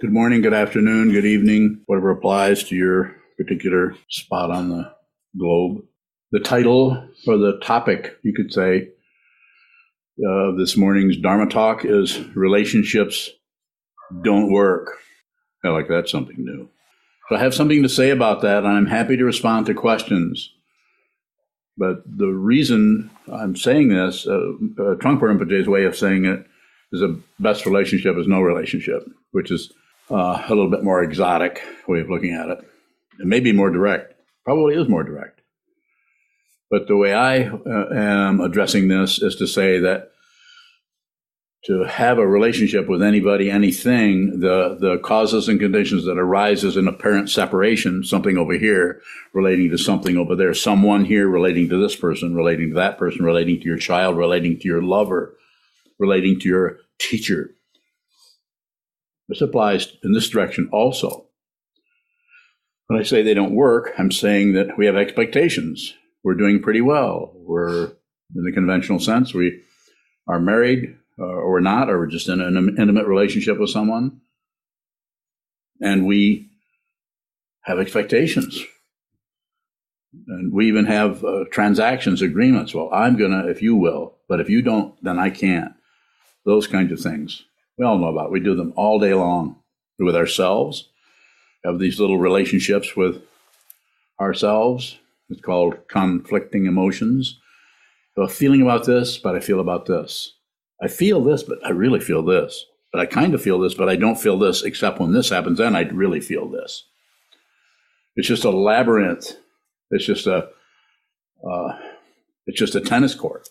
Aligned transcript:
Good 0.00 0.12
morning, 0.12 0.42
good 0.42 0.54
afternoon, 0.54 1.10
good 1.10 1.24
evening, 1.24 1.80
whatever 1.86 2.12
applies 2.12 2.62
to 2.68 2.76
your 2.76 3.16
particular 3.36 3.96
spot 4.08 4.48
on 4.48 4.68
the 4.68 4.94
globe. 5.36 5.82
The 6.30 6.38
title 6.38 7.08
or 7.26 7.36
the 7.36 7.58
topic, 7.58 8.16
you 8.22 8.32
could 8.32 8.52
say, 8.52 8.90
of 10.24 10.54
uh, 10.54 10.56
this 10.56 10.76
morning's 10.76 11.16
Dharma 11.16 11.50
talk 11.50 11.84
is 11.84 12.16
Relationships 12.36 13.28
Don't 14.22 14.52
Work. 14.52 14.98
I 15.64 15.70
like 15.70 15.88
that 15.88 16.08
something 16.08 16.36
new. 16.38 16.68
So 17.28 17.34
I 17.34 17.40
have 17.40 17.52
something 17.52 17.82
to 17.82 17.88
say 17.88 18.10
about 18.10 18.40
that, 18.42 18.58
and 18.58 18.68
I'm 18.68 18.86
happy 18.86 19.16
to 19.16 19.24
respond 19.24 19.66
to 19.66 19.74
questions. 19.74 20.48
But 21.76 22.04
the 22.06 22.28
reason 22.28 23.10
I'm 23.32 23.56
saying 23.56 23.88
this, 23.88 24.28
uh, 24.28 24.52
uh, 24.78 24.94
Trungpa 24.94 25.22
Rinpoche's 25.22 25.66
way 25.66 25.86
of 25.86 25.96
saying 25.96 26.24
it, 26.24 26.46
is 26.92 27.00
the 27.00 27.20
best 27.40 27.66
relationship 27.66 28.16
is 28.16 28.28
no 28.28 28.40
relationship, 28.40 29.04
which 29.32 29.50
is 29.50 29.72
uh, 30.10 30.42
a 30.46 30.48
little 30.48 30.70
bit 30.70 30.84
more 30.84 31.02
exotic 31.02 31.62
way 31.86 32.00
of 32.00 32.08
looking 32.08 32.32
at 32.32 32.48
it. 32.48 32.58
It 33.20 33.26
may 33.26 33.40
be 33.40 33.52
more 33.52 33.70
direct, 33.70 34.14
probably 34.44 34.74
is 34.74 34.88
more 34.88 35.02
direct. 35.02 35.40
But 36.70 36.86
the 36.86 36.96
way 36.96 37.14
I 37.14 37.48
uh, 37.48 37.88
am 37.92 38.40
addressing 38.40 38.88
this 38.88 39.20
is 39.20 39.36
to 39.36 39.46
say 39.46 39.80
that 39.80 40.10
to 41.64 41.84
have 41.84 42.18
a 42.18 42.26
relationship 42.26 42.88
with 42.88 43.02
anybody, 43.02 43.50
anything, 43.50 44.40
the, 44.40 44.76
the 44.78 44.98
causes 44.98 45.48
and 45.48 45.58
conditions 45.58 46.04
that 46.04 46.18
arises 46.18 46.76
in 46.76 46.86
apparent 46.86 47.28
separation, 47.30 48.04
something 48.04 48.38
over 48.38 48.54
here 48.54 49.02
relating 49.32 49.70
to 49.70 49.78
something 49.78 50.16
over 50.16 50.36
there, 50.36 50.54
someone 50.54 51.04
here 51.04 51.28
relating 51.28 51.68
to 51.68 51.80
this 51.80 51.96
person, 51.96 52.34
relating 52.34 52.70
to 52.70 52.74
that 52.76 52.96
person, 52.96 53.24
relating 53.24 53.58
to 53.58 53.66
your 53.66 53.76
child, 53.76 54.16
relating 54.16 54.58
to 54.58 54.68
your 54.68 54.82
lover, 54.82 55.34
relating 55.98 56.38
to 56.40 56.48
your 56.48 56.78
teacher, 56.98 57.50
this 59.28 59.40
applies 59.40 59.96
in 60.02 60.12
this 60.12 60.28
direction 60.28 60.68
also. 60.72 61.26
When 62.86 62.98
I 62.98 63.02
say 63.02 63.22
they 63.22 63.34
don't 63.34 63.54
work, 63.54 63.92
I'm 63.98 64.10
saying 64.10 64.54
that 64.54 64.78
we 64.78 64.86
have 64.86 64.96
expectations. 64.96 65.94
We're 66.24 66.34
doing 66.34 66.62
pretty 66.62 66.80
well. 66.80 67.32
We're, 67.34 67.92
in 68.34 68.44
the 68.44 68.52
conventional 68.52 68.98
sense, 68.98 69.34
we 69.34 69.62
are 70.26 70.40
married 70.40 70.96
uh, 71.18 71.24
or 71.24 71.50
we're 71.50 71.60
not, 71.60 71.90
or 71.90 71.98
we're 71.98 72.06
just 72.06 72.28
in 72.28 72.40
an 72.40 72.76
intimate 72.78 73.06
relationship 73.06 73.58
with 73.58 73.70
someone. 73.70 74.20
And 75.80 76.06
we 76.06 76.50
have 77.62 77.78
expectations. 77.78 78.62
And 80.26 80.52
we 80.52 80.68
even 80.68 80.86
have 80.86 81.22
uh, 81.22 81.44
transactions, 81.52 82.22
agreements. 82.22 82.74
Well, 82.74 82.88
I'm 82.92 83.16
going 83.16 83.32
to, 83.32 83.48
if 83.48 83.60
you 83.60 83.76
will, 83.76 84.16
but 84.28 84.40
if 84.40 84.48
you 84.48 84.62
don't, 84.62 84.94
then 85.02 85.18
I 85.18 85.28
can't. 85.30 85.72
Those 86.46 86.66
kinds 86.66 86.92
of 86.92 87.00
things. 87.00 87.44
We 87.78 87.84
all 87.84 87.98
know 87.98 88.08
about. 88.08 88.32
We 88.32 88.40
do 88.40 88.56
them 88.56 88.72
all 88.76 88.98
day 88.98 89.14
long 89.14 89.56
with 89.98 90.16
ourselves. 90.16 90.88
Have 91.64 91.78
these 91.78 92.00
little 92.00 92.18
relationships 92.18 92.96
with 92.96 93.22
ourselves. 94.20 94.98
It's 95.30 95.40
called 95.40 95.88
conflicting 95.88 96.66
emotions. 96.66 97.38
I 98.16 98.22
have 98.22 98.30
a 98.30 98.32
feeling 98.32 98.62
about 98.62 98.84
this, 98.84 99.16
but 99.16 99.36
I 99.36 99.40
feel 99.40 99.60
about 99.60 99.86
this. 99.86 100.34
I 100.82 100.88
feel 100.88 101.22
this, 101.22 101.42
but 101.42 101.64
I 101.64 101.70
really 101.70 102.00
feel 102.00 102.22
this. 102.22 102.66
But 102.92 103.00
I 103.00 103.06
kind 103.06 103.34
of 103.34 103.42
feel 103.42 103.60
this, 103.60 103.74
but 103.74 103.88
I 103.88 103.96
don't 103.96 104.18
feel 104.18 104.38
this, 104.38 104.62
except 104.62 104.98
when 104.98 105.12
this 105.12 105.28
happens, 105.28 105.58
then 105.58 105.76
I 105.76 105.82
really 105.82 106.20
feel 106.20 106.48
this. 106.48 106.84
It's 108.16 108.26
just 108.26 108.44
a 108.44 108.50
labyrinth. 108.50 109.34
It's 109.90 110.04
just 110.04 110.26
a, 110.26 110.48
uh, 111.48 111.78
it's 112.46 112.58
just 112.58 112.74
a 112.74 112.80
tennis 112.80 113.14
court. 113.14 113.48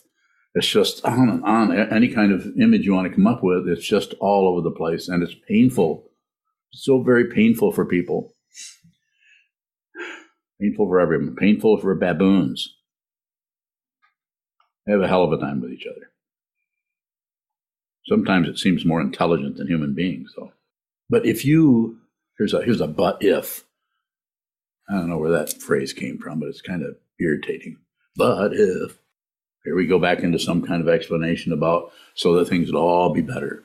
It's 0.58 0.66
just 0.66 1.04
on 1.04 1.28
and 1.28 1.44
on. 1.44 1.72
Any 1.72 2.08
kind 2.08 2.32
of 2.32 2.44
image 2.60 2.84
you 2.84 2.92
want 2.92 3.08
to 3.08 3.14
come 3.14 3.28
up 3.28 3.44
with, 3.44 3.68
it's 3.68 3.86
just 3.86 4.14
all 4.18 4.48
over 4.48 4.60
the 4.60 4.74
place, 4.74 5.06
and 5.06 5.22
it's 5.22 5.36
painful. 5.46 6.10
so 6.72 7.00
very 7.00 7.32
painful 7.32 7.70
for 7.70 7.84
people. 7.84 8.32
Painful 10.60 10.88
for 10.88 10.98
everyone. 10.98 11.36
Painful 11.36 11.78
for 11.78 11.94
baboons. 11.94 12.74
They 14.84 14.92
have 14.94 15.00
a 15.00 15.06
hell 15.06 15.22
of 15.22 15.30
a 15.30 15.38
time 15.38 15.60
with 15.60 15.70
each 15.70 15.86
other. 15.86 16.10
Sometimes 18.06 18.48
it 18.48 18.58
seems 18.58 18.84
more 18.84 19.00
intelligent 19.00 19.58
than 19.58 19.68
human 19.68 19.94
beings, 19.94 20.32
though. 20.36 20.52
But 21.08 21.24
if 21.24 21.44
you 21.44 21.98
here's 22.36 22.52
a 22.52 22.64
here's 22.64 22.80
a 22.80 22.88
but 22.88 23.18
if. 23.20 23.64
I 24.90 24.94
don't 24.94 25.08
know 25.08 25.18
where 25.18 25.30
that 25.30 25.62
phrase 25.62 25.92
came 25.92 26.18
from, 26.18 26.40
but 26.40 26.48
it's 26.48 26.62
kind 26.62 26.82
of 26.82 26.96
irritating. 27.20 27.76
But 28.16 28.54
if 28.54 28.98
here 29.68 29.76
we 29.76 29.86
go 29.86 29.98
back 29.98 30.20
into 30.20 30.38
some 30.38 30.62
kind 30.62 30.80
of 30.80 30.88
explanation 30.88 31.52
about 31.52 31.92
so 32.14 32.34
that 32.34 32.48
things 32.48 32.72
would 32.72 32.78
all 32.78 33.12
be 33.12 33.20
better. 33.20 33.62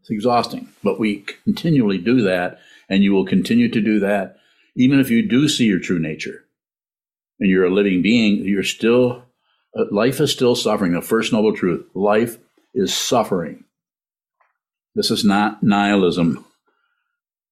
It's 0.00 0.10
exhausting, 0.10 0.68
but 0.82 0.98
we 0.98 1.24
continually 1.44 1.98
do 1.98 2.22
that, 2.22 2.58
and 2.88 3.04
you 3.04 3.12
will 3.12 3.24
continue 3.24 3.68
to 3.68 3.80
do 3.80 4.00
that 4.00 4.36
even 4.74 5.00
if 5.00 5.10
you 5.10 5.26
do 5.26 5.48
see 5.48 5.66
your 5.66 5.78
true 5.78 5.98
nature 5.98 6.44
and 7.38 7.50
you're 7.50 7.64
a 7.64 7.70
living 7.70 8.02
being. 8.02 8.44
You're 8.44 8.62
still 8.62 9.24
uh, 9.76 9.84
life 9.90 10.20
is 10.20 10.32
still 10.32 10.56
suffering. 10.56 10.92
The 10.92 11.02
first 11.02 11.32
noble 11.32 11.54
truth: 11.54 11.86
life 11.94 12.38
is 12.74 12.94
suffering. 12.94 13.64
This 14.94 15.10
is 15.10 15.24
not 15.24 15.62
nihilism. 15.62 16.44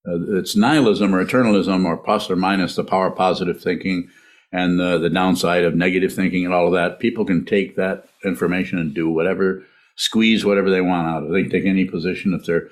Uh, 0.07 0.37
it's 0.37 0.55
nihilism 0.55 1.13
or 1.13 1.23
eternalism 1.23 1.85
or 1.85 1.97
plus 1.97 2.29
or 2.29 2.35
minus 2.35 2.75
the 2.75 2.83
power 2.83 3.07
of 3.07 3.15
positive 3.15 3.61
thinking 3.61 4.09
and 4.51 4.79
the, 4.79 4.97
the 4.97 5.09
downside 5.09 5.63
of 5.63 5.75
negative 5.75 6.13
thinking 6.13 6.45
and 6.45 6.53
all 6.53 6.67
of 6.67 6.73
that, 6.73 6.99
people 6.99 7.25
can 7.25 7.45
take 7.45 7.75
that 7.75 8.07
information 8.25 8.79
and 8.79 8.93
do 8.93 9.09
whatever, 9.09 9.63
squeeze 9.95 10.43
whatever 10.43 10.69
they 10.69 10.81
want 10.81 11.07
out 11.07 11.23
of 11.23 11.29
it. 11.29 11.33
They 11.33 11.41
can 11.43 11.51
take 11.51 11.65
any 11.65 11.85
position. 11.85 12.33
If 12.33 12.45
they're 12.45 12.69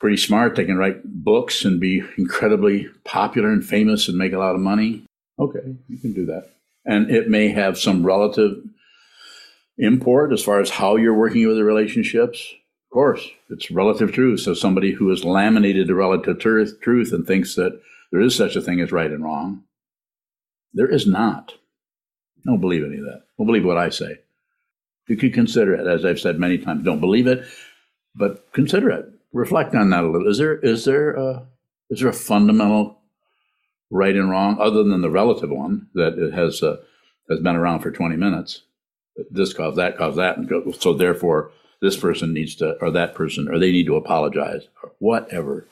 pretty 0.00 0.16
smart, 0.16 0.56
they 0.56 0.64
can 0.64 0.76
write 0.76 1.04
books 1.04 1.64
and 1.64 1.80
be 1.80 2.02
incredibly 2.16 2.88
popular 3.04 3.50
and 3.50 3.64
famous 3.64 4.08
and 4.08 4.18
make 4.18 4.32
a 4.32 4.38
lot 4.38 4.54
of 4.54 4.60
money. 4.60 5.04
Okay, 5.38 5.76
you 5.88 5.98
can 5.98 6.12
do 6.12 6.26
that. 6.26 6.50
And 6.84 7.10
it 7.10 7.28
may 7.28 7.48
have 7.48 7.78
some 7.78 8.04
relative 8.04 8.56
import 9.76 10.32
as 10.32 10.42
far 10.42 10.60
as 10.60 10.70
how 10.70 10.96
you're 10.96 11.14
working 11.14 11.46
with 11.46 11.56
the 11.56 11.64
relationships. 11.64 12.54
Of 12.90 12.94
course, 12.94 13.28
it's 13.50 13.70
relative 13.70 14.12
truth. 14.12 14.40
So 14.40 14.54
somebody 14.54 14.92
who 14.92 15.10
has 15.10 15.24
laminated 15.24 15.86
the 15.86 15.94
relative 15.94 16.40
truth, 16.40 16.80
truth 16.80 17.12
and 17.12 17.24
thinks 17.24 17.54
that 17.54 17.80
there 18.10 18.20
is 18.20 18.34
such 18.34 18.56
a 18.56 18.60
thing 18.60 18.80
as 18.80 18.90
right 18.90 19.10
and 19.10 19.22
wrong 19.22 19.62
there 20.72 20.88
is 20.88 21.06
not. 21.06 21.54
Don't 22.44 22.60
believe 22.60 22.84
any 22.84 22.98
of 22.98 23.04
that. 23.04 23.22
Don't 23.36 23.46
believe 23.46 23.64
what 23.64 23.78
I 23.78 23.88
say. 23.90 24.18
You 25.08 25.16
could 25.16 25.32
consider 25.32 25.74
it, 25.74 25.86
as 25.86 26.04
I've 26.04 26.20
said 26.20 26.38
many 26.38 26.58
times. 26.58 26.84
Don't 26.84 27.00
believe 27.00 27.26
it, 27.26 27.44
but 28.14 28.52
consider 28.52 28.90
it. 28.90 29.06
Reflect 29.32 29.74
on 29.74 29.90
that 29.90 30.04
a 30.04 30.06
little. 30.06 30.28
Is 30.28 30.38
there 30.38 30.56
is 30.58 30.84
there 30.84 31.12
a, 31.14 31.46
is 31.90 32.00
there 32.00 32.08
a 32.08 32.14
fundamental 32.14 33.00
right 33.90 34.14
and 34.14 34.30
wrong 34.30 34.58
other 34.60 34.82
than 34.84 35.00
the 35.00 35.10
relative 35.10 35.50
one 35.50 35.88
that 35.94 36.18
it 36.18 36.32
has 36.34 36.62
uh, 36.62 36.76
has 37.28 37.40
been 37.40 37.56
around 37.56 37.80
for 37.80 37.90
20 37.90 38.16
minutes? 38.16 38.62
This 39.30 39.52
caused 39.52 39.76
that, 39.76 39.98
caused 39.98 40.18
that, 40.18 40.36
and 40.36 40.48
go, 40.48 40.70
so 40.72 40.94
therefore 40.94 41.50
this 41.80 41.96
person 41.96 42.32
needs 42.32 42.54
to, 42.56 42.76
or 42.80 42.90
that 42.90 43.14
person, 43.14 43.48
or 43.48 43.58
they 43.58 43.72
need 43.72 43.86
to 43.86 43.96
apologize, 43.96 44.68
or 44.82 44.92
whatever. 44.98 45.66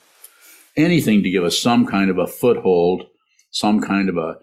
Anything 0.76 1.22
to 1.22 1.30
give 1.30 1.44
us 1.44 1.58
some 1.58 1.86
kind 1.86 2.10
of 2.10 2.18
a 2.18 2.26
foothold, 2.26 3.06
some 3.50 3.80
kind 3.80 4.08
of 4.08 4.16
a 4.16 4.38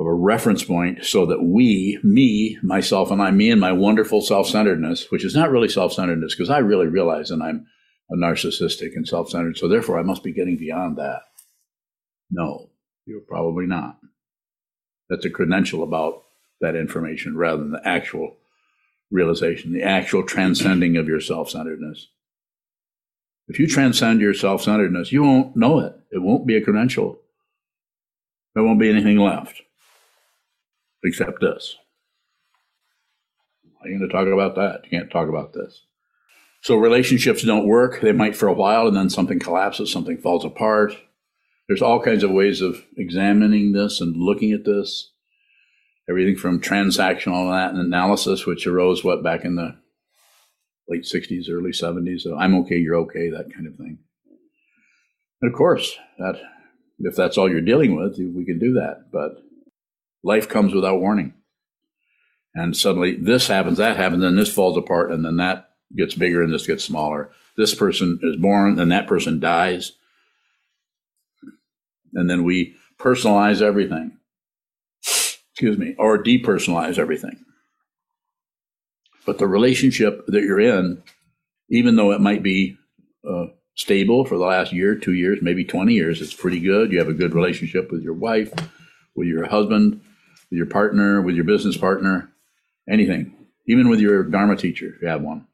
of 0.00 0.06
a 0.06 0.14
reference 0.14 0.64
point 0.64 1.04
so 1.04 1.26
that 1.26 1.42
we, 1.42 1.98
me, 2.02 2.56
myself, 2.62 3.10
and 3.10 3.20
I, 3.20 3.30
me 3.30 3.50
and 3.50 3.60
my 3.60 3.70
wonderful 3.70 4.22
self 4.22 4.48
centeredness, 4.48 5.10
which 5.10 5.26
is 5.26 5.34
not 5.34 5.50
really 5.50 5.68
self 5.68 5.92
centeredness, 5.92 6.34
because 6.34 6.48
I 6.48 6.58
really 6.58 6.86
realize 6.86 7.28
that 7.28 7.42
I'm 7.42 7.66
a 8.08 8.16
narcissistic 8.16 8.96
and 8.96 9.06
self 9.06 9.28
centered. 9.28 9.58
So 9.58 9.68
therefore, 9.68 9.98
I 9.98 10.02
must 10.02 10.22
be 10.22 10.32
getting 10.32 10.56
beyond 10.56 10.96
that. 10.96 11.20
No, 12.30 12.70
you're 13.04 13.20
probably 13.20 13.66
not. 13.66 13.98
That's 15.10 15.26
a 15.26 15.30
credential 15.30 15.82
about 15.82 16.22
that 16.62 16.76
information 16.76 17.36
rather 17.36 17.58
than 17.58 17.72
the 17.72 17.86
actual 17.86 18.38
realization, 19.10 19.74
the 19.74 19.82
actual 19.82 20.22
transcending 20.22 20.96
of 20.96 21.08
your 21.08 21.20
self 21.20 21.50
centeredness. 21.50 22.08
If 23.48 23.58
you 23.58 23.66
transcend 23.66 24.22
your 24.22 24.32
self 24.32 24.62
centeredness, 24.62 25.12
you 25.12 25.22
won't 25.24 25.56
know 25.56 25.80
it. 25.80 25.92
It 26.10 26.22
won't 26.22 26.46
be 26.46 26.56
a 26.56 26.64
credential. 26.64 27.18
There 28.54 28.64
won't 28.64 28.80
be 28.80 28.88
anything 28.88 29.18
left 29.18 29.60
except 31.04 31.40
this. 31.40 31.76
Are 33.82 33.88
you 33.88 33.98
going 33.98 34.08
to 34.08 34.14
talk 34.14 34.26
about 34.26 34.56
that? 34.56 34.84
You 34.84 34.98
can't 34.98 35.10
talk 35.10 35.28
about 35.28 35.52
this. 35.52 35.84
So 36.62 36.76
relationships 36.76 37.42
don't 37.42 37.66
work. 37.66 38.00
They 38.00 38.12
might 38.12 38.36
for 38.36 38.46
a 38.46 38.52
while, 38.52 38.86
and 38.86 38.96
then 38.96 39.08
something 39.08 39.38
collapses, 39.38 39.90
something 39.90 40.18
falls 40.18 40.44
apart. 40.44 40.94
There's 41.68 41.80
all 41.80 42.02
kinds 42.02 42.22
of 42.22 42.30
ways 42.30 42.60
of 42.60 42.84
examining 42.96 43.72
this 43.72 44.00
and 44.00 44.16
looking 44.16 44.52
at 44.52 44.64
this. 44.64 45.12
Everything 46.08 46.36
from 46.36 46.60
transactional 46.60 47.50
analysis, 47.78 48.44
which 48.44 48.66
arose 48.66 49.04
what 49.04 49.22
back 49.22 49.44
in 49.44 49.54
the 49.54 49.76
late 50.88 51.04
60s, 51.04 51.48
early 51.48 51.70
70s. 51.70 52.20
So 52.20 52.36
I'm 52.36 52.54
okay, 52.56 52.76
you're 52.76 52.96
okay, 52.96 53.30
that 53.30 53.54
kind 53.54 53.66
of 53.66 53.76
thing. 53.76 53.98
And 55.40 55.50
of 55.50 55.56
course, 55.56 55.96
that 56.18 56.40
if 56.98 57.14
that's 57.14 57.38
all 57.38 57.48
you're 57.48 57.60
dealing 57.60 57.96
with, 57.96 58.18
we 58.18 58.44
can 58.44 58.58
do 58.58 58.74
that. 58.74 59.10
But 59.12 59.42
Life 60.22 60.48
comes 60.48 60.74
without 60.74 61.00
warning. 61.00 61.34
And 62.54 62.76
suddenly 62.76 63.16
this 63.16 63.46
happens, 63.46 63.78
that 63.78 63.96
happens, 63.96 64.22
then 64.22 64.36
this 64.36 64.52
falls 64.52 64.76
apart, 64.76 65.12
and 65.12 65.24
then 65.24 65.36
that 65.36 65.70
gets 65.96 66.14
bigger 66.14 66.42
and 66.42 66.52
this 66.52 66.66
gets 66.66 66.84
smaller. 66.84 67.30
This 67.56 67.74
person 67.74 68.18
is 68.22 68.36
born 68.36 68.78
and 68.78 68.90
that 68.92 69.06
person 69.06 69.40
dies. 69.40 69.92
And 72.14 72.28
then 72.28 72.44
we 72.44 72.76
personalize 72.98 73.62
everything. 73.62 74.16
Excuse 75.52 75.78
me, 75.78 75.94
or 75.98 76.22
depersonalize 76.22 76.98
everything. 76.98 77.44
But 79.26 79.38
the 79.38 79.46
relationship 79.46 80.26
that 80.26 80.42
you're 80.42 80.60
in, 80.60 81.02
even 81.68 81.96
though 81.96 82.12
it 82.12 82.20
might 82.20 82.42
be 82.42 82.78
uh, 83.28 83.46
stable 83.74 84.24
for 84.24 84.38
the 84.38 84.44
last 84.44 84.72
year, 84.72 84.94
two 84.94 85.12
years, 85.12 85.40
maybe 85.42 85.64
20 85.64 85.92
years, 85.92 86.22
it's 86.22 86.34
pretty 86.34 86.60
good. 86.60 86.90
You 86.90 86.98
have 86.98 87.08
a 87.08 87.14
good 87.14 87.34
relationship 87.34 87.92
with 87.92 88.02
your 88.02 88.14
wife, 88.14 88.52
with 89.14 89.28
your 89.28 89.46
husband, 89.46 90.00
with 90.50 90.58
your 90.58 90.66
partner, 90.66 91.22
with 91.22 91.34
your 91.34 91.44
business 91.44 91.76
partner, 91.76 92.30
anything. 92.88 93.34
Even 93.66 93.88
with 93.88 94.00
your 94.00 94.24
Dharma 94.24 94.56
teacher, 94.56 94.94
if 94.94 95.02
you 95.02 95.08
have 95.08 95.22
one. 95.22 95.46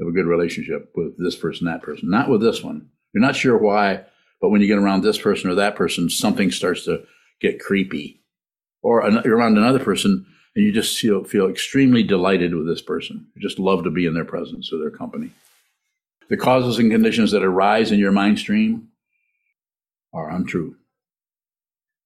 Have 0.00 0.08
a 0.08 0.12
good 0.12 0.26
relationship 0.26 0.92
with 0.94 1.18
this 1.18 1.36
person, 1.36 1.66
that 1.66 1.82
person. 1.82 2.08
Not 2.08 2.30
with 2.30 2.40
this 2.40 2.62
one. 2.62 2.88
You're 3.12 3.24
not 3.24 3.36
sure 3.36 3.58
why, 3.58 4.04
but 4.40 4.50
when 4.50 4.60
you 4.60 4.68
get 4.68 4.78
around 4.78 5.02
this 5.02 5.18
person 5.18 5.50
or 5.50 5.56
that 5.56 5.76
person, 5.76 6.08
something 6.08 6.50
starts 6.50 6.84
to 6.84 7.04
get 7.40 7.60
creepy. 7.60 8.22
Or 8.82 9.08
you're 9.24 9.36
around 9.36 9.58
another 9.58 9.80
person 9.80 10.24
and 10.54 10.64
you 10.64 10.72
just 10.72 10.98
feel, 10.98 11.24
feel 11.24 11.48
extremely 11.48 12.02
delighted 12.02 12.54
with 12.54 12.66
this 12.66 12.80
person. 12.80 13.26
You 13.34 13.42
just 13.42 13.58
love 13.58 13.84
to 13.84 13.90
be 13.90 14.06
in 14.06 14.14
their 14.14 14.24
presence 14.24 14.72
or 14.72 14.78
their 14.78 14.90
company. 14.90 15.32
The 16.30 16.36
causes 16.36 16.78
and 16.78 16.90
conditions 16.90 17.32
that 17.32 17.42
arise 17.42 17.90
in 17.90 17.98
your 17.98 18.12
mind 18.12 18.38
stream 18.38 18.88
are 20.12 20.30
untrue. 20.30 20.76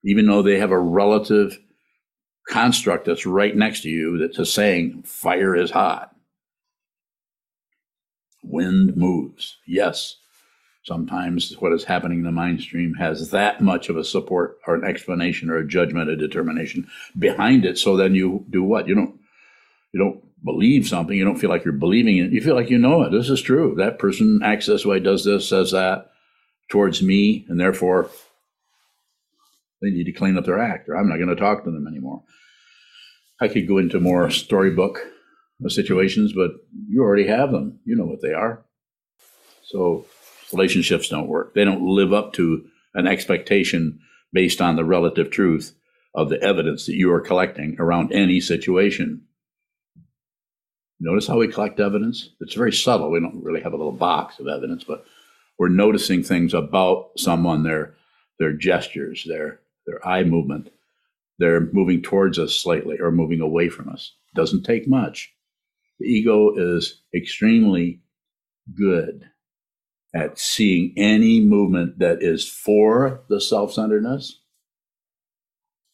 Even 0.04 0.26
though 0.26 0.43
they 0.43 0.58
have 0.58 0.70
a 0.70 0.78
relative 0.78 1.58
construct 2.49 3.04
that's 3.06 3.25
right 3.25 3.54
next 3.54 3.82
to 3.82 3.88
you 3.88 4.19
that's 4.19 4.38
a 4.38 4.46
saying 4.46 5.02
fire 5.04 5.54
is 5.54 5.70
hot. 5.70 6.14
Wind 8.43 8.96
moves. 8.96 9.58
Yes, 9.66 10.16
sometimes 10.82 11.54
what 11.60 11.72
is 11.72 11.84
happening 11.84 12.19
in 12.19 12.25
the 12.25 12.32
mind 12.32 12.60
stream 12.60 12.94
has 12.94 13.31
that 13.31 13.60
much 13.60 13.88
of 13.88 13.96
a 13.96 14.04
support 14.04 14.58
or 14.66 14.75
an 14.75 14.84
explanation 14.84 15.49
or 15.49 15.58
a 15.58 15.66
judgment, 15.66 16.10
a 16.10 16.16
determination 16.16 16.88
behind 17.19 17.64
it. 17.64 17.78
So 17.78 17.96
then 17.96 18.14
you 18.14 18.44
do 18.50 18.64
what? 18.64 18.88
You 18.88 18.96
don't 18.96 19.20
you 19.93 20.00
don't 20.00 20.22
believe 20.44 20.88
something. 20.88 21.16
You 21.16 21.25
don't 21.25 21.38
feel 21.38 21.50
like 21.50 21.64
you're 21.64 21.72
believing 21.72 22.19
it. 22.19 22.32
You 22.32 22.40
feel 22.40 22.56
like 22.56 22.70
you 22.70 22.78
know 22.78 23.02
it. 23.02 23.10
This 23.10 23.31
is 23.31 23.40
true. 23.40 23.75
That 23.76 23.99
person 23.99 24.40
acts 24.43 24.66
this 24.66 24.84
way, 24.84 24.99
does 24.99 25.25
this, 25.25 25.49
says 25.49 25.70
that 25.70 26.10
towards 26.69 27.02
me, 27.02 27.46
and 27.49 27.60
therefore 27.60 28.10
they 29.82 29.90
need 29.90 30.05
to 30.05 30.12
clean 30.12 30.38
up 30.38 30.44
their 30.44 30.61
act, 30.61 30.88
or 30.88 30.96
I'm 30.96 31.08
not 31.08 31.17
going 31.17 31.29
to 31.29 31.37
talk 31.37 31.64
to 31.64 31.70
them 31.70 31.87
anymore. 31.87 32.23
I 33.40 33.49
could 33.49 33.67
go 33.67 33.79
into 33.79 33.99
more 34.00 34.31
storybook 34.31 35.00
uh, 35.64 35.69
situations, 35.69 36.32
but 36.32 36.52
you 36.88 37.02
already 37.02 37.26
have 37.26 37.50
them. 37.50 37.81
You 37.84 37.96
know 37.96 38.06
what 38.06 38.23
they 38.23 38.32
are. 38.32 38.64
So 39.64 40.06
relationships 40.52 41.08
don't 41.08 41.29
work. 41.29 41.55
They 41.55 41.64
don't 41.64 41.82
live 41.82 42.12
up 42.12 42.32
to 42.34 42.64
an 42.94 43.06
expectation 43.06 43.99
based 44.32 44.61
on 44.61 44.76
the 44.76 44.84
relative 44.84 45.31
truth 45.31 45.75
of 46.14 46.28
the 46.28 46.40
evidence 46.43 46.87
that 46.87 46.94
you 46.94 47.12
are 47.12 47.20
collecting 47.20 47.76
around 47.78 48.12
any 48.12 48.40
situation. 48.40 49.23
Notice 51.00 51.26
how 51.26 51.38
we 51.38 51.49
collect 51.49 51.81
evidence? 51.81 52.31
It's 52.40 52.55
very 52.55 52.73
subtle. 52.73 53.11
We 53.11 53.19
don't 53.19 53.43
really 53.43 53.62
have 53.62 53.73
a 53.73 53.76
little 53.76 53.93
box 53.93 54.38
of 54.38 54.46
evidence, 54.46 54.85
but 54.85 55.05
we're 55.58 55.69
noticing 55.69 56.23
things 56.23 56.55
about 56.55 57.11
someone, 57.17 57.64
their 57.64 57.94
their 58.38 58.52
gestures, 58.52 59.25
their 59.26 59.62
their 59.87 60.06
eye 60.06 60.25
movement. 60.25 60.70
They're 61.38 61.69
moving 61.73 62.02
towards 62.02 62.38
us 62.38 62.55
slightly 62.55 62.99
or 63.00 63.11
moving 63.11 63.40
away 63.40 63.69
from 63.69 63.88
us. 63.88 64.12
Doesn't 64.34 64.64
take 64.64 64.88
much. 64.88 65.32
The 65.99 66.06
ego 66.06 66.55
is 66.56 67.02
extremely 67.14 68.00
good 68.75 69.29
at 70.14 70.38
seeing 70.38 70.94
any 70.96 71.40
movement 71.40 71.99
that 71.99 72.23
is 72.23 72.49
for 72.49 73.23
the 73.29 73.40
self-centeredness. 73.40 74.40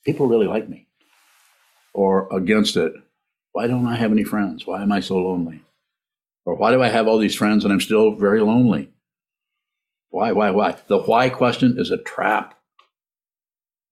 People 0.05 0.29
really 0.29 0.47
like 0.47 0.69
me. 0.69 0.87
Or 1.95 2.29
against 2.35 2.77
it 2.77 2.93
why 3.53 3.67
don't 3.67 3.87
I 3.87 3.97
have 3.97 4.13
any 4.13 4.25
friends? 4.25 4.67
Why 4.67 4.83
am 4.83 4.93
I 4.93 5.01
so 5.01 5.17
lonely? 5.17 5.63
Or 6.45 6.55
why 6.55 6.71
do 6.71 6.83
I 6.83 6.89
have 6.89 7.09
all 7.09 7.19
these 7.19 7.35
friends 7.35 7.65
and 7.65 7.73
I'm 7.73 7.81
still 7.81 8.15
very 8.15 8.41
lonely? 8.41 8.91
Why, 10.11 10.33
why, 10.33 10.51
why? 10.51 10.77
The 10.87 10.99
why 10.99 11.29
question 11.29 11.75
is 11.79 11.91
a 11.91 11.99
trap. 11.99 12.58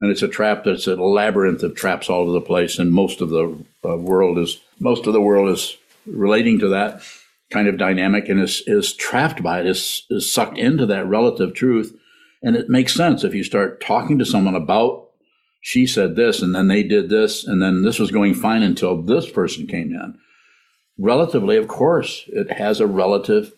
And 0.01 0.11
it's 0.11 0.23
a 0.23 0.29
trap 0.29 0.65
that's 0.65 0.87
a 0.87 0.95
labyrinth 0.95 1.63
of 1.63 1.75
traps 1.75 2.11
all 2.11 2.23
over 2.23 2.33
the 2.33 2.41
place. 2.41 2.79
And 2.79 2.93
most 2.93 3.21
of 3.21 3.31
the 3.31 3.65
uh, 3.85 3.97
world 3.97 4.39
is, 4.39 4.61
most 4.79 5.07
of 5.07 5.13
the 5.13 5.21
world 5.21 5.49
is 5.49 5.77
relating 6.05 6.59
to 6.59 6.69
that 6.69 7.03
kind 7.51 7.69
of 7.69 7.79
dynamic 7.79 8.29
and 8.29 8.41
is, 8.41 8.63
is 8.67 8.93
trapped 8.93 9.43
by 9.43 9.61
it, 9.61 9.67
is, 9.67 10.05
is 10.11 10.31
sucked 10.31 10.59
into 10.59 10.85
that 10.87 11.07
relative 11.07 11.55
truth. 11.55 11.97
And 12.43 12.57
it 12.57 12.69
makes 12.69 12.95
sense 12.95 13.25
if 13.25 13.35
you 13.35 13.43
start 13.43 13.81
talking 13.81 14.19
to 14.19 14.27
someone 14.27 14.55
about 14.55 15.07
she 15.67 15.85
said 15.85 16.15
this 16.15 16.43
and 16.43 16.55
then 16.55 16.69
they 16.69 16.85
did 16.85 17.09
this 17.09 17.45
and 17.45 17.61
then 17.61 17.83
this 17.83 17.99
was 17.99 18.13
going 18.13 18.35
fine 18.35 18.63
until 18.63 19.03
this 19.03 19.29
person 19.29 19.67
came 19.67 19.93
in. 19.93 20.17
Relatively, 20.97 21.57
of 21.57 21.67
course, 21.67 22.23
it 22.29 22.53
has 22.53 22.79
a 22.79 22.87
relative 22.87 23.53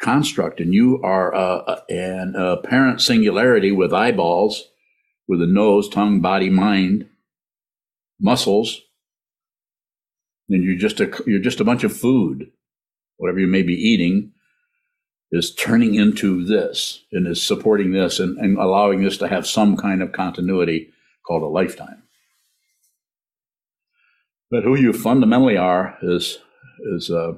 construct, 0.00 0.60
and 0.60 0.72
you 0.72 1.00
are 1.02 1.34
uh, 1.34 1.80
an 1.90 2.34
apparent 2.36 3.02
singularity 3.02 3.70
with 3.70 3.92
eyeballs, 3.92 4.64
with 5.28 5.42
a 5.42 5.46
nose, 5.46 5.88
tongue, 5.88 6.20
body, 6.20 6.50
mind, 6.50 7.08
muscles. 8.20 8.82
then 10.48 10.62
you're 10.62 10.76
just 10.76 11.00
a 11.00 11.10
you're 11.26 11.40
just 11.40 11.60
a 11.60 11.64
bunch 11.64 11.84
of 11.84 11.96
food, 11.96 12.50
whatever 13.16 13.40
you 13.40 13.46
may 13.46 13.62
be 13.62 13.74
eating, 13.74 14.32
is 15.32 15.54
turning 15.54 15.94
into 15.94 16.44
this 16.44 17.04
and 17.12 17.26
is 17.26 17.42
supporting 17.42 17.92
this 17.92 18.20
and, 18.20 18.38
and 18.38 18.58
allowing 18.58 19.02
this 19.02 19.18
to 19.18 19.28
have 19.28 19.46
some 19.46 19.76
kind 19.76 20.02
of 20.02 20.12
continuity 20.12 20.90
called 21.26 21.42
a 21.42 21.46
lifetime. 21.46 22.02
But 24.50 24.62
who 24.62 24.76
you 24.76 24.92
fundamentally 24.92 25.56
are 25.56 25.98
is 26.02 26.38
is 26.92 27.10
uh, 27.10 27.32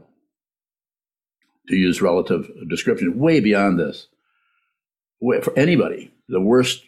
to 1.68 1.76
use 1.76 2.02
relative 2.02 2.50
description 2.68 3.18
way 3.18 3.40
beyond 3.40 3.78
this. 3.78 4.08
For 5.20 5.58
anybody, 5.58 6.12
the 6.28 6.40
worst 6.40 6.84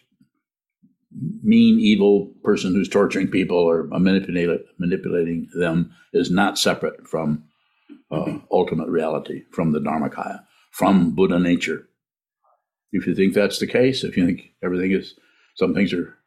mean, 1.43 1.79
evil 1.79 2.31
person 2.43 2.73
who's 2.73 2.89
torturing 2.89 3.27
people 3.27 3.57
or 3.57 3.83
manipulating 3.83 5.49
them 5.53 5.93
is 6.13 6.31
not 6.31 6.57
separate 6.57 7.07
from 7.07 7.43
uh, 8.09 8.39
ultimate 8.51 8.89
reality, 8.89 9.43
from 9.51 9.71
the 9.71 9.79
Dharmakaya, 9.79 10.43
from 10.71 11.15
Buddha 11.15 11.39
nature. 11.39 11.87
If 12.91 13.07
you 13.07 13.15
think 13.15 13.33
that's 13.33 13.59
the 13.59 13.67
case, 13.67 14.03
if 14.03 14.17
you 14.17 14.25
think 14.25 14.51
everything 14.63 14.91
is, 14.91 15.15
some 15.55 15.73
things 15.73 15.93
are 15.93 16.17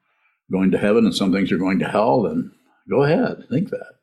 going 0.50 0.70
to 0.70 0.78
heaven 0.78 1.04
and 1.04 1.14
some 1.14 1.32
things 1.32 1.52
are 1.52 1.58
going 1.58 1.78
to 1.80 1.88
hell, 1.88 2.22
then 2.22 2.52
go 2.88 3.02
ahead, 3.04 3.44
think 3.50 3.70
that. 3.70 3.94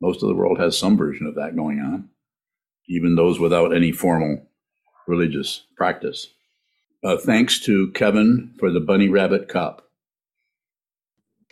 Most 0.00 0.22
of 0.22 0.28
the 0.28 0.34
world 0.34 0.58
has 0.58 0.78
some 0.78 0.96
version 0.96 1.26
of 1.26 1.34
that 1.34 1.56
going 1.56 1.80
on, 1.80 2.10
even 2.88 3.16
those 3.16 3.40
without 3.40 3.74
any 3.74 3.92
formal 3.92 4.46
religious 5.06 5.64
practice. 5.76 6.28
Uh, 7.04 7.16
thanks 7.16 7.60
to 7.60 7.90
Kevin 7.92 8.54
for 8.58 8.70
the 8.70 8.80
Bunny 8.80 9.08
Rabbit 9.08 9.48
Cup. 9.48 9.88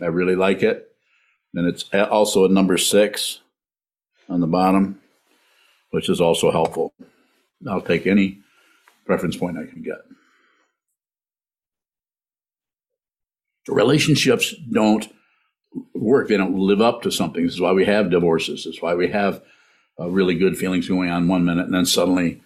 I 0.00 0.06
really 0.06 0.36
like 0.36 0.62
it. 0.62 0.90
And 1.54 1.66
it's 1.66 1.88
also 1.94 2.44
a 2.44 2.50
number 2.50 2.76
six 2.76 3.40
on 4.28 4.40
the 4.40 4.46
bottom, 4.46 5.00
which 5.90 6.08
is 6.08 6.20
also 6.20 6.50
helpful. 6.50 6.92
I'll 7.66 7.80
take 7.80 8.06
any 8.06 8.40
reference 9.06 9.36
point 9.36 9.56
I 9.56 9.64
can 9.64 9.82
get. 9.82 9.98
relationships 13.68 14.54
don't 14.70 15.12
work. 15.94 16.28
They 16.28 16.36
don't 16.36 16.56
live 16.56 16.80
up 16.80 17.02
to 17.02 17.10
something. 17.10 17.44
This 17.44 17.54
is 17.54 17.60
why 17.60 17.72
we 17.72 17.84
have 17.84 18.10
divorces. 18.10 18.64
This 18.64 18.76
is 18.76 18.82
why 18.82 18.94
we 18.94 19.08
have 19.08 19.42
uh, 19.98 20.08
really 20.08 20.34
good 20.34 20.56
feelings 20.56 20.88
going 20.88 21.10
on 21.10 21.28
one 21.28 21.44
minute 21.44 21.66
and 21.66 21.74
then 21.74 21.86
suddenly 21.86 22.42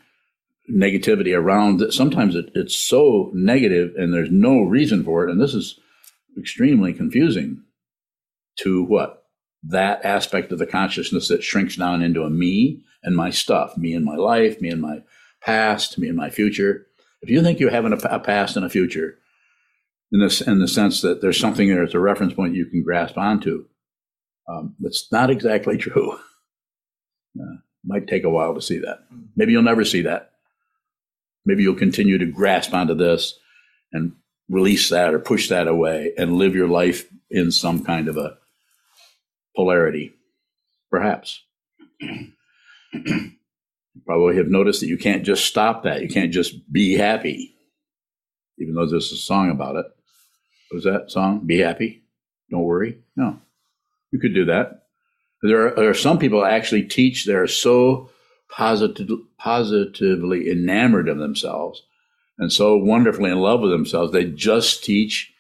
negativity 0.71 1.37
around 1.37 1.83
it. 1.83 1.93
Sometimes 1.93 2.35
it, 2.35 2.51
it's 2.55 2.77
so 2.77 3.31
negative 3.35 3.93
and 3.97 4.13
there's 4.13 4.31
no 4.31 4.63
reason 4.63 5.05
for 5.05 5.27
it. 5.27 5.31
And 5.31 5.41
this 5.41 5.55
is 5.55 5.79
extremely 6.39 6.93
confusing 6.93 7.63
to 8.61 8.85
what? 8.85 9.25
That 9.63 10.05
aspect 10.05 10.53
of 10.53 10.59
the 10.59 10.67
consciousness 10.67 11.29
that 11.29 11.43
shrinks 11.43 11.77
down 11.77 12.03
into 12.03 12.23
a 12.23 12.31
me 12.31 12.83
and 13.03 13.15
my 13.15 13.31
stuff, 13.31 13.77
me 13.77 13.93
and 13.93 14.05
my 14.05 14.17
life, 14.17 14.61
me 14.61 14.71
and 14.71 14.81
my 14.81 15.03
past, 15.43 15.99
me 15.99 16.09
and 16.09 16.17
my 16.17 16.31
future. 16.31 16.87
If 17.21 17.29
you 17.29 17.43
think 17.43 17.61
you 17.61 17.67
have 17.69 17.85
having 17.85 17.93
a, 17.93 18.09
a 18.09 18.21
past 18.21 18.57
and 18.57 18.65
a 18.65 18.71
future, 18.71 19.19
in 20.13 20.21
this 20.21 20.41
in 20.41 20.59
the 20.59 20.69
sense 20.69 21.03
that 21.03 21.21
there's 21.21 21.39
something 21.39 21.69
there 21.69 21.85
as 21.85 21.95
a 21.95 22.01
reference 22.01 22.33
point 22.33 22.55
you 22.55 22.67
can 22.67 22.83
grasp 22.83 23.17
onto. 23.17 23.67
Um, 24.49 24.75
that's 24.81 25.11
not 25.13 25.31
exactly 25.31 25.77
true. 25.79 26.19
Uh, 27.39 27.57
might 27.85 28.07
take 28.07 28.25
a 28.25 28.31
while 28.31 28.55
to 28.55 28.63
see 28.63 28.79
that. 28.79 29.01
Maybe 29.37 29.53
you'll 29.53 29.63
never 29.63 29.85
see 29.85 30.03
that. 30.03 30.33
Maybe 31.45 31.63
you'll 31.63 31.75
continue 31.75 32.19
to 32.19 32.27
grasp 32.27 32.75
onto 32.75 32.95
this 32.95 33.39
and 33.93 34.13
release 34.49 34.89
that 34.91 35.15
or 35.15 35.19
push 35.19 35.49
that 35.49 35.69
away 35.69 36.13
and 36.19 36.37
live 36.37 36.55
your 36.55 36.69
life 36.69 37.07
in 37.31 37.51
some 37.51 37.85
kind 37.85 38.09
of 38.09 38.17
a 38.17 38.37
polarity, 39.57 40.13
perhaps. 40.91 41.43
you 42.01 42.33
probably 44.05 44.37
have 44.37 44.49
noticed 44.49 44.81
that 44.81 44.89
you 44.89 44.99
can't 44.99 45.25
just 45.25 45.45
stop 45.45 45.85
that. 45.85 46.03
You 46.03 46.09
can't 46.09 46.33
just 46.33 46.71
be 46.73 46.95
happy, 46.95 47.55
even 48.59 48.75
though 48.75 48.87
there's 48.87 49.13
a 49.13 49.17
song 49.17 49.51
about 49.51 49.77
it. 49.77 49.87
What 50.71 50.77
was 50.77 50.85
that 50.85 51.11
song? 51.11 51.47
Be 51.47 51.59
happy. 51.59 52.03
Don't 52.51 52.63
worry. 52.63 52.99
No, 53.17 53.39
you 54.11 54.19
could 54.19 54.35
do 54.35 54.47
that. 54.47 54.85
There 55.43 55.69
are, 55.69 55.75
there 55.75 55.91
are 55.91 55.95
some 55.95 56.19
people 56.19 56.45
actually 56.45 56.83
teach 56.83 57.25
they're 57.25 57.47
so 57.47 58.11
positive, 58.51 59.09
positively 59.39 60.51
enamored 60.51 61.09
of 61.09 61.19
themselves 61.19 61.83
and 62.41 62.51
so 62.51 62.75
wonderfully 62.79 63.31
in 63.31 63.39
love 63.39 63.61
with 63.61 63.71
themselves, 63.71 64.13
they 64.13 64.25
just 64.25 64.83
teach, 64.83 65.31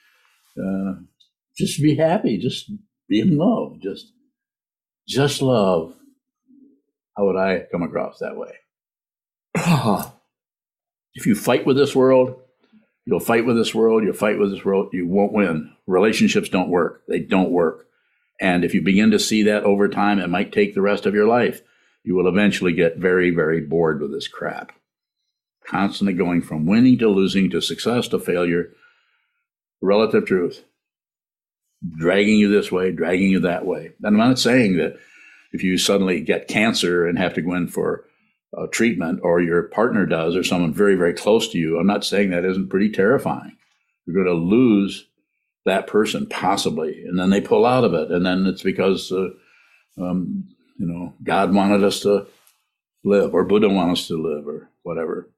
uh, 0.63 0.97
just 1.57 1.81
be 1.83 1.97
happy, 1.97 2.37
just 2.37 2.71
be 3.09 3.21
in 3.21 3.39
love, 3.39 3.81
just, 3.81 4.13
just 5.09 5.41
love. 5.41 5.97
How 7.17 7.25
would 7.25 7.37
I 7.37 7.65
come 7.73 7.83
across 7.83 8.19
that 8.19 8.37
way? 8.37 8.53
if 11.15 11.25
you 11.25 11.35
fight 11.35 11.65
with 11.65 11.79
this 11.79 11.97
world, 11.97 12.39
you'll 13.07 13.19
fight 13.19 13.47
with 13.47 13.57
this 13.57 13.75
world, 13.75 14.05
you'll 14.05 14.13
fight 14.13 14.39
with 14.39 14.51
this 14.51 14.65
world, 14.65 14.91
you 14.93 15.07
won't 15.07 15.33
win. 15.33 15.73
Relationships 15.87 16.51
don't 16.51 16.69
work. 16.69 17.03
They 17.09 17.19
don't 17.19 17.51
work. 17.51 17.87
And 18.43 18.63
if 18.63 18.75
you 18.75 18.83
begin 18.83 19.11
to 19.13 19.19
see 19.19 19.45
that 19.45 19.65
over 19.65 19.89
time, 19.89 20.19
it 20.19 20.29
might 20.29 20.53
take 20.53 20.75
the 20.75 20.83
rest 20.83 21.07
of 21.07 21.15
your 21.15 21.27
life. 21.27 21.63
You 22.03 22.15
will 22.15 22.29
eventually 22.29 22.73
get 22.73 22.97
very, 22.97 23.31
very 23.31 23.61
bored 23.61 24.01
with 24.01 24.13
this 24.13 24.29
crap 24.29 24.73
constantly 25.71 26.15
going 26.15 26.43
from 26.43 26.67
winning 26.67 26.99
to 26.99 27.09
losing 27.09 27.49
to 27.51 27.61
success 27.61 28.09
to 28.09 28.19
failure. 28.19 28.73
Relative 29.81 30.27
truth. 30.27 30.65
Dragging 31.99 32.39
you 32.39 32.51
this 32.51 32.71
way, 32.71 32.93
dragging 32.93 33.31
you 33.31 33.41
that 33.41 33.65
way. 33.65 33.93
And 34.03 34.07
I'm 34.07 34.29
not 34.29 34.39
saying 34.39 34.77
that 34.77 34.99
if 35.53 35.63
you 35.63 35.79
suddenly 35.79 36.21
get 36.21 36.49
cancer 36.49 37.07
and 37.07 37.19
have 37.19 37.35
to 37.35 37.43
go 37.43 37.55
in 37.55 37.69
for 37.69 38.05
treatment, 38.73 39.21
or 39.23 39.41
your 39.41 39.63
partner 39.63 40.05
does, 40.07 40.37
or 40.37 40.43
someone 40.43 40.75
very, 40.75 40.97
very 40.97 41.15
close 41.15 41.49
to 41.49 41.59
you, 41.59 41.79
I'm 41.79 41.87
not 41.87 42.05
saying 42.05 42.31
that 42.31 42.45
isn't 42.45 42.69
pretty 42.69 42.91
terrifying. 42.91 43.57
You're 44.05 44.25
going 44.25 44.37
to 44.37 44.45
lose 44.45 45.07
that 45.65 45.87
person 45.87 46.27
possibly, 46.27 47.05
and 47.05 47.19
then 47.19 47.31
they 47.31 47.41
pull 47.41 47.65
out 47.65 47.85
of 47.85 47.95
it, 47.95 48.11
and 48.11 48.27
then 48.27 48.47
it's 48.47 48.63
because 48.63 49.13
uh, 49.13 49.29
um, 49.99 50.49
you 50.81 50.87
know 50.87 51.15
God 51.23 51.55
wanted 51.55 51.85
us 51.85 52.01
to 52.01 52.27
live, 53.05 53.35
or 53.35 53.45
Buddha 53.45 53.69
wanted 53.69 53.93
us 53.93 54.09
to 54.09 54.21
live, 54.21 54.49
or 54.49 54.71
whatever. 54.83 55.29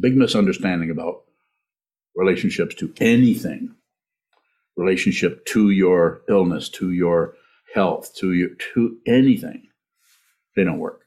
Big 0.00 0.16
misunderstanding 0.16 0.90
about 0.90 1.24
relationships 2.16 2.74
to 2.76 2.92
anything. 3.00 3.74
Relationship 4.76 5.44
to 5.46 5.70
your 5.70 6.22
illness 6.28 6.68
to 6.70 6.90
your 6.90 7.34
health 7.74 8.14
to 8.16 8.32
your 8.32 8.50
to 8.74 8.96
anything. 9.06 9.68
They 10.56 10.64
don't 10.64 10.78
work. 10.78 11.02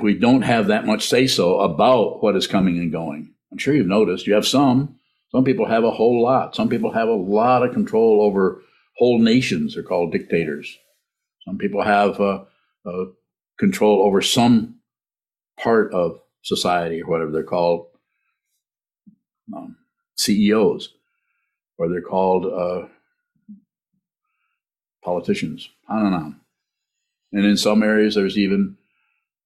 We 0.00 0.14
don't 0.14 0.42
have 0.42 0.68
that 0.68 0.86
much 0.86 1.08
say 1.08 1.26
so 1.26 1.58
about 1.60 2.22
what 2.22 2.36
is 2.36 2.46
coming 2.46 2.78
and 2.78 2.92
going 2.92 3.34
i'm 3.50 3.58
sure 3.58 3.74
you've 3.74 3.86
noticed 3.86 4.26
you 4.26 4.34
have 4.34 4.46
some. 4.46 4.96
Some 5.32 5.44
people 5.44 5.66
have 5.66 5.82
a 5.82 5.90
whole 5.90 6.22
lot. 6.22 6.54
Some 6.54 6.68
people 6.68 6.92
have 6.92 7.08
a 7.08 7.12
lot 7.12 7.62
of 7.62 7.72
control 7.72 8.22
over 8.22 8.62
whole 8.96 9.18
nations 9.18 9.74
they're 9.74 9.82
called 9.82 10.12
dictators 10.12 10.78
some 11.44 11.58
people 11.58 11.82
have 11.82 12.20
uh, 12.20 12.44
uh, 12.84 13.04
control 13.58 14.02
over 14.02 14.20
some 14.20 14.76
part 15.60 15.92
of 15.92 16.20
society 16.42 17.02
or 17.02 17.08
whatever 17.08 17.30
they're 17.30 17.42
called 17.42 17.86
um, 19.54 19.76
CEOs 20.16 20.92
or 21.78 21.88
they're 21.88 22.00
called 22.00 22.46
uh, 22.46 22.86
politicians. 25.06 25.68
I 25.88 26.00
don't 26.00 26.10
know. 26.10 26.34
And 27.32 27.46
in 27.46 27.56
some 27.56 27.82
areas, 27.82 28.14
there's 28.14 28.38
even 28.38 28.76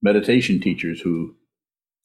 meditation 0.02 0.61
teachers 0.61 1.00
who 1.00 1.37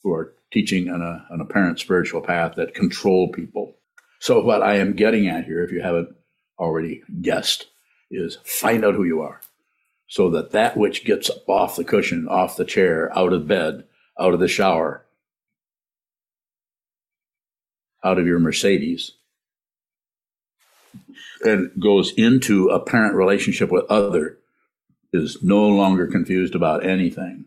who 0.04 0.14
are 0.14 0.34
teaching 0.52 0.88
an, 0.88 1.02
a, 1.02 1.25
an 1.32 1.42
apparent 1.42 1.80
spiritual 1.80 2.22
path 2.22 2.56
that 2.56 2.75
control 2.75 3.32
people. 3.32 3.74
So 4.20 4.44
what 4.44 4.62
I 4.62 4.75
am 4.75 4.94
getting 4.94 5.28
at 5.28 5.46
here, 5.46 5.64
if 5.64 5.72
you 5.72 5.82
haven't 5.82 6.10
already 6.57 7.03
guessed, 7.21 7.67
is 8.09 8.38
find 8.43 8.85
out 8.85 8.95
who 8.95 9.03
you 9.03 9.21
are, 9.21 9.41
so 10.07 10.29
that 10.29 10.51
that 10.51 10.77
which 10.77 11.05
gets 11.05 11.29
off 11.47 11.75
the 11.75 11.83
cushion, 11.83 12.27
off 12.27 12.57
the 12.57 12.65
chair, 12.65 13.15
out 13.17 13.33
of 13.33 13.47
bed, 13.47 13.85
out 14.19 14.33
of 14.33 14.39
the 14.39 14.47
shower, 14.47 15.05
out 18.03 18.19
of 18.19 18.27
your 18.27 18.39
Mercedes, 18.39 19.12
and 21.43 21.71
goes 21.79 22.13
into 22.13 22.69
a 22.69 22.79
parent 22.79 23.15
relationship 23.15 23.71
with 23.71 23.85
other 23.89 24.38
is 25.12 25.41
no 25.41 25.67
longer 25.67 26.07
confused 26.07 26.55
about 26.55 26.85
anything. 26.85 27.45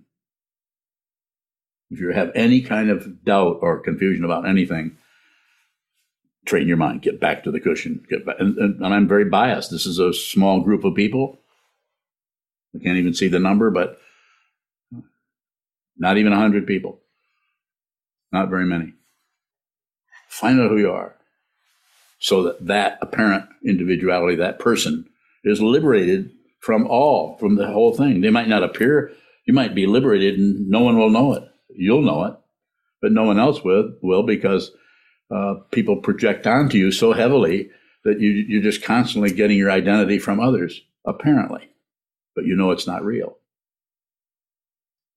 If 1.90 2.00
you 2.00 2.10
have 2.10 2.32
any 2.34 2.60
kind 2.60 2.90
of 2.90 3.24
doubt 3.24 3.58
or 3.62 3.80
confusion 3.80 4.24
about 4.24 4.46
anything, 4.46 4.96
train 6.48 6.66
your 6.66 6.76
mind, 6.76 7.02
get 7.02 7.20
back 7.20 7.44
to 7.44 7.50
the 7.50 7.60
cushion, 7.60 8.04
get 8.08 8.24
back. 8.24 8.36
And, 8.38 8.56
and, 8.56 8.82
and 8.82 8.94
I'm 8.94 9.06
very 9.06 9.26
biased. 9.26 9.70
This 9.70 9.86
is 9.86 9.98
a 9.98 10.12
small 10.12 10.60
group 10.60 10.84
of 10.84 10.94
people. 10.94 11.38
I 12.74 12.82
can't 12.82 12.98
even 12.98 13.14
see 13.14 13.28
the 13.28 13.38
number, 13.38 13.70
but 13.70 13.98
not 15.96 16.16
even 16.16 16.32
100 16.32 16.66
people. 16.66 17.00
Not 18.32 18.48
very 18.48 18.66
many. 18.66 18.94
Find 20.28 20.60
out 20.60 20.70
who 20.70 20.78
you 20.78 20.90
are 20.90 21.14
so 22.18 22.42
that 22.44 22.66
that 22.66 22.98
apparent 23.00 23.46
individuality, 23.64 24.36
that 24.36 24.58
person, 24.58 25.08
is 25.44 25.60
liberated 25.60 26.30
from 26.60 26.86
all, 26.86 27.36
from 27.38 27.56
the 27.56 27.66
whole 27.68 27.94
thing. 27.94 28.20
They 28.20 28.30
might 28.30 28.48
not 28.48 28.62
appear, 28.62 29.12
you 29.46 29.54
might 29.54 29.74
be 29.74 29.86
liberated 29.86 30.38
and 30.38 30.68
no 30.68 30.80
one 30.80 30.98
will 30.98 31.10
know 31.10 31.34
it. 31.34 31.44
You'll 31.70 32.02
know 32.02 32.24
it, 32.24 32.34
but 33.00 33.12
no 33.12 33.24
one 33.24 33.38
else 33.38 33.62
will, 33.62 33.94
will 34.02 34.24
because 34.24 34.72
uh, 35.30 35.54
people 35.70 35.96
project 35.96 36.46
onto 36.46 36.78
you 36.78 36.90
so 36.90 37.12
heavily 37.12 37.70
that 38.04 38.20
you, 38.20 38.30
you're 38.30 38.62
just 38.62 38.82
constantly 38.82 39.30
getting 39.30 39.58
your 39.58 39.70
identity 39.70 40.18
from 40.18 40.40
others, 40.40 40.80
apparently, 41.04 41.68
but 42.34 42.44
you 42.44 42.56
know 42.56 42.70
it's 42.70 42.86
not 42.86 43.04
real. 43.04 43.36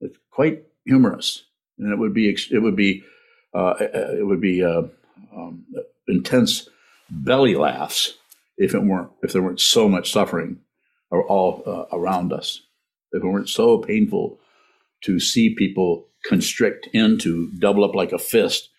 It's 0.01 0.17
quite 0.31 0.63
humorous, 0.85 1.43
and 1.77 1.93
it 1.93 1.97
would 1.97 2.13
be 2.13 2.29
it 2.29 2.59
would 2.59 2.75
be 2.75 3.03
uh, 3.53 3.75
it 3.79 4.25
would 4.25 4.41
be 4.41 4.63
uh, 4.63 4.83
um, 5.35 5.65
intense 6.07 6.67
belly 7.09 7.55
laughs 7.55 8.17
if 8.57 8.73
it 8.73 8.83
weren't 8.83 9.11
if 9.23 9.31
there 9.33 9.41
weren't 9.41 9.59
so 9.59 9.87
much 9.87 10.11
suffering 10.11 10.59
all 11.11 11.63
uh, 11.65 11.95
around 11.95 12.33
us. 12.33 12.61
If 13.11 13.23
it 13.23 13.27
weren't 13.27 13.49
so 13.49 13.77
painful 13.77 14.39
to 15.03 15.19
see 15.19 15.53
people 15.53 16.07
constrict 16.25 16.87
into 16.93 17.51
double 17.59 17.83
up 17.83 17.95
like 17.95 18.11
a 18.11 18.19
fist, 18.19 18.69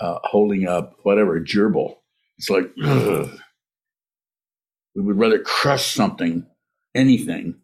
uh, 0.00 0.18
holding 0.24 0.66
up 0.66 0.96
whatever 1.02 1.40
gerbil. 1.40 1.96
It's 2.38 2.50
like 2.50 2.70
ugh. 2.84 3.30
we 4.94 5.02
would 5.02 5.18
rather 5.18 5.38
crush 5.38 5.86
something, 5.86 6.46
anything, 6.94 7.56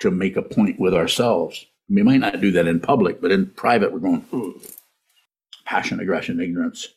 to 0.00 0.10
make 0.10 0.36
a 0.36 0.42
point 0.42 0.80
with 0.80 0.94
ourselves. 0.94 1.66
We 1.88 2.02
might 2.02 2.20
not 2.20 2.40
do 2.40 2.52
that 2.52 2.66
in 2.66 2.80
public, 2.80 3.20
but 3.20 3.32
in 3.32 3.46
private, 3.50 3.92
we're 3.92 3.98
going. 3.98 4.24
Ugh. 4.32 4.54
Passion, 5.64 6.00
aggression, 6.00 6.40
ignorance 6.40 6.88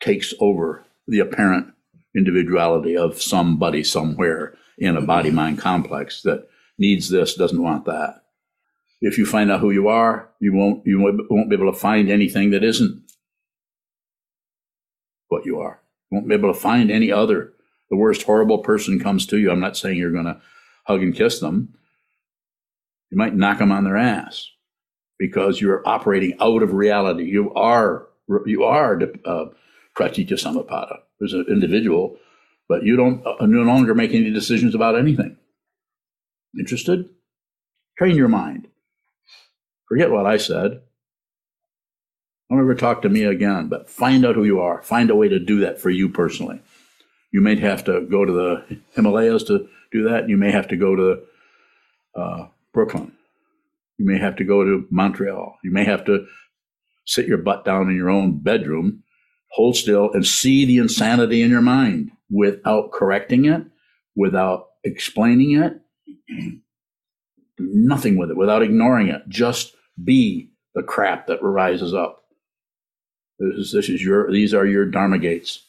takes 0.00 0.34
over 0.38 0.84
the 1.08 1.20
apparent 1.20 1.72
individuality 2.14 2.96
of 2.96 3.20
somebody 3.20 3.82
somewhere 3.82 4.54
in 4.78 4.96
a 4.96 5.00
body 5.00 5.30
mind 5.30 5.58
complex 5.58 6.22
that 6.22 6.46
needs 6.78 7.08
this, 7.08 7.34
doesn't 7.34 7.62
want 7.62 7.84
that. 7.86 8.22
If 9.00 9.18
you 9.18 9.26
find 9.26 9.50
out 9.50 9.60
who 9.60 9.70
you 9.70 9.88
are, 9.88 10.30
you 10.40 10.54
won't 10.54 10.86
you 10.86 11.00
won't 11.00 11.50
be 11.50 11.56
able 11.56 11.72
to 11.72 11.78
find 11.78 12.10
anything 12.10 12.50
that 12.50 12.64
isn't 12.64 13.02
what 15.28 15.44
you 15.44 15.60
are. 15.60 15.80
You 16.03 16.03
won't 16.14 16.28
be 16.28 16.34
able 16.34 16.52
to 16.52 16.58
find 16.58 16.90
any 16.90 17.12
other. 17.12 17.52
The 17.90 17.96
worst 17.96 18.22
horrible 18.22 18.58
person 18.58 18.98
comes 18.98 19.26
to 19.26 19.38
you. 19.38 19.50
I'm 19.50 19.60
not 19.60 19.76
saying 19.76 19.98
you're 19.98 20.10
going 20.10 20.24
to 20.24 20.40
hug 20.86 21.02
and 21.02 21.14
kiss 21.14 21.40
them. 21.40 21.74
You 23.10 23.18
might 23.18 23.34
knock 23.34 23.58
them 23.58 23.72
on 23.72 23.84
their 23.84 23.96
ass 23.96 24.50
because 25.18 25.60
you're 25.60 25.86
operating 25.86 26.34
out 26.40 26.62
of 26.62 26.72
reality. 26.72 27.24
You 27.24 27.52
are 27.54 28.08
you 28.46 28.64
are 28.64 29.00
uh, 29.24 29.46
pratitya 29.94 30.36
samutpada. 30.36 31.00
There's 31.20 31.34
an 31.34 31.46
individual, 31.48 32.16
but 32.68 32.82
you 32.82 32.96
don't 32.96 33.24
uh, 33.26 33.46
no 33.46 33.62
longer 33.62 33.94
make 33.94 34.12
any 34.12 34.30
decisions 34.30 34.74
about 34.74 34.98
anything. 34.98 35.36
Interested? 36.58 37.08
Train 37.98 38.16
your 38.16 38.28
mind. 38.28 38.68
Forget 39.88 40.10
what 40.10 40.26
I 40.26 40.38
said. 40.38 40.80
Don't 42.50 42.60
ever 42.60 42.74
talk 42.74 43.02
to 43.02 43.08
me 43.08 43.24
again, 43.24 43.68
but 43.68 43.88
find 43.90 44.24
out 44.24 44.34
who 44.34 44.44
you 44.44 44.60
are. 44.60 44.82
Find 44.82 45.10
a 45.10 45.16
way 45.16 45.28
to 45.28 45.38
do 45.38 45.60
that 45.60 45.80
for 45.80 45.90
you 45.90 46.08
personally. 46.08 46.60
You 47.32 47.40
may 47.40 47.56
have 47.56 47.84
to 47.84 48.02
go 48.02 48.24
to 48.24 48.32
the 48.32 48.78
Himalayas 48.92 49.44
to 49.44 49.68
do 49.92 50.08
that. 50.08 50.28
You 50.28 50.36
may 50.36 50.52
have 50.52 50.68
to 50.68 50.76
go 50.76 50.94
to 50.94 51.22
uh, 52.14 52.46
Brooklyn 52.72 53.12
you 53.98 54.04
may 54.06 54.18
have 54.18 54.36
to 54.36 54.44
go 54.44 54.64
to 54.64 54.86
Montreal. 54.90 55.58
You 55.62 55.70
may 55.70 55.84
have 55.84 56.04
to 56.06 56.26
sit 57.06 57.26
your 57.26 57.38
butt 57.38 57.64
down 57.64 57.88
in 57.88 57.96
your 57.96 58.10
own 58.10 58.38
bedroom, 58.38 59.02
hold 59.50 59.76
still, 59.76 60.10
and 60.12 60.26
see 60.26 60.64
the 60.64 60.78
insanity 60.78 61.42
in 61.42 61.50
your 61.50 61.62
mind 61.62 62.10
without 62.30 62.90
correcting 62.92 63.44
it, 63.44 63.62
without 64.16 64.66
explaining 64.82 65.52
it. 65.56 65.80
Do 66.28 66.60
nothing 67.58 68.16
with 68.16 68.30
it 68.30 68.36
without 68.36 68.62
ignoring 68.62 69.08
it. 69.08 69.22
Just 69.28 69.74
be 70.02 70.50
the 70.74 70.82
crap 70.82 71.28
that 71.28 71.42
rises 71.42 71.94
up. 71.94 72.23
This 73.38 73.56
is, 73.56 73.72
this 73.72 73.88
is 73.88 74.02
your, 74.02 74.30
these 74.30 74.54
are 74.54 74.66
your 74.66 74.86
Dharma 74.86 75.18
gates. 75.18 75.62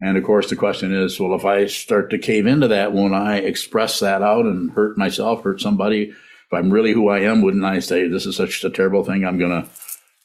And 0.00 0.16
of 0.16 0.24
course, 0.24 0.48
the 0.48 0.56
question 0.56 0.94
is, 0.94 1.18
well, 1.18 1.34
if 1.34 1.44
I 1.44 1.66
start 1.66 2.10
to 2.10 2.18
cave 2.18 2.46
into 2.46 2.68
that, 2.68 2.92
won't 2.92 3.14
I 3.14 3.36
express 3.36 4.00
that 4.00 4.22
out 4.22 4.44
and 4.44 4.70
hurt 4.70 4.96
myself, 4.96 5.42
hurt 5.42 5.60
somebody? 5.60 6.10
If 6.10 6.52
I'm 6.52 6.70
really 6.70 6.92
who 6.92 7.08
I 7.08 7.20
am, 7.20 7.42
wouldn't 7.42 7.64
I 7.64 7.80
say 7.80 8.06
this 8.06 8.24
is 8.24 8.36
such 8.36 8.62
a 8.64 8.70
terrible 8.70 9.04
thing? 9.04 9.24
I'm 9.24 9.38
going 9.38 9.62
to, 9.62 9.68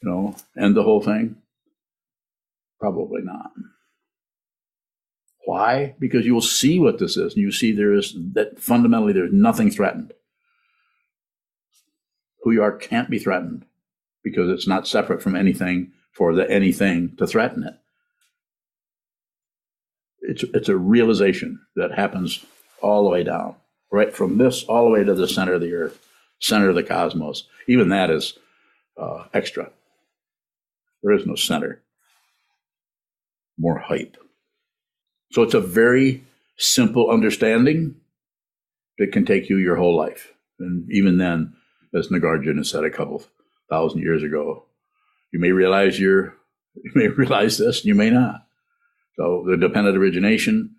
you 0.02 0.10
know, 0.10 0.36
end 0.58 0.76
the 0.76 0.84
whole 0.84 1.02
thing? 1.02 1.38
Probably 2.80 3.22
not. 3.24 3.52
Why? 5.46 5.96
Because 6.00 6.26
you 6.26 6.34
will 6.34 6.42
see 6.42 6.80
what 6.80 7.00
this 7.00 7.18
is, 7.18 7.34
and 7.34 7.42
you 7.42 7.52
see 7.52 7.72
there 7.72 7.94
is 7.94 8.16
that 8.34 8.60
fundamentally 8.60 9.12
there's 9.12 9.34
nothing 9.34 9.72
threatened. 9.72 10.14
Who 12.44 12.52
you 12.52 12.64
are 12.64 12.76
can't 12.78 13.10
be 13.10 13.20
threatened 13.20 13.66
because 14.24 14.50
it's 14.50 14.68
not 14.68 14.88
separate 14.88 15.22
from 15.22 15.36
anything 15.36 15.92
for 16.14 16.34
the 16.34 16.50
anything 16.50 17.16
to 17.18 17.28
threaten 17.28 17.64
it. 17.64 17.74
It's, 20.22 20.44
it's 20.54 20.70
a 20.70 20.78
realization 20.78 21.60
that 21.76 21.92
happens 21.92 22.46
all 22.82 23.04
the 23.04 23.10
way 23.10 23.24
down, 23.24 23.56
right 23.92 24.14
from 24.14 24.38
this 24.38 24.64
all 24.64 24.86
the 24.86 24.92
way 24.92 25.04
to 25.04 25.14
the 25.14 25.28
center 25.28 25.54
of 25.54 25.62
the 25.62 25.74
earth, 25.74 26.06
center 26.40 26.70
of 26.70 26.76
the 26.76 26.84
cosmos. 26.84 27.48
Even 27.68 27.90
that 27.90 28.10
is 28.10 28.38
uh, 28.98 29.26
extra. 29.34 29.70
There 31.02 31.14
is 31.14 31.26
no 31.26 31.36
center. 31.36 31.82
More 33.58 33.80
hype. 33.80 34.18
So 35.32 35.42
it's 35.42 35.54
a 35.54 35.60
very 35.60 36.24
simple 36.58 37.10
understanding 37.10 37.96
that 38.98 39.12
can 39.12 39.26
take 39.26 39.50
you 39.50 39.58
your 39.58 39.76
whole 39.76 39.96
life. 39.96 40.32
And 40.60 40.90
even 40.92 41.18
then, 41.18 41.54
as 41.94 42.08
Nagarjuna 42.08 42.66
said 42.66 42.84
a 42.84 42.90
couple 42.90 43.24
thousand 43.70 44.02
years 44.02 44.24
ago, 44.24 44.66
you 45.34 45.40
may 45.40 45.52
realize 45.52 46.00
you're, 46.00 46.36
you 46.76 46.92
may 46.96 47.10
realize 47.10 47.58
this, 47.58 47.80
and 47.80 47.88
you 47.88 47.96
may 47.96 48.10
not. 48.10 48.48
So 49.18 49.44
the 49.46 49.58
dependent 49.58 49.98
origination 49.98 50.76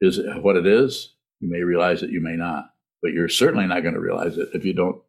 is 0.00 0.20
what 0.40 0.56
it 0.56 0.66
is. 0.66 1.10
You 1.40 1.50
may 1.50 1.62
realize 1.62 2.02
it, 2.02 2.10
you 2.10 2.20
may 2.22 2.36
not, 2.36 2.70
but 3.02 3.12
you're 3.12 3.28
certainly 3.28 3.66
not 3.66 3.82
going 3.82 3.94
to 3.94 4.00
realize 4.00 4.38
it 4.38 4.48
if 4.54 4.64
you 4.64 4.72
don't 4.72 5.02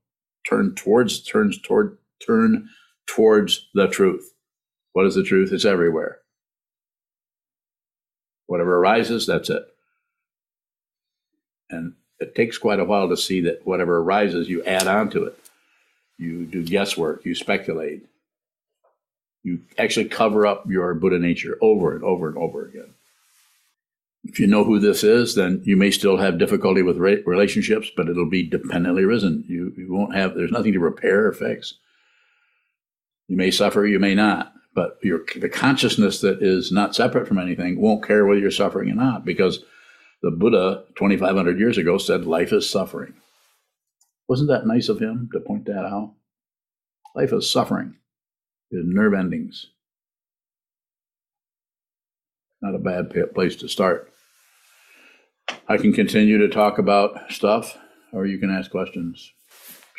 turn 0.48 0.76
towards, 0.76 1.22
turns 1.22 1.60
toward, 1.62 1.98
turn 2.26 2.68
towards 3.08 3.68
the 3.74 3.88
truth. 3.88 4.34
What 4.94 5.06
is 5.06 5.16
the 5.16 5.24
truth? 5.24 5.54
It's 5.54 5.66
everywhere. 5.66 6.20
Whatever 8.48 8.78
arises, 8.78 9.26
that's 9.26 9.50
it. 9.50 9.64
And 11.70 11.94
it 12.20 12.36
takes 12.36 12.58
quite 12.58 12.80
a 12.80 12.86
while 12.86 13.10
to 13.10 13.18
see 13.18 13.42
that 13.42 13.66
whatever 13.66 13.98
arises, 13.98 14.50
you 14.50 14.64
add 14.64 14.88
on 14.88 15.10
to 15.12 15.26
it. 15.26 15.40
You 16.18 16.46
do 16.46 16.64
guesswork, 16.64 17.26
you 17.26 17.36
speculate. 17.36 18.06
You 19.48 19.62
actually 19.78 20.10
cover 20.10 20.46
up 20.46 20.66
your 20.70 20.94
Buddha 20.94 21.20
nature 21.20 21.58
over 21.62 21.96
and 21.96 22.04
over 22.04 22.28
and 22.28 22.38
over 22.38 22.66
again. 22.66 22.94
If 24.26 24.42
you 24.42 24.48
know 24.48 24.66
who 24.66 24.78
this 24.78 25.06
is, 25.06 25.36
then 25.36 25.62
you 25.64 25.78
may 25.78 25.90
still 25.90 26.18
have 26.18 26.38
difficulty 26.38 26.82
with 26.82 26.98
relationships, 26.98 27.90
but 27.96 28.10
it'll 28.10 28.30
be 28.30 28.44
dependently 28.44 29.06
risen. 29.06 29.46
You, 29.48 29.72
you 29.78 29.94
won't 29.94 30.14
have, 30.16 30.36
there's 30.36 30.52
nothing 30.52 30.74
to 30.74 30.80
repair 30.80 31.28
or 31.28 31.32
fix. 31.32 31.76
You 33.30 33.38
may 33.38 33.50
suffer, 33.50 33.88
you 33.88 34.00
may 34.00 34.16
not. 34.16 34.52
But 34.76 34.98
your, 35.02 35.22
the 35.40 35.48
consciousness 35.48 36.20
that 36.20 36.44
is 36.44 36.70
not 36.70 36.94
separate 36.94 37.26
from 37.26 37.40
anything 37.40 37.80
won't 37.80 38.06
care 38.06 38.26
whether 38.26 38.42
you're 38.42 38.52
suffering 38.52 38.92
or 38.92 38.96
not, 38.96 39.24
because 39.24 39.64
the 40.22 40.32
Buddha 40.32 40.84
2,500 40.98 41.58
years 41.58 41.78
ago 41.78 41.98
said 41.98 42.26
life 42.26 42.52
is 42.52 42.70
suffering. 42.70 43.14
Wasn't 44.28 44.50
that 44.50 44.68
nice 44.68 44.90
of 44.90 45.00
him 45.00 45.30
to 45.32 45.40
point 45.40 45.68
that 45.68 45.86
out? 45.86 46.16
Life 47.16 47.32
is 47.32 47.50
suffering, 47.50 47.96
is 48.72 48.84
nerve 48.86 49.14
endings. 49.14 49.68
Not 52.62 52.76
a 52.76 52.80
bad 52.80 53.12
place 53.34 53.56
to 53.58 53.68
start. 53.68 54.12
I 55.68 55.78
can 55.78 55.94
continue 55.94 56.38
to 56.40 56.48
talk 56.48 56.78
about 56.78 57.32
stuff, 57.32 57.78
or 58.12 58.26
you 58.26 58.38
can 58.38 58.50
ask 58.50 58.72
questions. 58.72 59.32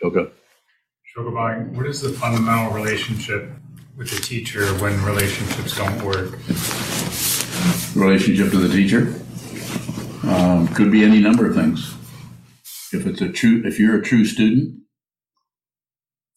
Shoka. 0.02 0.30
Shokabhai, 1.16 1.68
what 1.70 1.86
is 1.86 2.00
the 2.00 2.10
fundamental 2.10 2.72
relationship 2.72 3.50
with 3.96 4.10
the 4.10 4.20
teacher 4.20 4.66
when 4.80 5.02
relationships 5.04 5.76
don't 5.76 6.02
work? 6.02 6.38
Relationship 7.96 8.50
to 8.50 8.58
the 8.58 8.68
teacher 8.68 9.14
um, 10.28 10.68
could 10.68 10.90
be 10.90 11.04
any 11.04 11.20
number 11.20 11.48
of 11.48 11.54
things. 11.54 11.94
If 12.92 13.06
it's 13.06 13.20
a 13.20 13.28
true, 13.28 13.62
if 13.64 13.78
you're 13.78 13.98
a 13.98 14.02
true 14.02 14.24
student, 14.24 14.77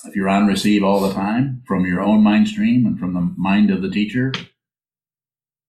if 0.06 0.16
you're 0.16 0.30
on 0.30 0.48
receive 0.48 0.84
all 0.84 1.00
the 1.00 1.14
time 1.14 1.64
from 1.66 1.86
your 1.86 2.02
own 2.02 2.24
mind 2.24 2.48
stream 2.48 2.86
and 2.86 3.00
from 3.00 3.14
the 3.14 3.34
mind 3.38 3.72
of 3.72 3.82
the 3.82 3.90
teacher, 3.90 4.34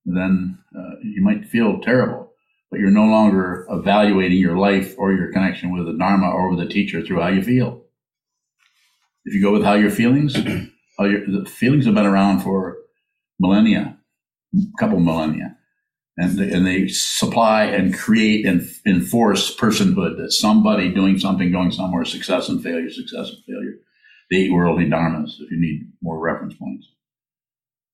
then 0.04 0.58
uh, 0.76 0.96
you 1.02 1.22
might 1.22 1.46
feel 1.46 1.80
terrible. 1.80 2.32
But 2.70 2.80
you're 2.80 2.90
no 2.90 3.04
longer 3.04 3.66
evaluating 3.70 4.38
your 4.38 4.56
life 4.56 4.94
or 4.96 5.12
your 5.12 5.30
connection 5.32 5.72
with 5.72 5.86
the 5.86 5.98
Dharma 5.98 6.30
or 6.30 6.50
with 6.50 6.58
the 6.58 6.72
teacher 6.72 7.02
through 7.02 7.20
how 7.20 7.28
you 7.28 7.42
feel. 7.42 7.84
If 9.24 9.34
you 9.34 9.42
go 9.42 9.52
with 9.52 9.62
how 9.62 9.74
your 9.74 9.90
feelings, 9.90 10.36
Oh, 10.98 11.08
the 11.08 11.48
feelings 11.48 11.86
have 11.86 11.94
been 11.94 12.06
around 12.06 12.40
for 12.40 12.76
millennia, 13.40 13.98
a 14.54 14.78
couple 14.78 15.00
millennia, 15.00 15.56
and 16.18 16.38
they, 16.38 16.52
and 16.52 16.66
they 16.66 16.86
supply 16.88 17.64
and 17.64 17.96
create 17.96 18.44
and 18.44 18.68
enforce 18.86 19.56
personhood. 19.56 20.18
That 20.18 20.32
somebody 20.32 20.92
doing 20.92 21.18
something, 21.18 21.50
going 21.50 21.70
somewhere, 21.70 22.04
success 22.04 22.48
and 22.48 22.62
failure, 22.62 22.90
success 22.90 23.30
and 23.30 23.44
failure. 23.44 23.76
The 24.32 24.44
eight 24.44 24.52
worldly 24.52 24.86
dharmas. 24.86 25.40
If 25.40 25.50
you 25.50 25.60
need 25.60 25.92
more 26.02 26.18
reference 26.18 26.54
points, 26.54 26.88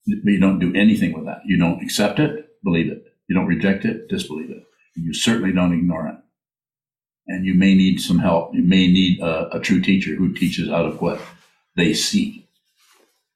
but 0.06 0.30
you 0.30 0.40
don't 0.40 0.58
do 0.58 0.72
anything 0.74 1.12
with 1.12 1.26
that. 1.26 1.40
You 1.44 1.58
don't 1.58 1.82
accept 1.82 2.18
it, 2.18 2.50
believe 2.62 2.90
it. 2.90 3.04
You 3.28 3.34
don't 3.34 3.46
reject 3.46 3.84
it, 3.84 4.08
disbelieve 4.08 4.50
it. 4.50 4.62
You 4.94 5.12
certainly 5.12 5.52
don't 5.52 5.72
ignore 5.72 6.06
it. 6.08 6.16
And 7.26 7.44
you 7.44 7.54
may 7.54 7.74
need 7.74 8.00
some 8.00 8.20
help. 8.20 8.54
You 8.54 8.62
may 8.62 8.86
need 8.86 9.20
a, 9.20 9.56
a 9.56 9.60
true 9.60 9.80
teacher 9.80 10.14
who 10.14 10.32
teaches 10.32 10.70
out 10.70 10.86
of 10.86 11.02
what 11.02 11.20
they 11.76 11.92
see 11.92 12.48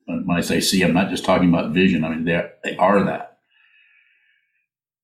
when 0.07 0.37
I 0.37 0.41
say 0.41 0.61
see, 0.61 0.83
I'm 0.83 0.95
not 0.95 1.11
just 1.11 1.25
talking 1.25 1.49
about 1.49 1.73
vision. 1.73 2.05
I 2.05 2.11
mean, 2.11 2.25
they 2.25 2.43
they 2.65 2.77
are 2.77 3.05
that. 3.05 3.39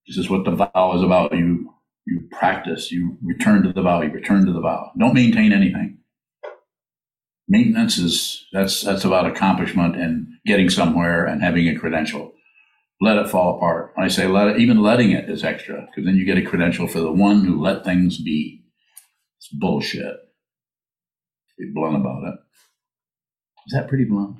This 0.06 0.16
is 0.16 0.30
what 0.30 0.44
the 0.44 0.52
vow 0.52 0.92
is 0.96 1.02
about. 1.02 1.32
You 1.32 1.74
you 2.06 2.28
practice. 2.30 2.90
You 2.90 3.18
return 3.22 3.62
to 3.64 3.72
the 3.72 3.82
vow. 3.82 4.02
You 4.02 4.10
return 4.10 4.46
to 4.46 4.52
the 4.52 4.60
vow. 4.60 4.92
Don't 4.98 5.14
maintain 5.14 5.52
anything. 5.52 5.97
Maintenance 7.48 7.98
is 7.98 8.46
that's 8.52 8.82
that's 8.82 9.04
about 9.04 9.26
accomplishment 9.26 9.96
and 9.96 10.26
getting 10.44 10.68
somewhere 10.68 11.24
and 11.24 11.42
having 11.42 11.68
a 11.68 11.78
credential. 11.78 12.32
Let 13.00 13.16
it 13.16 13.30
fall 13.30 13.56
apart. 13.56 13.92
When 13.94 14.04
I 14.04 14.08
say 14.08 14.26
let 14.26 14.48
it, 14.48 14.60
even 14.60 14.82
letting 14.82 15.12
it 15.12 15.30
is 15.30 15.44
extra 15.44 15.86
because 15.86 16.04
then 16.04 16.16
you 16.16 16.24
get 16.24 16.36
a 16.38 16.42
credential 16.42 16.86
for 16.88 17.00
the 17.00 17.12
one 17.12 17.44
who 17.44 17.60
let 17.60 17.84
things 17.84 18.18
be. 18.18 18.64
It's 19.38 19.48
bullshit. 19.48 20.16
Be 21.58 21.70
blunt 21.72 21.96
about 21.96 22.24
it. 22.24 22.34
Is 23.66 23.72
that 23.72 23.88
pretty 23.88 24.04
blunt? 24.04 24.36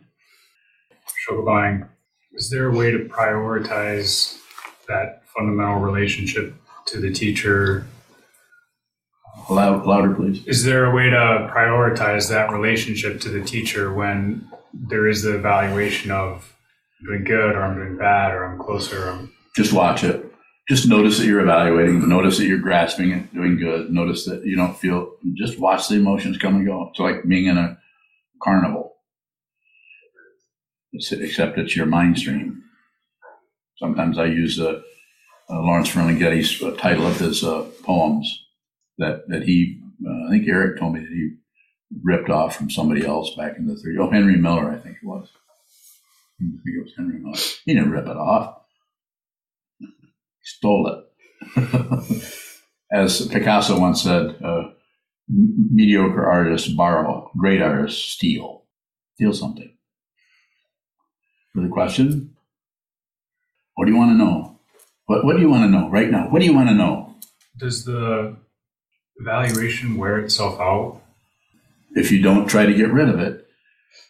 buying, 1.44 1.84
is 2.32 2.50
there 2.50 2.68
a 2.68 2.72
way 2.72 2.90
to 2.90 3.00
prioritize 3.00 4.38
that 4.86 5.22
fundamental 5.26 5.80
relationship 5.80 6.54
to 6.86 7.00
the 7.00 7.12
teacher? 7.12 7.86
Loud, 9.48 9.86
louder, 9.86 10.14
please. 10.14 10.46
Is 10.46 10.64
there 10.64 10.84
a 10.84 10.94
way 10.94 11.08
to 11.10 11.50
prioritize 11.52 12.28
that 12.28 12.52
relationship 12.52 13.20
to 13.22 13.30
the 13.30 13.42
teacher 13.42 13.92
when 13.92 14.48
there 14.74 15.08
is 15.08 15.22
the 15.22 15.36
evaluation 15.36 16.10
of 16.10 16.54
I'm 17.00 17.06
doing 17.06 17.24
good 17.24 17.54
or 17.54 17.62
I'm 17.62 17.76
doing 17.76 17.96
bad 17.96 18.34
or 18.34 18.44
I'm 18.44 18.58
closer? 18.58 19.06
Or 19.06 19.10
I'm... 19.12 19.32
Just 19.56 19.72
watch 19.72 20.04
it. 20.04 20.24
Just 20.68 20.86
notice 20.86 21.18
that 21.18 21.24
you're 21.24 21.40
evaluating. 21.40 22.06
Notice 22.06 22.36
that 22.36 22.44
you're 22.44 22.58
grasping 22.58 23.10
it, 23.12 23.32
doing 23.32 23.56
good. 23.56 23.90
Notice 23.90 24.26
that 24.26 24.44
you 24.44 24.54
don't 24.54 24.76
feel. 24.76 25.12
Just 25.34 25.58
watch 25.58 25.88
the 25.88 25.94
emotions 25.94 26.36
come 26.36 26.56
and 26.56 26.66
go. 26.66 26.88
It's 26.90 27.00
like 27.00 27.26
being 27.26 27.46
in 27.46 27.56
a 27.56 27.78
carnival 28.42 28.88
except 30.92 31.58
it's 31.58 31.76
your 31.76 31.86
mind 31.86 32.18
stream. 32.18 32.62
Sometimes 33.76 34.18
I 34.18 34.26
use 34.26 34.56
the 34.56 34.82
uh, 35.50 35.60
Lawrence 35.60 35.90
Ferlinghetti's 35.90 36.62
uh, 36.62 36.72
title 36.76 37.06
of 37.06 37.18
his 37.18 37.44
uh, 37.44 37.66
poems 37.82 38.46
that 38.98 39.28
that 39.28 39.42
he, 39.42 39.80
uh, 40.06 40.26
I 40.26 40.30
think 40.30 40.48
Eric 40.48 40.78
told 40.78 40.94
me 40.94 41.00
that 41.00 41.08
he 41.08 41.36
ripped 42.02 42.30
off 42.30 42.56
from 42.56 42.70
somebody 42.70 43.06
else 43.06 43.34
back 43.34 43.56
in 43.56 43.66
the 43.66 43.74
30s. 43.74 43.98
Oh, 44.00 44.10
Henry 44.10 44.36
Miller, 44.36 44.70
I 44.70 44.78
think 44.78 44.96
it 45.02 45.06
was. 45.06 45.28
I 46.40 46.44
think 46.44 46.76
it 46.76 46.84
was 46.84 46.92
Henry 46.96 47.18
Miller. 47.18 47.38
He 47.64 47.74
didn't 47.74 47.90
rip 47.90 48.06
it 48.06 48.16
off. 48.16 48.62
He 49.78 49.86
stole 50.42 51.04
it. 51.56 52.24
As 52.92 53.26
Picasso 53.26 53.78
once 53.78 54.02
said, 54.02 54.36
uh, 54.42 54.70
mediocre 55.28 56.26
artists 56.26 56.68
borrow, 56.68 57.30
great 57.36 57.60
artists 57.60 58.12
steal. 58.12 58.64
Steal 59.14 59.32
something 59.32 59.76
for 61.52 61.62
the 61.62 61.68
question. 61.68 62.34
What 63.74 63.86
do 63.86 63.92
you 63.92 63.98
want 63.98 64.12
to 64.12 64.16
know? 64.16 64.58
What, 65.06 65.24
what 65.24 65.36
do 65.36 65.42
you 65.42 65.50
want 65.50 65.64
to 65.64 65.70
know 65.70 65.90
right 65.90 66.10
now? 66.10 66.28
What 66.30 66.40
do 66.40 66.46
you 66.46 66.54
want 66.54 66.68
to 66.68 66.74
know? 66.74 67.16
Does 67.56 67.84
the 67.84 68.36
evaluation 69.20 69.96
wear 69.96 70.18
itself 70.18 70.60
out 70.60 71.00
if 71.94 72.12
you 72.12 72.22
don't 72.22 72.48
try 72.48 72.66
to 72.66 72.74
get 72.74 72.92
rid 72.92 73.08
of 73.08 73.18
it, 73.18 73.46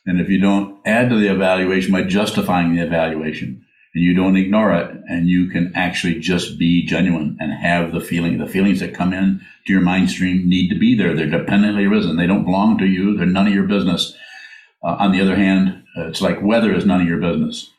and 0.06 0.20
if 0.20 0.28
you 0.28 0.40
don't 0.40 0.78
add 0.86 1.10
to 1.10 1.16
the 1.16 1.32
evaluation 1.32 1.92
by 1.92 2.02
justifying 2.02 2.74
the 2.74 2.82
evaluation, 2.82 3.64
and 3.94 4.04
you 4.04 4.14
don't 4.14 4.36
ignore 4.36 4.74
it, 4.74 4.94
and 5.08 5.28
you 5.28 5.48
can 5.48 5.72
actually 5.74 6.18
just 6.18 6.58
be 6.58 6.84
genuine 6.84 7.36
and 7.40 7.52
have 7.52 7.92
the 7.92 8.00
feeling, 8.00 8.38
the 8.38 8.46
feelings 8.46 8.80
that 8.80 8.94
come 8.94 9.12
in 9.12 9.40
to 9.66 9.72
your 9.72 9.82
mind 9.82 10.10
stream 10.10 10.48
need 10.48 10.68
to 10.68 10.78
be 10.78 10.94
there. 10.94 11.14
They're 11.14 11.30
dependently 11.30 11.86
arisen. 11.86 12.16
They 12.16 12.26
don't 12.26 12.44
belong 12.44 12.78
to 12.78 12.86
you. 12.86 13.16
They're 13.16 13.26
none 13.26 13.46
of 13.46 13.54
your 13.54 13.66
business. 13.66 14.14
Uh, 14.82 14.96
on 14.98 15.12
the 15.12 15.20
other 15.20 15.36
hand, 15.36 15.84
uh, 15.96 16.08
it's 16.08 16.20
like 16.20 16.42
weather 16.42 16.74
is 16.74 16.86
none 16.86 17.00
of 17.00 17.08
your 17.08 17.18
business. 17.18 17.70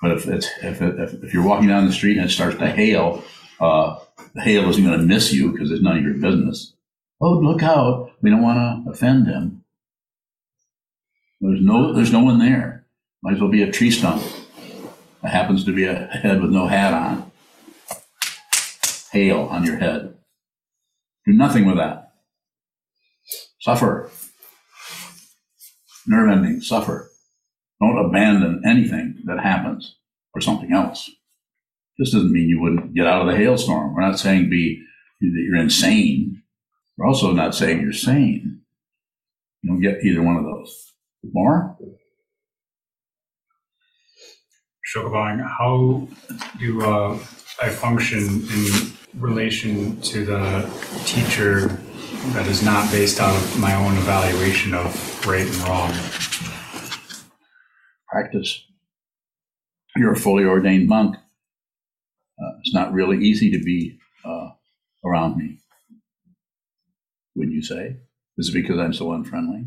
But 0.00 0.12
if 0.12 0.26
it's 0.26 0.48
if, 0.62 0.82
if, 0.82 1.22
if 1.22 1.32
you're 1.32 1.46
walking 1.46 1.68
down 1.68 1.86
the 1.86 1.92
street 1.92 2.16
and 2.16 2.26
it 2.26 2.32
starts 2.32 2.58
to 2.58 2.68
hail, 2.68 3.22
uh, 3.62 3.98
hail 4.36 4.68
isn't 4.68 4.84
going 4.84 4.98
to 4.98 5.06
miss 5.06 5.32
you 5.32 5.52
because 5.52 5.70
it's 5.70 5.82
none 5.82 5.96
of 5.96 6.02
your 6.02 6.14
business. 6.14 6.74
Oh, 7.20 7.38
look 7.38 7.62
out! 7.62 8.10
We 8.20 8.30
don't 8.30 8.42
want 8.42 8.84
to 8.84 8.90
offend 8.90 9.28
him. 9.28 9.64
There's 11.40 11.60
no 11.60 11.92
there's 11.92 12.12
no 12.12 12.20
one 12.20 12.40
there. 12.40 12.84
Might 13.22 13.34
as 13.34 13.40
well 13.40 13.50
be 13.50 13.62
a 13.62 13.70
tree 13.70 13.92
stump. 13.92 14.22
It 15.22 15.28
happens 15.28 15.64
to 15.64 15.72
be 15.72 15.84
a 15.84 15.94
head 15.94 16.42
with 16.42 16.50
no 16.50 16.66
hat 16.66 16.92
on. 16.92 17.30
Hail 19.12 19.42
on 19.42 19.64
your 19.64 19.76
head. 19.76 20.16
Do 21.24 21.32
nothing 21.32 21.66
with 21.66 21.76
that. 21.76 22.14
Suffer. 23.60 24.10
Nerve 26.06 26.30
ending, 26.32 26.60
suffer. 26.60 27.10
Don't 27.80 28.06
abandon 28.06 28.62
anything 28.66 29.22
that 29.26 29.38
happens 29.38 29.96
for 30.32 30.40
something 30.40 30.72
else. 30.72 31.08
This 31.98 32.10
doesn't 32.12 32.32
mean 32.32 32.48
you 32.48 32.60
wouldn't 32.60 32.94
get 32.94 33.06
out 33.06 33.22
of 33.22 33.32
the 33.32 33.36
hailstorm. 33.36 33.94
We're 33.94 34.02
not 34.02 34.18
saying 34.18 34.50
be 34.50 34.82
that 35.20 35.44
you're 35.48 35.60
insane. 35.60 36.42
We're 36.96 37.06
also 37.06 37.32
not 37.32 37.54
saying 37.54 37.80
you're 37.80 37.92
sane. 37.92 38.60
You 39.62 39.70
don't 39.70 39.80
get 39.80 40.04
either 40.04 40.22
one 40.22 40.36
of 40.36 40.44
those. 40.44 40.92
More? 41.32 41.76
Shokabang, 44.94 45.40
how 45.46 46.08
do 46.58 46.82
uh, 46.82 47.18
I 47.62 47.68
function 47.68 48.18
in 48.50 48.92
relation 49.14 50.00
to 50.00 50.24
the 50.24 50.68
teacher 51.06 51.68
that 52.32 52.46
is 52.46 52.62
not 52.62 52.90
based 52.90 53.20
out 53.20 53.34
of 53.34 53.60
my 53.60 53.74
own 53.74 53.96
evaluation 53.98 54.74
of 54.74 55.26
right 55.26 55.46
and 55.46 55.56
wrong? 55.58 55.92
Practice. 58.08 58.64
You're 59.96 60.12
a 60.12 60.16
fully 60.16 60.44
ordained 60.44 60.88
monk. 60.88 61.16
Uh, 62.40 62.52
it's 62.60 62.74
not 62.74 62.92
really 62.92 63.18
easy 63.18 63.50
to 63.50 63.58
be 63.62 63.98
uh, 64.24 64.50
around 65.04 65.36
me. 65.36 65.58
Wouldn't 67.34 67.54
you 67.54 67.62
say? 67.62 67.96
Is 68.38 68.48
it 68.48 68.52
because 68.52 68.78
I'm 68.78 68.92
so 68.92 69.12
unfriendly? 69.12 69.66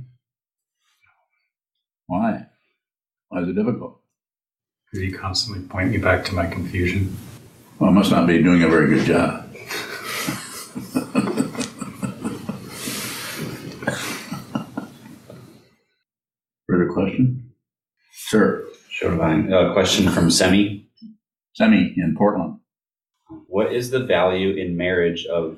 Why? 2.07 2.47
Why 3.29 3.41
is 3.41 3.49
it 3.49 3.55
difficult? 3.55 4.01
Because 4.91 5.05
you 5.05 5.17
constantly 5.17 5.67
point 5.67 5.91
me 5.91 5.97
back 5.97 6.23
to 6.25 6.35
my 6.35 6.47
confusion. 6.47 7.15
Well, 7.79 7.89
I 7.89 7.93
must 7.93 8.11
not 8.11 8.27
be 8.27 8.41
doing 8.41 8.63
a 8.63 8.69
very 8.69 8.87
good 8.87 9.05
job. 9.05 9.43
Further 16.67 16.91
question? 16.93 17.51
Sir, 18.13 18.65
Sure, 18.95 19.17
fine. 19.17 19.51
A 19.51 19.73
question 19.73 20.07
from 20.09 20.31
Semi. 20.31 20.84
Semi 21.55 21.93
in 21.97 22.15
Portland. 22.17 22.59
What 23.47 23.73
is 23.73 23.89
the 23.89 24.03
value 24.05 24.55
in 24.55 24.77
marriage 24.77 25.25
of? 25.25 25.57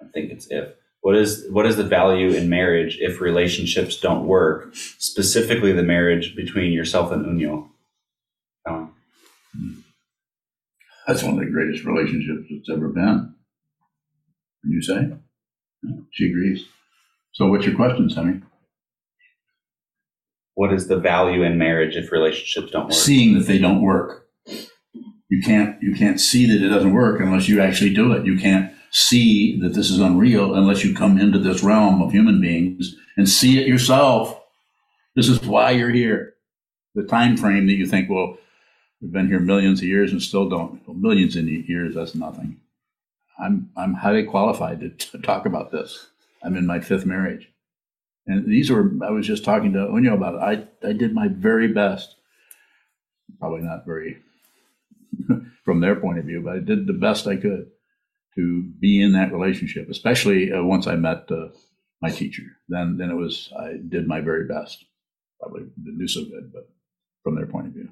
I 0.00 0.06
think 0.12 0.30
it's 0.30 0.46
if. 0.50 0.70
What 1.00 1.16
is 1.16 1.46
what 1.50 1.66
is 1.66 1.76
the 1.76 1.84
value 1.84 2.30
in 2.30 2.48
marriage 2.48 2.98
if 3.00 3.20
relationships 3.20 4.00
don't 4.00 4.26
work? 4.26 4.74
Specifically, 4.74 5.72
the 5.72 5.82
marriage 5.82 6.34
between 6.34 6.72
yourself 6.72 7.12
and 7.12 7.26
Unyo. 7.26 7.68
Um, 8.68 8.94
That's 11.06 11.22
one 11.22 11.34
of 11.34 11.40
the 11.40 11.50
greatest 11.50 11.84
relationships 11.84 12.48
that's 12.50 12.70
ever 12.76 12.88
been. 12.88 13.34
Would 14.64 14.72
you 14.72 14.82
say? 14.82 15.10
She 16.12 16.30
agrees. 16.30 16.64
So 17.32 17.46
what's 17.46 17.64
your 17.64 17.76
question, 17.76 18.10
Semi? 18.10 18.40
what 20.58 20.72
is 20.72 20.88
the 20.88 20.98
value 20.98 21.44
in 21.44 21.56
marriage 21.56 21.94
if 21.94 22.10
relationships 22.10 22.72
don't 22.72 22.86
work? 22.86 22.92
Seeing 22.92 23.38
that 23.38 23.46
they 23.46 23.58
don't 23.58 23.80
work. 23.80 24.27
You 25.28 25.42
can't 25.42 25.80
you 25.82 25.94
can't 25.94 26.20
see 26.20 26.46
that 26.46 26.64
it 26.64 26.68
doesn't 26.68 26.92
work 26.92 27.20
unless 27.20 27.48
you 27.48 27.60
actually 27.60 27.92
do 27.92 28.12
it. 28.12 28.24
You 28.24 28.38
can't 28.38 28.72
see 28.90 29.60
that 29.60 29.74
this 29.74 29.90
is 29.90 30.00
unreal 30.00 30.54
unless 30.54 30.84
you 30.84 30.94
come 30.94 31.20
into 31.20 31.38
this 31.38 31.62
realm 31.62 32.00
of 32.00 32.12
human 32.12 32.40
beings 32.40 32.96
and 33.16 33.28
see 33.28 33.60
it 33.60 33.68
yourself. 33.68 34.40
This 35.14 35.28
is 35.28 35.42
why 35.42 35.72
you're 35.72 35.90
here. 35.90 36.34
The 36.94 37.02
time 37.02 37.36
frame 37.36 37.66
that 37.66 37.74
you 37.74 37.86
think, 37.86 38.08
well, 38.08 38.38
we've 39.00 39.12
been 39.12 39.28
here 39.28 39.40
millions 39.40 39.80
of 39.80 39.86
years 39.86 40.12
and 40.12 40.22
still 40.22 40.48
don't. 40.48 40.80
Well, 40.86 40.96
millions 40.96 41.36
of 41.36 41.46
years, 41.46 41.94
that's 41.94 42.14
nothing. 42.14 42.58
I'm 43.38 43.70
I'm 43.76 43.94
highly 43.94 44.24
qualified 44.24 44.80
to, 44.80 44.88
to 44.88 45.18
talk 45.18 45.44
about 45.44 45.70
this. 45.70 46.08
I'm 46.42 46.56
in 46.56 46.66
my 46.66 46.80
fifth 46.80 47.04
marriage. 47.04 47.50
And 48.26 48.46
these 48.46 48.70
were, 48.70 48.92
I 49.02 49.10
was 49.10 49.26
just 49.26 49.44
talking 49.44 49.72
to 49.72 49.78
Unyo 49.78 50.14
about 50.14 50.34
it. 50.34 50.68
I, 50.84 50.88
I 50.88 50.92
did 50.92 51.14
my 51.14 51.28
very 51.28 51.68
best. 51.68 52.14
Probably 53.40 53.62
not 53.62 53.86
very 53.86 54.18
from 55.64 55.80
their 55.80 55.96
point 55.96 56.18
of 56.18 56.24
view, 56.24 56.42
but 56.44 56.56
I 56.56 56.58
did 56.60 56.86
the 56.86 56.92
best 56.92 57.26
I 57.26 57.36
could 57.36 57.70
to 58.36 58.62
be 58.78 59.00
in 59.02 59.12
that 59.12 59.32
relationship, 59.32 59.88
especially 59.90 60.52
uh, 60.52 60.62
once 60.62 60.86
I 60.86 60.96
met 60.96 61.30
uh, 61.30 61.48
my 62.00 62.10
teacher. 62.10 62.44
Then, 62.68 62.96
then 62.96 63.10
it 63.10 63.16
was, 63.16 63.52
I 63.58 63.74
did 63.88 64.06
my 64.06 64.20
very 64.20 64.46
best. 64.46 64.84
Probably 65.40 65.62
didn't 65.82 65.98
do 65.98 66.08
so 66.08 66.24
good, 66.24 66.52
but 66.52 66.68
from 67.22 67.34
their 67.34 67.46
point 67.46 67.66
of 67.66 67.72
view. 67.72 67.88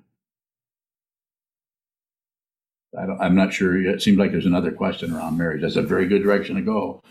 I 2.97 3.03
I'm 3.25 3.35
not 3.35 3.53
sure. 3.53 3.77
It 3.77 4.03
seems 4.03 4.19
like 4.19 4.33
there's 4.33 4.47
another 4.47 4.73
question 4.73 5.13
around 5.13 5.37
marriage. 5.37 5.63
That's 5.63 5.77
a 5.77 5.83
very 5.83 6.07
good 6.07 6.23
direction 6.23 6.57
to 6.57 6.63
go. 6.63 7.03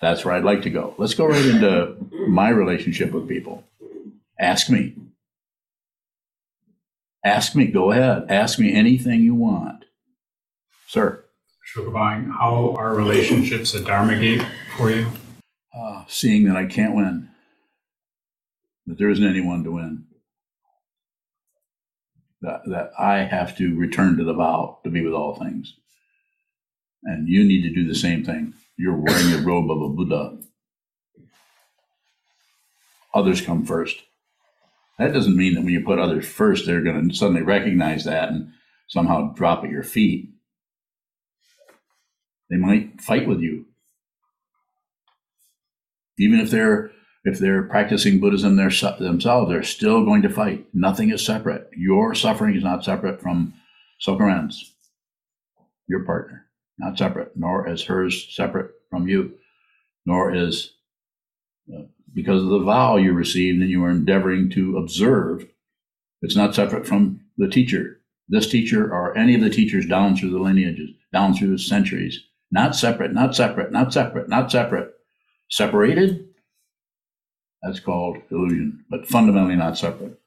That's 0.00 0.24
where 0.24 0.34
I'd 0.34 0.44
like 0.44 0.62
to 0.62 0.70
go. 0.70 0.94
Let's 0.98 1.14
go 1.14 1.26
right 1.26 1.44
into 1.44 1.96
my 2.28 2.48
relationship 2.48 3.12
with 3.12 3.28
people. 3.28 3.64
Ask 4.38 4.68
me. 4.68 4.94
Ask 7.24 7.54
me. 7.54 7.66
Go 7.66 7.92
ahead. 7.92 8.26
Ask 8.28 8.58
me 8.58 8.74
anything 8.74 9.20
you 9.20 9.34
want. 9.34 9.84
Sir. 10.88 11.24
Shokabang, 11.74 12.30
how 12.32 12.74
are 12.76 12.94
relationships 12.94 13.74
at 13.74 13.86
Dharma 13.86 14.18
gate 14.18 14.44
for 14.76 14.90
you? 14.90 15.06
Uh, 15.74 16.04
seeing 16.06 16.44
that 16.44 16.56
I 16.56 16.66
can't 16.66 16.94
win, 16.94 17.30
that 18.86 18.98
there 18.98 19.08
isn't 19.08 19.26
anyone 19.26 19.64
to 19.64 19.70
win, 19.70 20.04
that, 22.42 22.60
that 22.66 22.90
I 22.98 23.18
have 23.18 23.56
to 23.56 23.74
return 23.78 24.18
to 24.18 24.24
the 24.24 24.34
vow 24.34 24.80
to 24.84 24.90
be 24.90 25.00
with 25.02 25.14
all 25.14 25.36
things. 25.36 25.74
And 27.04 27.26
you 27.28 27.44
need 27.44 27.62
to 27.62 27.74
do 27.74 27.88
the 27.88 27.94
same 27.94 28.24
thing. 28.24 28.52
You're 28.76 28.96
wearing 28.96 29.30
the 29.30 29.42
robe 29.42 29.70
of 29.70 29.80
a 29.80 29.88
Buddha. 29.88 30.38
Others 33.14 33.40
come 33.40 33.64
first. 33.64 34.02
That 35.02 35.14
doesn't 35.14 35.36
mean 35.36 35.54
that 35.54 35.62
when 35.62 35.72
you 35.72 35.84
put 35.84 35.98
others 35.98 36.24
first, 36.24 36.64
they're 36.64 36.80
going 36.80 37.08
to 37.08 37.14
suddenly 37.14 37.42
recognize 37.42 38.04
that 38.04 38.28
and 38.28 38.52
somehow 38.86 39.32
drop 39.34 39.64
at 39.64 39.70
your 39.70 39.82
feet. 39.82 40.30
They 42.48 42.56
might 42.56 43.00
fight 43.00 43.26
with 43.26 43.40
you. 43.40 43.66
Even 46.18 46.38
if 46.38 46.50
they're 46.50 46.92
if 47.24 47.40
they're 47.40 47.64
practicing 47.64 48.20
Buddhism 48.20 48.54
themselves, 48.54 49.50
they're 49.50 49.62
still 49.64 50.04
going 50.04 50.22
to 50.22 50.28
fight. 50.28 50.66
Nothing 50.72 51.10
is 51.10 51.24
separate. 51.24 51.68
Your 51.76 52.14
suffering 52.14 52.54
is 52.54 52.62
not 52.62 52.84
separate 52.84 53.20
from 53.20 53.54
Sokaran's, 54.00 54.72
your 55.88 56.04
partner, 56.04 56.46
not 56.78 56.96
separate, 56.96 57.32
nor 57.36 57.68
is 57.68 57.84
hers 57.84 58.28
separate 58.34 58.70
from 58.88 59.08
you, 59.08 59.34
nor 60.06 60.32
is 60.32 60.74
uh, 61.72 61.82
because 62.14 62.42
of 62.42 62.48
the 62.48 62.60
vow 62.60 62.96
you 62.96 63.12
received 63.12 63.60
and 63.60 63.70
you 63.70 63.84
are 63.84 63.90
endeavoring 63.90 64.50
to 64.50 64.76
observe. 64.76 65.46
It's 66.20 66.36
not 66.36 66.54
separate 66.54 66.86
from 66.86 67.20
the 67.36 67.48
teacher. 67.48 67.98
This 68.28 68.48
teacher 68.48 68.92
or 68.92 69.16
any 69.16 69.34
of 69.34 69.40
the 69.40 69.50
teachers 69.50 69.86
down 69.86 70.16
through 70.16 70.30
the 70.30 70.38
lineages, 70.38 70.90
down 71.12 71.34
through 71.34 71.50
the 71.50 71.58
centuries. 71.58 72.18
Not 72.50 72.76
separate, 72.76 73.12
not 73.12 73.34
separate, 73.34 73.72
not 73.72 73.92
separate, 73.92 74.28
not 74.28 74.50
separate. 74.52 74.94
Separated? 75.50 76.28
That's 77.62 77.80
called 77.80 78.18
illusion, 78.30 78.84
but 78.90 79.06
fundamentally 79.06 79.56
not 79.56 79.78
separate. 79.78 80.18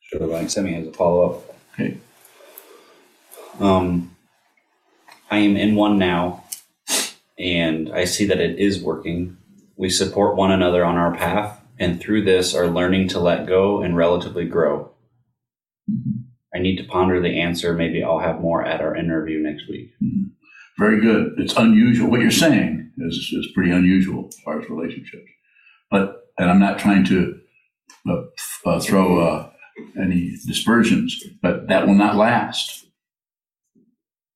Sure, 0.00 0.26
like 0.26 0.50
Semi 0.50 0.72
has 0.74 0.88
a 0.88 0.92
follow 0.92 1.30
up. 1.30 1.56
Okay. 1.74 1.98
Um, 3.60 4.16
I 5.30 5.38
am 5.38 5.56
in 5.56 5.76
one 5.76 5.98
now, 5.98 6.44
and 7.38 7.92
I 7.92 8.04
see 8.04 8.26
that 8.26 8.40
it 8.40 8.58
is 8.58 8.82
working. 8.82 9.36
We 9.76 9.90
support 9.90 10.36
one 10.36 10.52
another 10.52 10.84
on 10.84 10.96
our 10.96 11.14
path, 11.14 11.60
and 11.78 12.00
through 12.00 12.24
this 12.24 12.54
are 12.54 12.68
learning 12.68 13.08
to 13.08 13.20
let 13.20 13.46
go 13.46 13.82
and 13.82 13.96
relatively 13.96 14.44
grow. 14.44 14.92
I 16.54 16.58
need 16.58 16.76
to 16.76 16.84
ponder 16.84 17.20
the 17.20 17.40
answer. 17.40 17.72
Maybe 17.72 18.02
I'll 18.02 18.18
have 18.18 18.40
more 18.40 18.64
at 18.64 18.80
our 18.80 18.94
interview 18.94 19.38
next 19.40 19.68
week. 19.68 19.92
Very 20.78 21.00
good. 21.00 21.34
It's 21.38 21.56
unusual. 21.56 22.10
What 22.10 22.20
you're 22.20 22.30
saying 22.30 22.92
is, 22.98 23.16
is 23.32 23.48
pretty 23.54 23.70
unusual 23.70 24.28
as 24.28 24.38
far 24.44 24.60
as 24.60 24.68
relationships. 24.68 25.30
But 25.90 26.22
and 26.38 26.50
I'm 26.50 26.60
not 26.60 26.78
trying 26.78 27.04
to 27.06 27.40
uh, 28.08 28.22
uh, 28.64 28.80
throw 28.80 29.20
uh, 29.20 29.50
any 30.00 30.36
dispersions, 30.46 31.22
but 31.42 31.68
that 31.68 31.86
will 31.86 31.94
not 31.94 32.16
last. 32.16 32.86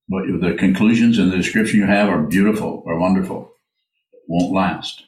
But 0.09 0.23
the 0.39 0.55
conclusions 0.57 1.17
and 1.19 1.31
the 1.31 1.37
description 1.37 1.79
you 1.79 1.85
have 1.85 2.09
are 2.09 2.21
beautiful 2.21 2.83
are 2.87 2.97
wonderful. 2.97 3.51
Won't 4.27 4.53
last. 4.53 5.03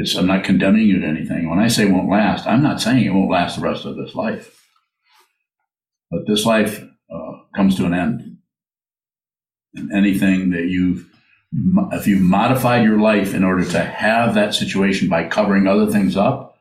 It's, 0.00 0.14
I'm 0.14 0.26
not 0.26 0.44
condemning 0.44 0.86
you 0.86 0.98
to 1.00 1.06
anything. 1.06 1.50
When 1.50 1.58
I 1.58 1.68
say 1.68 1.84
won't 1.84 2.08
last, 2.08 2.46
I'm 2.46 2.62
not 2.62 2.80
saying 2.80 3.04
it 3.04 3.12
won't 3.12 3.30
last 3.30 3.56
the 3.56 3.62
rest 3.62 3.84
of 3.84 3.96
this 3.96 4.14
life. 4.14 4.64
But 6.10 6.26
this 6.26 6.46
life 6.46 6.82
uh, 7.14 7.32
comes 7.54 7.76
to 7.76 7.84
an 7.84 7.92
end. 7.92 8.38
And 9.74 9.92
anything 9.92 10.50
that 10.50 10.68
you've, 10.68 11.06
if 11.92 12.06
you've 12.06 12.22
modified 12.22 12.82
your 12.82 12.98
life 12.98 13.34
in 13.34 13.44
order 13.44 13.64
to 13.66 13.80
have 13.80 14.34
that 14.34 14.54
situation 14.54 15.10
by 15.10 15.28
covering 15.28 15.66
other 15.66 15.86
things 15.86 16.16
up 16.16 16.56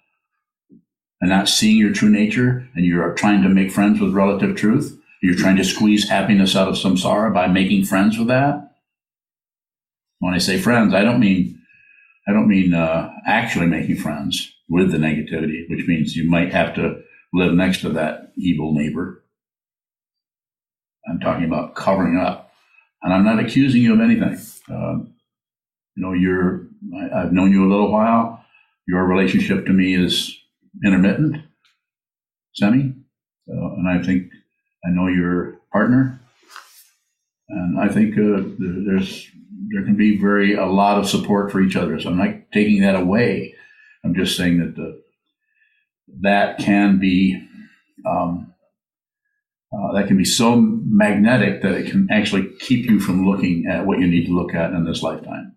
and 1.22 1.30
not 1.30 1.48
seeing 1.48 1.78
your 1.78 1.94
true 1.94 2.10
nature, 2.10 2.68
and 2.76 2.86
you're 2.86 3.14
trying 3.14 3.42
to 3.44 3.50
make 3.50 3.72
friends 3.72 4.02
with 4.02 4.14
relative 4.14 4.58
truth, 4.58 5.00
you're 5.22 5.36
trying 5.36 5.56
to 5.58 5.64
squeeze 5.64 6.10
happiness 6.10 6.58
out 6.58 6.68
of 6.68 6.76
samsara 6.76 7.34
by 7.34 7.48
making 7.48 7.86
friends 7.86 8.18
with 8.18 8.28
that. 8.28 8.76
When 10.20 10.34
I 10.34 10.40
say 10.40 10.60
friends, 10.60 10.94
I 10.94 11.04
don't 11.04 11.22
mean 11.22 11.59
I 12.30 12.34
don't 12.34 12.48
mean 12.48 12.76
uh, 12.76 13.12
actually 13.26 13.66
making 13.66 13.96
friends 13.96 14.54
with 14.70 14.92
the 14.92 15.00
negativity, 15.00 15.68
which 15.68 15.88
means 15.88 16.16
you 16.16 16.30
might 16.30 16.54
have 16.54 16.76
to 16.76 17.02
live 17.34 17.54
next 17.54 17.82
to 17.82 17.90
that 17.90 18.34
evil 18.38 18.72
neighbor. 18.74 19.24
I'm 21.10 21.20
talking 21.20 21.46
about 21.46 21.74
covering 21.74 22.18
up, 22.20 22.52
and 23.02 23.12
I'm 23.12 23.26
not 23.26 23.44
accusing 23.44 23.82
you 23.82 23.96
of 23.96 24.02
anything. 24.02 24.40
Uh, 24.70 25.06
you 25.96 26.04
know, 26.04 26.14
you're 26.14 26.68
I, 26.96 27.22
I've 27.22 27.34
known 27.34 27.52
you 27.52 27.68
a 27.68 27.72
little 27.72 27.92
while. 27.92 28.46
Your 28.88 29.06
relationship 29.06 29.66
to 29.66 29.74
me 29.74 29.96
is 29.96 30.38
intermittent, 30.86 31.38
semi, 32.54 32.94
and 33.48 33.90
I 33.90 34.04
think 34.04 34.32
I 34.86 34.92
know 34.92 35.08
your 35.08 35.62
partner, 35.72 36.22
and 37.50 37.80
I 37.80 37.88
think 37.88 38.14
uh, 38.20 38.44
there's 38.60 39.28
there 39.68 39.84
can 39.84 39.96
be 39.96 40.18
very 40.18 40.56
a 40.56 40.66
lot 40.66 40.98
of 40.98 41.10
support 41.10 41.52
for 41.52 41.62
each 41.62 41.76
other. 41.76 42.00
So 42.00 42.10
I'm 42.10 42.18
not 42.18 42.36
taking 42.54 42.82
that 42.82 42.96
away. 42.96 43.56
I'm 44.04 44.16
just 44.16 44.38
saying 44.38 44.60
that 44.60 44.76
the 44.76 45.02
that 46.22 46.60
can 46.60 47.00
be 47.00 47.46
um, 48.06 48.54
uh, 49.74 49.94
that 49.94 50.08
can 50.08 50.18
be 50.18 50.26
so 50.26 50.56
magnetic 50.56 51.62
that 51.62 51.74
it 51.74 51.92
can 51.92 52.08
actually 52.10 52.48
keep 52.60 52.90
you 52.90 53.00
from 53.00 53.28
looking 53.28 53.68
at 53.70 53.86
what 53.86 54.00
you 54.00 54.08
need 54.08 54.26
to 54.26 54.36
look 54.36 54.54
at 54.54 54.72
in 54.72 54.86
this 54.86 55.04
lifetime. 55.04 55.56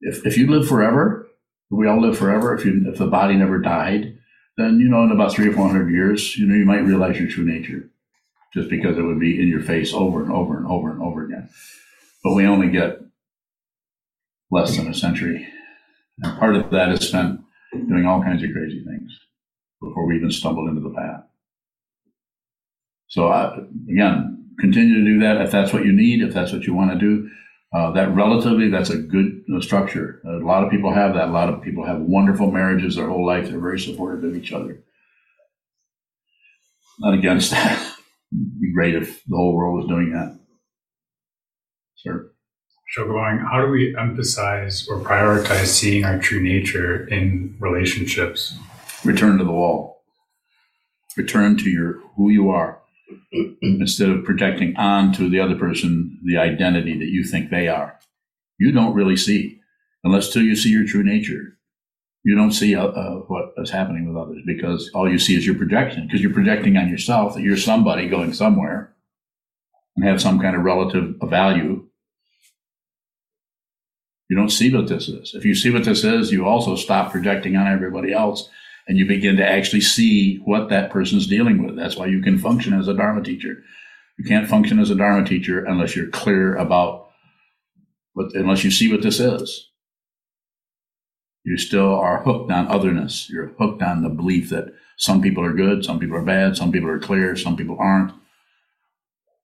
If 0.00 0.26
if 0.26 0.36
you 0.36 0.50
live 0.50 0.68
forever, 0.68 1.28
we 1.70 1.86
all 1.86 2.00
live 2.00 2.18
forever. 2.18 2.54
If 2.54 2.64
you 2.64 2.84
if 2.86 2.98
the 2.98 3.06
body 3.06 3.34
never 3.34 3.58
died, 3.58 4.18
then 4.56 4.80
you 4.80 4.88
know 4.88 5.04
in 5.04 5.12
about 5.12 5.32
three 5.32 5.48
or 5.48 5.52
four 5.52 5.68
hundred 5.68 5.92
years, 5.92 6.36
you 6.36 6.46
know 6.46 6.56
you 6.56 6.66
might 6.66 6.84
realize 6.84 7.18
your 7.18 7.28
true 7.28 7.44
nature, 7.44 7.88
just 8.52 8.68
because 8.68 8.98
it 8.98 9.02
would 9.02 9.20
be 9.20 9.40
in 9.40 9.48
your 9.48 9.62
face 9.62 9.94
over 9.94 10.20
and 10.20 10.32
over 10.32 10.56
and 10.56 10.66
over 10.66 10.90
and 10.90 11.00
over 11.00 11.24
again 11.24 11.48
but 12.22 12.34
we 12.34 12.46
only 12.46 12.70
get 12.70 13.00
less 14.50 14.76
than 14.76 14.88
a 14.88 14.94
century. 14.94 15.48
And 16.22 16.38
part 16.38 16.56
of 16.56 16.70
that 16.70 16.90
is 16.90 17.08
spent 17.08 17.40
doing 17.72 18.06
all 18.06 18.22
kinds 18.22 18.42
of 18.42 18.50
crazy 18.52 18.84
things 18.84 19.18
before 19.80 20.06
we 20.06 20.16
even 20.16 20.30
stumbled 20.30 20.68
into 20.68 20.80
the 20.80 20.94
path. 20.94 21.24
So, 23.08 23.28
I, 23.28 23.58
again, 23.90 24.54
continue 24.60 24.94
to 24.94 25.04
do 25.04 25.20
that 25.20 25.40
if 25.40 25.50
that's 25.50 25.72
what 25.72 25.84
you 25.84 25.92
need, 25.92 26.22
if 26.22 26.32
that's 26.32 26.52
what 26.52 26.64
you 26.64 26.74
want 26.74 26.92
to 26.92 26.98
do. 26.98 27.28
Uh, 27.74 27.90
that 27.92 28.14
relatively, 28.14 28.68
that's 28.68 28.90
a 28.90 28.98
good 28.98 29.42
uh, 29.54 29.60
structure. 29.60 30.20
A 30.26 30.44
lot 30.44 30.62
of 30.62 30.70
people 30.70 30.92
have 30.92 31.14
that. 31.14 31.28
A 31.28 31.32
lot 31.32 31.48
of 31.48 31.62
people 31.62 31.86
have 31.86 32.00
wonderful 32.00 32.50
marriages 32.50 32.96
their 32.96 33.08
whole 33.08 33.24
life. 33.24 33.48
They're 33.48 33.60
very 33.60 33.80
supportive 33.80 34.24
of 34.24 34.36
each 34.36 34.52
other. 34.52 34.82
Not 36.98 37.14
against 37.14 37.50
that. 37.50 37.78
It'd 38.30 38.60
be 38.60 38.72
great 38.74 38.94
if 38.94 39.24
the 39.24 39.36
whole 39.36 39.56
world 39.56 39.76
was 39.76 39.88
doing 39.88 40.12
that. 40.12 40.38
Sure. 42.02 42.32
Shokabong, 42.96 43.48
how 43.50 43.64
do 43.64 43.70
we 43.70 43.96
emphasize 43.96 44.86
or 44.88 44.98
prioritize 44.98 45.66
seeing 45.66 46.04
our 46.04 46.18
true 46.18 46.42
nature 46.42 47.06
in 47.06 47.56
relationships? 47.58 48.54
Return 49.04 49.38
to 49.38 49.44
the 49.44 49.52
wall. 49.52 50.02
Return 51.16 51.56
to 51.58 51.70
your 51.70 52.00
who 52.16 52.30
you 52.30 52.50
are 52.50 52.80
instead 53.62 54.10
of 54.10 54.24
projecting 54.24 54.76
onto 54.76 55.30
the 55.30 55.40
other 55.40 55.54
person 55.54 56.18
the 56.24 56.36
identity 56.36 56.98
that 56.98 57.08
you 57.08 57.24
think 57.24 57.50
they 57.50 57.68
are. 57.68 57.98
You 58.58 58.72
don't 58.72 58.94
really 58.94 59.16
see 59.16 59.60
unless 60.04 60.32
till 60.32 60.42
you 60.42 60.56
see 60.56 60.70
your 60.70 60.86
true 60.86 61.02
nature. 61.02 61.58
You 62.24 62.36
don't 62.36 62.52
see 62.52 62.76
uh, 62.76 62.86
uh, 62.86 63.14
what 63.26 63.52
is 63.56 63.70
happening 63.70 64.06
with 64.06 64.16
others 64.16 64.42
because 64.46 64.90
all 64.94 65.10
you 65.10 65.18
see 65.18 65.36
is 65.36 65.46
your 65.46 65.56
projection 65.56 66.06
because 66.06 66.20
you're 66.20 66.32
projecting 66.32 66.76
on 66.76 66.88
yourself 66.88 67.34
that 67.34 67.42
you're 67.42 67.56
somebody 67.56 68.08
going 68.08 68.32
somewhere 68.32 68.94
and 69.96 70.04
have 70.04 70.20
some 70.20 70.38
kind 70.38 70.54
of 70.54 70.62
relative 70.62 71.16
value 71.24 71.81
you 74.28 74.36
don't 74.36 74.50
see 74.50 74.72
what 74.74 74.88
this 74.88 75.08
is. 75.08 75.34
If 75.34 75.44
you 75.44 75.54
see 75.54 75.70
what 75.70 75.84
this 75.84 76.04
is, 76.04 76.32
you 76.32 76.46
also 76.46 76.76
stop 76.76 77.12
projecting 77.12 77.56
on 77.56 77.66
everybody 77.66 78.12
else 78.12 78.48
and 78.88 78.98
you 78.98 79.06
begin 79.06 79.36
to 79.36 79.48
actually 79.48 79.80
see 79.80 80.38
what 80.38 80.68
that 80.70 80.90
person's 80.90 81.26
dealing 81.26 81.64
with. 81.64 81.76
That's 81.76 81.96
why 81.96 82.06
you 82.06 82.22
can 82.22 82.38
function 82.38 82.72
as 82.72 82.88
a 82.88 82.94
Dharma 82.94 83.22
teacher. 83.22 83.62
You 84.18 84.24
can't 84.24 84.48
function 84.48 84.78
as 84.78 84.90
a 84.90 84.94
Dharma 84.94 85.26
teacher 85.26 85.64
unless 85.64 85.94
you're 85.94 86.08
clear 86.08 86.56
about 86.56 87.08
what, 88.14 88.34
unless 88.34 88.64
you 88.64 88.70
see 88.70 88.90
what 88.90 89.02
this 89.02 89.20
is. 89.20 89.68
You 91.44 91.58
still 91.58 91.94
are 91.94 92.22
hooked 92.22 92.50
on 92.52 92.68
otherness. 92.68 93.28
You're 93.28 93.52
hooked 93.58 93.82
on 93.82 94.02
the 94.02 94.08
belief 94.08 94.50
that 94.50 94.72
some 94.96 95.20
people 95.20 95.44
are 95.44 95.52
good, 95.52 95.84
some 95.84 95.98
people 95.98 96.16
are 96.16 96.22
bad, 96.22 96.56
some 96.56 96.70
people 96.70 96.88
are 96.88 97.00
clear, 97.00 97.36
some 97.36 97.56
people 97.56 97.76
aren't. 97.78 98.12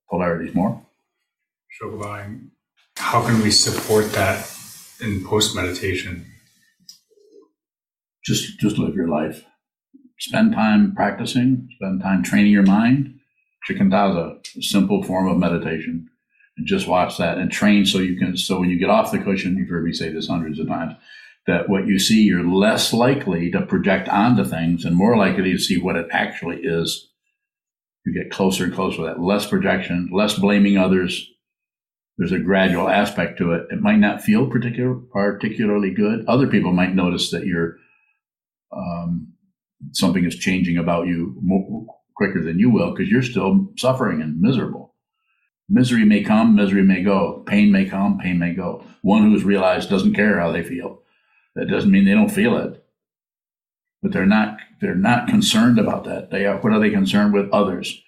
Polarities 0.09 0.55
more. 0.55 0.81
Shokabong, 1.83 2.49
how 2.97 3.27
can 3.27 3.43
we 3.43 3.51
support 3.51 4.11
that 4.12 4.58
in 5.01 5.25
post 5.25 5.55
meditation? 5.55 6.27
Just 8.25 8.59
just 8.59 8.79
live 8.79 8.95
your 8.95 9.09
life. 9.09 9.45
Spend 10.19 10.53
time 10.53 10.95
practicing. 10.95 11.69
Spend 11.77 12.03
time 12.03 12.23
training 12.23 12.53
your 12.53 12.65
mind. 12.65 13.15
Shikantaza, 13.69 14.57
a 14.57 14.63
simple 14.63 15.03
form 15.03 15.29
of 15.29 15.39
meditation, 15.39 16.09
and 16.57 16.67
just 16.67 16.89
watch 16.89 17.19
that 17.19 17.39
and 17.39 17.51
train 17.51 17.85
so 17.85 17.99
you 17.99 18.17
can. 18.17 18.37
So 18.37 18.61
when 18.61 18.71
you 18.71 18.79
get 18.79 18.91
off 18.91 19.13
the 19.13 19.19
cushion, 19.19 19.57
you've 19.57 19.69
heard 19.69 19.85
me 19.85 19.93
say 19.93 20.11
this 20.11 20.29
hundreds 20.29 20.59
of 20.59 20.69
times. 20.69 20.95
That 21.47 21.69
what 21.69 21.87
you 21.87 21.99
see, 21.99 22.23
you're 22.23 22.47
less 22.47 22.93
likely 22.93 23.51
to 23.53 23.63
project 23.63 24.09
onto 24.09 24.45
things 24.45 24.85
and 24.85 24.95
more 24.95 25.17
likely 25.17 25.53
to 25.53 25.59
see 25.59 25.81
what 25.81 25.97
it 25.97 26.09
actually 26.11 26.59
is. 26.59 27.09
You 28.05 28.13
get 28.13 28.31
closer 28.31 28.65
and 28.65 28.75
closer 28.75 28.99
to 28.99 29.03
that. 29.05 29.21
Less 29.21 29.47
projection, 29.47 30.11
less 30.13 30.39
blaming 30.39 30.77
others, 30.77 31.31
there's 32.18 32.33
a 32.33 32.38
gradual 32.38 32.88
aspect 32.88 33.38
to 33.38 33.52
it. 33.52 33.68
It 33.70 33.81
might 33.81 34.00
not 34.00 34.22
feel 34.22 34.50
particular, 34.50 34.94
particularly 34.94 35.92
good. 35.92 36.24
Other 36.26 36.48
people 36.48 36.72
might 36.72 36.94
notice 36.94 37.31
that 37.31 37.46
you're 37.46 37.76
um, 38.72 39.35
something 39.92 40.24
is 40.24 40.37
changing 40.37 40.76
about 40.76 41.07
you 41.07 41.37
more, 41.40 41.87
quicker 42.16 42.42
than 42.42 42.59
you 42.59 42.68
will 42.68 42.92
because 42.92 43.09
you're 43.09 43.22
still 43.22 43.68
suffering 43.76 44.20
and 44.20 44.40
miserable. 44.40 44.94
Misery 45.68 46.04
may 46.04 46.24
come, 46.24 46.57
misery 46.57 46.83
may 46.83 47.02
go. 47.02 47.44
Pain 47.46 47.70
may 47.70 47.85
come, 47.85 48.18
pain 48.18 48.38
may 48.38 48.52
go. 48.52 48.85
One 49.02 49.22
who's 49.22 49.44
realized 49.44 49.88
doesn't 49.88 50.14
care 50.14 50.40
how 50.40 50.50
they 50.50 50.64
feel. 50.64 51.02
That 51.54 51.66
doesn't 51.66 51.90
mean 51.90 52.04
they 52.04 52.14
don't 52.14 52.28
feel 52.28 52.57
it, 52.57 52.85
but 54.02 54.12
they're 54.12 54.26
not 54.26 54.59
they're 54.81 54.96
not 54.96 55.28
concerned 55.28 55.78
about 55.78 56.04
that. 56.04 56.31
They 56.31 56.46
are. 56.46 56.57
What 56.57 56.72
are 56.72 56.81
they 56.81 56.90
concerned 56.90 57.33
with? 57.33 57.48
Others, 57.52 58.02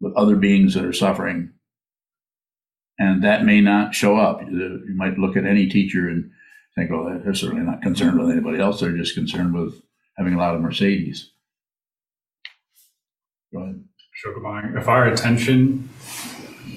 with 0.00 0.14
other 0.14 0.36
beings 0.36 0.72
that 0.74 0.84
are 0.84 0.92
suffering 0.94 1.52
and 3.00 3.24
that 3.24 3.44
may 3.44 3.60
not 3.62 3.94
show 3.94 4.18
up. 4.18 4.42
You 4.42 4.94
might 4.94 5.18
look 5.18 5.36
at 5.36 5.46
any 5.46 5.66
teacher 5.66 6.08
and 6.08 6.30
think, 6.76 6.90
"Oh, 6.92 7.18
they're 7.24 7.34
certainly 7.34 7.64
not 7.64 7.82
concerned 7.82 8.20
with 8.20 8.30
anybody 8.30 8.60
else. 8.60 8.78
They're 8.78 8.96
just 8.96 9.14
concerned 9.14 9.54
with 9.54 9.82
having 10.16 10.34
a 10.34 10.38
lot 10.38 10.54
of 10.54 10.60
Mercedes." 10.60 11.32
Go 13.52 13.62
ahead. 13.62 13.82
If 14.76 14.86
our 14.86 15.06
attention 15.06 15.88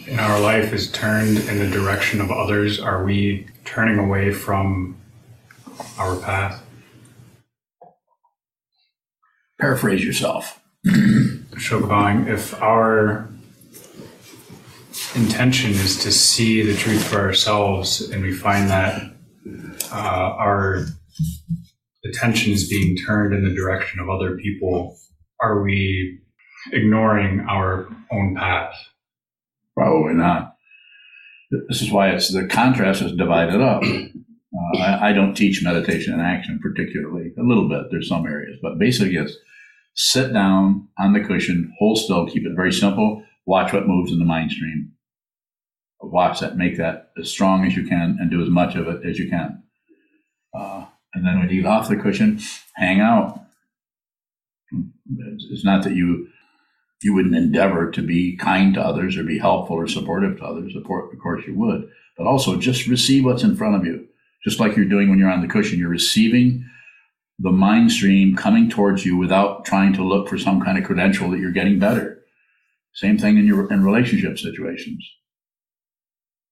in 0.07 0.17
our 0.17 0.39
life 0.39 0.71
is 0.71 0.89
turned 0.91 1.37
in 1.39 1.59
the 1.59 1.69
direction 1.69 2.21
of 2.21 2.31
others, 2.31 2.79
are 2.79 3.03
we 3.03 3.47
turning 3.65 3.99
away 3.99 4.31
from 4.31 4.95
our 5.99 6.15
path? 6.15 6.63
Paraphrase 9.59 10.05
yourself. 10.05 10.61
Shokabong, 10.87 12.27
if 12.27 12.53
our 12.61 13.29
intention 15.15 15.71
is 15.71 16.01
to 16.03 16.11
see 16.11 16.61
the 16.61 16.75
truth 16.75 17.03
for 17.03 17.19
ourselves, 17.19 18.01
and 18.09 18.23
we 18.23 18.33
find 18.33 18.69
that 18.69 19.13
uh, 19.91 20.35
our 20.37 20.85
attention 22.05 22.51
is 22.53 22.69
being 22.69 22.95
turned 22.97 23.33
in 23.33 23.43
the 23.43 23.55
direction 23.55 23.99
of 23.99 24.09
other 24.09 24.37
people, 24.37 24.97
are 25.41 25.61
we 25.61 26.19
ignoring 26.71 27.45
our 27.49 27.87
own 28.11 28.35
path? 28.35 28.75
Probably 29.75 30.13
not. 30.13 30.55
This 31.69 31.81
is 31.81 31.91
why 31.91 32.09
it's 32.09 32.33
the 32.33 32.47
contrast 32.47 33.01
is 33.01 33.11
divided 33.13 33.61
up. 33.61 33.83
Uh, 33.83 34.77
I, 34.79 35.09
I 35.09 35.13
don't 35.13 35.35
teach 35.35 35.63
meditation 35.63 36.13
and 36.13 36.21
action 36.21 36.59
particularly, 36.61 37.31
a 37.37 37.43
little 37.43 37.67
bit. 37.67 37.83
There's 37.91 38.09
some 38.09 38.25
areas, 38.25 38.57
but 38.61 38.79
basically 38.79 39.15
it's 39.15 39.35
sit 39.95 40.33
down 40.33 40.87
on 40.99 41.13
the 41.13 41.19
cushion, 41.19 41.73
hold 41.79 41.97
still, 41.97 42.27
keep 42.27 42.45
it 42.45 42.55
very 42.55 42.73
simple. 42.73 43.23
Watch 43.45 43.73
what 43.73 43.87
moves 43.87 44.11
in 44.11 44.19
the 44.19 44.25
mind 44.25 44.51
stream. 44.51 44.93
Watch 46.01 46.39
that, 46.41 46.57
make 46.57 46.77
that 46.77 47.11
as 47.17 47.29
strong 47.29 47.65
as 47.65 47.75
you 47.75 47.85
can, 47.85 48.17
and 48.19 48.29
do 48.29 48.41
as 48.41 48.49
much 48.49 48.75
of 48.75 48.87
it 48.87 49.05
as 49.05 49.17
you 49.17 49.29
can. 49.29 49.63
Uh, 50.53 50.85
and 51.13 51.25
then 51.25 51.39
when 51.39 51.49
you 51.49 51.61
get 51.61 51.67
off 51.69 51.89
the 51.89 51.95
cushion, 51.95 52.39
hang 52.75 52.99
out. 52.99 53.39
It's 55.49 55.63
not 55.63 55.83
that 55.83 55.95
you 55.95 56.27
you 57.01 57.13
wouldn't 57.13 57.35
endeavor 57.35 57.91
to 57.91 58.01
be 58.01 58.37
kind 58.37 58.73
to 58.73 58.81
others 58.81 59.17
or 59.17 59.23
be 59.23 59.37
helpful 59.37 59.75
or 59.75 59.87
supportive 59.87 60.37
to 60.37 60.45
others. 60.45 60.73
Of 60.75 60.83
course, 60.85 61.45
you 61.45 61.53
would, 61.55 61.89
but 62.17 62.27
also 62.27 62.57
just 62.57 62.87
receive 62.87 63.25
what's 63.25 63.43
in 63.43 63.57
front 63.57 63.75
of 63.75 63.85
you, 63.85 64.07
just 64.43 64.59
like 64.59 64.75
you're 64.75 64.85
doing 64.85 65.09
when 65.09 65.19
you're 65.19 65.31
on 65.31 65.41
the 65.41 65.47
cushion. 65.47 65.79
You're 65.79 65.89
receiving 65.89 66.65
the 67.39 67.51
mind 67.51 67.91
stream 67.91 68.35
coming 68.35 68.69
towards 68.69 69.05
you 69.05 69.17
without 69.17 69.65
trying 69.65 69.93
to 69.93 70.03
look 70.03 70.29
for 70.29 70.37
some 70.37 70.61
kind 70.61 70.77
of 70.77 70.85
credential 70.85 71.29
that 71.31 71.39
you're 71.39 71.51
getting 71.51 71.79
better. 71.79 72.12
Same 72.93 73.17
thing 73.17 73.37
in 73.37 73.47
your 73.47 73.71
in 73.71 73.83
relationship 73.83 74.37
situations. 74.37 75.07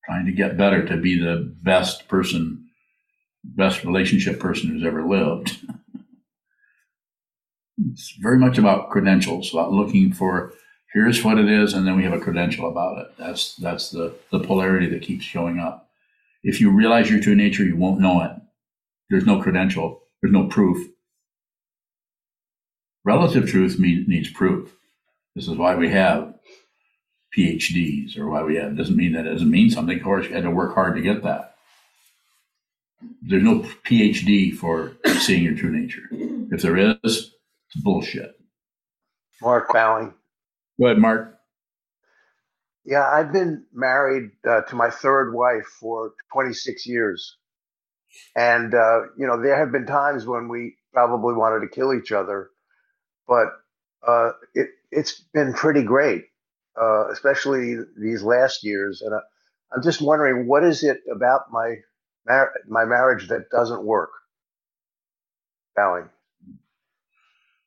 Trying 0.05 0.25
to 0.25 0.31
get 0.31 0.57
better 0.57 0.85
to 0.87 0.97
be 0.97 1.19
the 1.19 1.53
best 1.61 2.07
person, 2.07 2.69
best 3.43 3.83
relationship 3.83 4.39
person 4.39 4.69
who's 4.69 4.85
ever 4.85 5.07
lived. 5.07 5.57
it's 7.91 8.15
very 8.19 8.37
much 8.37 8.57
about 8.57 8.89
credentials, 8.89 9.53
about 9.53 9.71
looking 9.71 10.11
for 10.11 10.53
here's 10.93 11.23
what 11.23 11.37
it 11.37 11.49
is, 11.49 11.73
and 11.73 11.87
then 11.87 11.95
we 11.95 12.03
have 12.03 12.13
a 12.13 12.19
credential 12.19 12.69
about 12.69 12.97
it. 12.97 13.17
That's 13.17 13.55
that's 13.55 13.89
the, 13.89 14.15
the 14.31 14.39
polarity 14.39 14.87
that 14.87 15.01
keeps 15.01 15.25
showing 15.25 15.59
up. 15.59 15.89
If 16.43 16.59
you 16.59 16.71
realize 16.71 17.09
your 17.09 17.21
true 17.21 17.35
nature, 17.35 17.63
you 17.63 17.75
won't 17.77 18.01
know 18.01 18.21
it. 18.21 18.31
There's 19.09 19.25
no 19.25 19.41
credential, 19.41 20.01
there's 20.21 20.33
no 20.33 20.47
proof. 20.47 20.87
Relative 23.03 23.49
truth 23.49 23.79
needs 23.79 24.29
proof. 24.29 24.75
This 25.35 25.47
is 25.47 25.57
why 25.57 25.75
we 25.75 25.89
have 25.89 26.30
PhDs 27.37 28.17
or 28.17 28.29
why 28.29 28.43
we 28.43 28.57
have 28.57 28.75
doesn't 28.75 28.95
mean 28.95 29.13
that 29.13 29.25
it 29.25 29.31
doesn't 29.31 29.49
mean 29.49 29.69
something. 29.69 29.97
Of 29.97 30.03
course, 30.03 30.27
you 30.27 30.33
had 30.33 30.43
to 30.43 30.51
work 30.51 30.73
hard 30.75 30.95
to 30.95 31.01
get 31.01 31.23
that. 31.23 31.55
There's 33.21 33.43
no 33.43 33.59
PhD 33.85 34.55
for 34.55 34.97
seeing 35.19 35.43
your 35.43 35.55
true 35.55 35.71
nature. 35.71 36.03
If 36.51 36.61
there 36.61 36.77
is, 36.77 36.97
it's 37.03 37.83
bullshit. 37.83 38.35
Mark 39.41 39.71
Bowing. 39.73 40.13
Go 40.79 40.87
ahead, 40.87 40.99
Mark. 40.99 41.37
Yeah, 42.83 43.07
I've 43.07 43.31
been 43.31 43.65
married 43.73 44.31
uh, 44.47 44.61
to 44.61 44.75
my 44.75 44.89
third 44.89 45.33
wife 45.33 45.65
for 45.79 46.13
26 46.33 46.87
years. 46.87 47.37
And, 48.35 48.73
uh, 48.73 49.01
you 49.17 49.27
know, 49.27 49.41
there 49.41 49.57
have 49.57 49.71
been 49.71 49.85
times 49.85 50.25
when 50.25 50.47
we 50.47 50.75
probably 50.93 51.35
wanted 51.35 51.61
to 51.61 51.73
kill 51.73 51.93
each 51.93 52.11
other, 52.11 52.49
but 53.27 53.47
uh, 54.05 54.31
it, 54.53 54.69
it's 54.91 55.21
been 55.33 55.53
pretty 55.53 55.83
great, 55.83 56.25
uh, 56.79 57.09
especially 57.09 57.77
these 57.97 58.23
last 58.23 58.63
years. 58.63 59.01
And 59.01 59.13
I, 59.15 59.19
I'm 59.73 59.83
just 59.83 60.01
wondering, 60.01 60.47
what 60.47 60.63
is 60.63 60.83
it 60.83 61.01
about 61.11 61.51
my, 61.51 61.75
mar- 62.27 62.53
my 62.67 62.85
marriage 62.85 63.29
that 63.29 63.49
doesn't 63.49 63.83
work? 63.83 64.11
Bowing. 65.75 66.09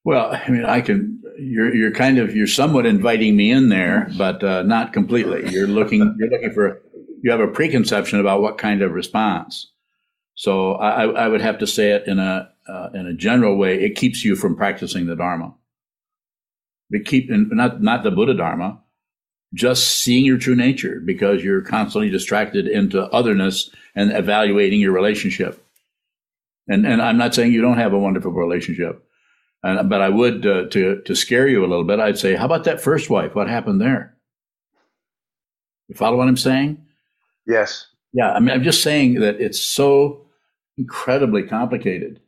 Well, 0.05 0.33
I 0.35 0.51
mean, 0.51 0.67
I 0.67 0.83
can. 0.83 1.23
You're 1.39 1.75
you're 1.75 1.91
kind 1.91 2.19
of 2.19 2.37
you're 2.37 2.47
somewhat 2.47 2.85
inviting 2.85 3.37
me 3.37 3.51
in 3.51 3.71
there, 3.71 4.11
but 4.19 4.45
uh, 4.45 4.63
not 4.63 4.93
completely. 4.93 5.51
You're 5.51 5.67
looking 5.67 6.15
you're 6.19 6.29
looking 6.29 6.53
for 6.53 6.83
you 7.23 7.31
have 7.31 7.41
a 7.41 7.49
preconception 7.49 8.21
about 8.21 8.43
what 8.43 8.59
kind 8.59 8.83
of 8.83 8.93
response. 8.93 9.73
So 10.35 10.75
I, 10.75 11.07
I 11.07 11.29
would 11.29 11.41
have 11.41 11.59
to 11.59 11.67
say 11.67 11.93
it 11.93 12.07
in 12.07 12.19
a 12.19 12.51
uh, 12.69 12.91
in 12.93 13.07
a 13.07 13.15
general 13.15 13.57
way. 13.57 13.81
It 13.83 13.97
keeps 13.97 14.23
you 14.25 14.37
from 14.37 14.57
practicing 14.57 15.07
the 15.07 15.17
Dharma. 15.17 15.55
It 16.91 17.07
keep 17.07 17.31
not 17.31 17.83
not 17.83 18.03
the 18.03 18.11
Buddha 18.11 18.35
Dharma, 18.35 18.83
just 19.55 20.03
seeing 20.03 20.25
your 20.25 20.39
true 20.39 20.57
nature 20.57 21.01
because 21.05 21.43
you're 21.43 21.63
constantly 21.63 22.11
distracted 22.11 22.69
into 22.69 23.05
otherness 23.07 23.71
and 23.95 24.13
evaluating 24.13 24.81
your 24.81 24.93
relationship. 24.93 25.65
And 26.69 26.87
and 26.87 27.01
I'm 27.01 27.19
not 27.19 27.35
saying 27.35 27.53
you 27.53 27.63
don't 27.63 27.79
have 27.79 27.93
a 27.93 27.99
wonderful 27.99 28.33
relationship 28.33 29.05
and, 29.65 29.89
but 29.89 30.01
I 30.03 30.11
would 30.11 30.47
uh, 30.47 30.69
to 30.69 31.01
to 31.01 31.17
scare 31.17 31.49
you 31.49 31.65
a 31.65 31.67
little 31.67 31.85
bit. 31.85 31.99
I'd 31.99 32.19
say, 32.19 32.37
how 32.37 32.45
about 32.45 32.65
that 32.65 32.81
first 32.81 33.11
wife? 33.11 33.35
What 33.35 33.49
happened 33.49 33.81
there? 33.81 34.15
You 35.89 35.97
follow 35.97 36.19
what 36.19 36.29
I'm 36.29 36.37
saying? 36.37 36.85
Yes. 37.47 37.87
Yeah. 38.13 38.33
I 38.33 38.41
mean, 38.41 38.51
I'm 38.51 38.63
just 38.63 38.83
saying 38.83 39.21
that 39.21 39.41
it's 39.41 39.61
so 39.61 40.27
incredibly 40.79 41.43
complicated 41.43 42.21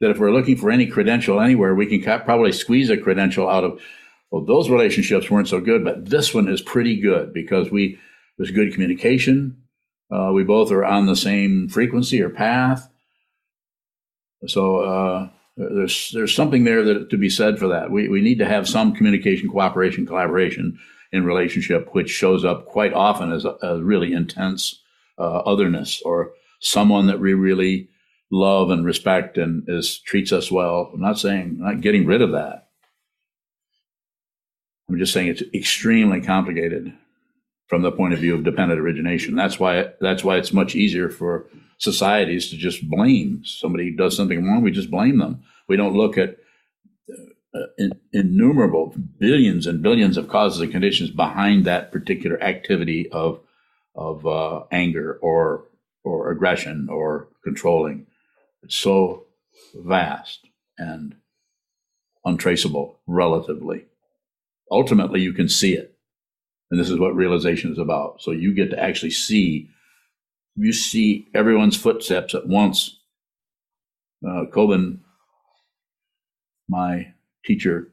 that 0.00 0.10
if 0.10 0.18
we're 0.18 0.32
looking 0.32 0.56
for 0.56 0.70
any 0.70 0.86
credential 0.86 1.40
anywhere, 1.40 1.74
we 1.74 1.86
can 1.86 2.02
probably 2.22 2.52
squeeze 2.52 2.90
a 2.90 2.96
credential 2.96 3.48
out 3.48 3.64
of. 3.64 3.80
Well, 4.34 4.44
those 4.44 4.68
relationships 4.68 5.30
weren't 5.30 5.46
so 5.46 5.60
good, 5.60 5.84
but 5.84 6.06
this 6.10 6.34
one 6.34 6.48
is 6.48 6.60
pretty 6.60 7.00
good 7.00 7.32
because 7.32 7.70
we 7.70 8.00
there's 8.36 8.50
good 8.50 8.72
communication. 8.72 9.62
Uh, 10.10 10.32
we 10.34 10.42
both 10.42 10.72
are 10.72 10.84
on 10.84 11.06
the 11.06 11.14
same 11.14 11.68
frequency 11.68 12.20
or 12.20 12.30
path. 12.30 12.90
So 14.48 14.78
uh, 14.80 15.28
there's 15.56 16.10
there's 16.12 16.34
something 16.34 16.64
there 16.64 16.82
that 16.82 17.10
to 17.10 17.16
be 17.16 17.30
said 17.30 17.60
for 17.60 17.68
that. 17.68 17.92
We 17.92 18.08
we 18.08 18.20
need 18.20 18.40
to 18.40 18.44
have 18.44 18.68
some 18.68 18.92
communication, 18.92 19.48
cooperation, 19.48 20.04
collaboration 20.04 20.80
in 21.12 21.24
relationship, 21.24 21.94
which 21.94 22.10
shows 22.10 22.44
up 22.44 22.66
quite 22.66 22.92
often 22.92 23.30
as 23.30 23.44
a, 23.44 23.56
a 23.62 23.84
really 23.84 24.12
intense 24.12 24.82
uh, 25.16 25.42
otherness 25.46 26.02
or 26.04 26.32
someone 26.58 27.06
that 27.06 27.20
we 27.20 27.34
really 27.34 27.88
love 28.32 28.70
and 28.70 28.84
respect 28.84 29.38
and 29.38 29.62
is 29.68 30.00
treats 30.00 30.32
us 30.32 30.50
well. 30.50 30.90
I'm 30.92 31.00
not 31.00 31.20
saying 31.20 31.60
I'm 31.60 31.76
not 31.76 31.80
getting 31.82 32.04
rid 32.04 32.20
of 32.20 32.32
that. 32.32 32.63
I'm 34.88 34.98
just 34.98 35.12
saying 35.12 35.28
it's 35.28 35.42
extremely 35.54 36.20
complicated 36.20 36.92
from 37.66 37.82
the 37.82 37.92
point 37.92 38.14
of 38.14 38.20
view 38.20 38.34
of 38.34 38.44
dependent 38.44 38.80
origination. 38.80 39.34
That's 39.34 39.58
why 39.58 39.90
that's 40.00 40.22
why 40.24 40.36
it's 40.36 40.52
much 40.52 40.74
easier 40.74 41.08
for 41.10 41.46
societies 41.78 42.50
to 42.50 42.56
just 42.56 42.88
blame 42.88 43.42
somebody 43.44 43.90
does 43.90 44.16
something 44.16 44.44
wrong. 44.44 44.62
We 44.62 44.70
just 44.70 44.90
blame 44.90 45.18
them. 45.18 45.42
We 45.68 45.76
don't 45.76 45.96
look 45.96 46.18
at 46.18 46.36
uh, 47.54 47.66
in, 47.78 47.92
innumerable 48.12 48.94
billions 49.18 49.66
and 49.66 49.82
billions 49.82 50.16
of 50.16 50.28
causes 50.28 50.60
and 50.60 50.72
conditions 50.72 51.10
behind 51.10 51.64
that 51.64 51.92
particular 51.92 52.42
activity 52.42 53.08
of 53.10 53.40
of 53.94 54.26
uh, 54.26 54.64
anger 54.70 55.18
or 55.22 55.64
or 56.04 56.30
aggression 56.30 56.88
or 56.90 57.28
controlling. 57.42 58.06
It's 58.62 58.76
so 58.76 59.24
vast 59.74 60.48
and 60.78 61.16
untraceable 62.24 62.98
relatively. 63.06 63.86
Ultimately, 64.70 65.20
you 65.20 65.32
can 65.32 65.48
see 65.48 65.74
it. 65.74 65.96
And 66.70 66.80
this 66.80 66.90
is 66.90 66.98
what 66.98 67.14
realization 67.14 67.70
is 67.72 67.78
about. 67.78 68.20
So 68.20 68.30
you 68.30 68.54
get 68.54 68.70
to 68.70 68.82
actually 68.82 69.10
see 69.10 69.68
you 70.56 70.72
see 70.72 71.28
everyone's 71.34 71.76
footsteps 71.76 72.34
at 72.34 72.46
once. 72.46 73.00
Uh, 74.24 74.44
Kobun, 74.52 75.00
my 76.68 77.12
teacher, 77.44 77.92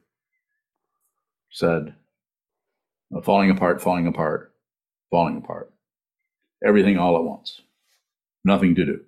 said, 1.50 1.96
falling 3.24 3.50
apart, 3.50 3.82
falling 3.82 4.08
apart, 4.08 4.54
falling 5.10 5.38
apart. 5.38 5.74
Everything 6.64 6.98
all 6.98 7.18
at 7.18 7.24
once. 7.24 7.62
Nothing 8.46 8.76
to 8.76 8.86
do. 8.86 9.02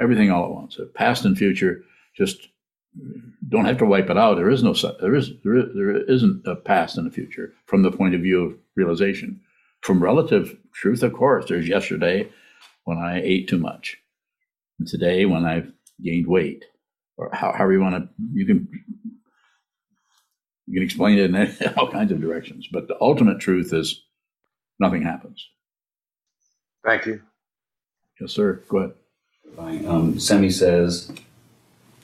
Everything 0.00 0.30
all 0.30 0.44
at 0.44 0.50
once. 0.50 0.78
Past 0.94 1.24
and 1.24 1.36
future, 1.36 1.82
just 2.16 2.48
don't 3.48 3.64
have 3.64 3.78
to 3.78 3.86
wipe 3.86 4.10
it 4.10 4.18
out. 4.18 4.36
There 4.36 4.50
is 4.50 4.62
no 4.62 4.74
there 5.00 5.14
is 5.14 5.30
there, 5.44 5.56
is, 5.56 5.74
there 5.74 5.96
isn't 6.10 6.46
a 6.46 6.56
past 6.56 6.98
and 6.98 7.06
a 7.06 7.10
future 7.10 7.52
from 7.66 7.82
the 7.82 7.92
point 7.92 8.14
of 8.14 8.20
view 8.20 8.44
of 8.44 8.54
realization. 8.74 9.40
From 9.82 10.02
relative 10.02 10.56
truth, 10.72 11.02
of 11.02 11.12
course, 11.12 11.46
there's 11.48 11.68
yesterday 11.68 12.28
when 12.84 12.98
I 12.98 13.20
ate 13.22 13.48
too 13.48 13.58
much, 13.58 13.98
and 14.78 14.88
today 14.88 15.26
when 15.26 15.44
I've 15.44 15.72
gained 16.02 16.26
weight, 16.26 16.64
or 17.16 17.30
how, 17.32 17.52
however 17.52 17.72
you 17.72 17.80
want 17.80 17.94
to, 17.96 18.08
you 18.32 18.46
can 18.46 18.68
you 20.66 20.74
can 20.74 20.82
explain 20.82 21.18
it 21.18 21.34
in 21.34 21.74
all 21.76 21.90
kinds 21.90 22.12
of 22.12 22.20
directions. 22.20 22.68
But 22.70 22.88
the 22.88 22.96
ultimate 23.00 23.40
truth 23.40 23.72
is 23.72 24.02
nothing 24.80 25.02
happens. 25.02 25.48
Thank 26.84 27.06
you. 27.06 27.22
Yes, 28.20 28.32
sir. 28.32 28.62
Go 28.68 28.78
ahead. 28.78 29.86
Um, 29.86 30.18
Semi 30.18 30.50
says, 30.50 31.10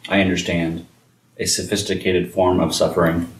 I 0.08 0.20
understand 0.20 0.86
a 1.38 1.46
sophisticated 1.46 2.32
form 2.32 2.60
of 2.60 2.74
suffering. 2.74 3.32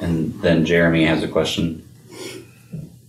And 0.00 0.40
then 0.42 0.64
Jeremy 0.64 1.04
has 1.04 1.22
a 1.22 1.28
question. 1.28 1.86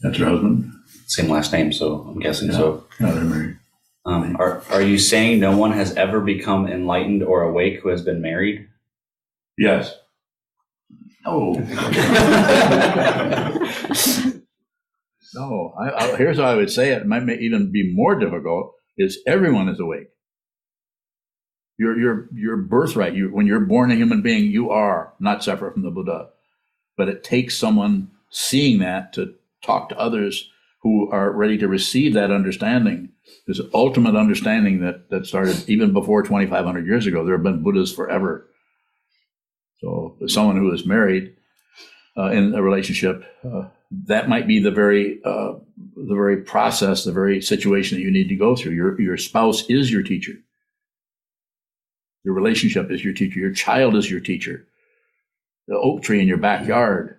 That's 0.01 0.17
your 0.17 0.29
husband? 0.29 0.71
Same 1.07 1.29
last 1.29 1.53
name, 1.53 1.71
so 1.71 2.01
I'm 2.01 2.19
guessing 2.19 2.51
yeah. 2.51 2.57
so. 2.57 2.85
Yeah, 2.99 3.11
they're 3.11 3.23
married. 3.23 3.57
Um, 4.05 4.35
are, 4.39 4.63
are 4.71 4.81
you 4.81 4.97
saying 4.97 5.39
no 5.39 5.55
one 5.55 5.73
has 5.73 5.95
ever 5.95 6.21
become 6.21 6.67
enlightened 6.67 7.23
or 7.23 7.43
awake 7.43 7.81
who 7.81 7.89
has 7.89 8.01
been 8.01 8.21
married? 8.21 8.67
Yes. 9.57 9.93
Oh. 11.25 11.55
No, 15.33 15.73
I, 15.79 15.91
I, 15.91 16.15
here's 16.17 16.37
how 16.37 16.45
I 16.45 16.55
would 16.55 16.71
say 16.71 16.91
it. 16.91 17.03
It 17.03 17.07
might 17.07 17.27
even 17.29 17.71
be 17.71 17.93
more 17.93 18.15
difficult. 18.15 18.73
Is 18.97 19.19
everyone 19.25 19.69
is 19.69 19.79
awake. 19.79 20.09
Your 21.81 21.99
your 21.99 22.27
your 22.31 22.57
birthright. 22.57 23.15
You 23.15 23.29
when 23.29 23.47
you're 23.47 23.59
born 23.59 23.89
a 23.89 23.95
human 23.95 24.21
being, 24.21 24.51
you 24.51 24.69
are 24.69 25.13
not 25.19 25.43
separate 25.43 25.73
from 25.73 25.81
the 25.81 25.89
Buddha. 25.89 26.29
But 26.95 27.09
it 27.09 27.23
takes 27.23 27.57
someone 27.57 28.11
seeing 28.29 28.77
that 28.79 29.13
to 29.13 29.33
talk 29.63 29.89
to 29.89 29.97
others 29.97 30.47
who 30.83 31.09
are 31.09 31.31
ready 31.31 31.57
to 31.57 31.67
receive 31.67 32.13
that 32.13 32.29
understanding. 32.29 33.09
This 33.47 33.59
ultimate 33.73 34.15
understanding 34.15 34.81
that 34.81 35.09
that 35.09 35.25
started 35.25 35.67
even 35.67 35.91
before 35.91 36.21
2,500 36.21 36.85
years 36.85 37.07
ago. 37.07 37.25
There 37.25 37.33
have 37.33 37.43
been 37.43 37.63
Buddhas 37.63 37.91
forever. 37.91 38.47
So, 39.79 40.17
someone 40.27 40.57
who 40.57 40.71
is 40.71 40.85
married 40.85 41.35
uh, 42.15 42.29
in 42.29 42.53
a 42.53 42.61
relationship, 42.61 43.23
uh, 43.43 43.69
that 44.05 44.29
might 44.29 44.45
be 44.45 44.59
the 44.59 44.69
very 44.69 45.19
uh, 45.25 45.53
the 45.95 46.13
very 46.13 46.43
process, 46.43 47.05
the 47.05 47.11
very 47.11 47.41
situation 47.41 47.97
that 47.97 48.03
you 48.03 48.11
need 48.11 48.29
to 48.29 48.35
go 48.35 48.55
through. 48.55 48.73
Your 48.73 49.01
your 49.01 49.17
spouse 49.17 49.67
is 49.67 49.91
your 49.91 50.03
teacher. 50.03 50.33
Your 52.23 52.33
relationship 52.33 52.91
is 52.91 53.03
your 53.03 53.13
teacher. 53.13 53.39
Your 53.39 53.53
child 53.53 53.95
is 53.95 54.09
your 54.09 54.19
teacher. 54.19 54.65
The 55.67 55.77
oak 55.77 56.03
tree 56.03 56.21
in 56.21 56.27
your 56.27 56.37
backyard 56.37 57.17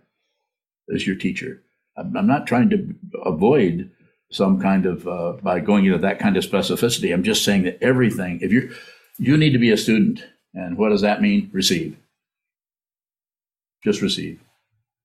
is 0.88 1.06
your 1.06 1.16
teacher. 1.16 1.62
I'm, 1.96 2.16
I'm 2.16 2.26
not 2.26 2.46
trying 2.46 2.70
to 2.70 2.94
avoid 3.24 3.90
some 4.30 4.60
kind 4.60 4.86
of 4.86 5.06
uh, 5.06 5.34
by 5.42 5.60
going 5.60 5.84
into 5.84 5.98
that 5.98 6.18
kind 6.18 6.36
of 6.36 6.44
specificity. 6.44 7.12
I'm 7.12 7.22
just 7.22 7.44
saying 7.44 7.64
that 7.64 7.82
everything. 7.82 8.40
If 8.40 8.52
you 8.52 8.74
you 9.18 9.36
need 9.36 9.52
to 9.52 9.58
be 9.58 9.70
a 9.70 9.76
student, 9.76 10.24
and 10.54 10.76
what 10.76 10.88
does 10.88 11.02
that 11.02 11.20
mean? 11.20 11.50
Receive. 11.52 11.96
Just 13.84 14.00
receive 14.00 14.40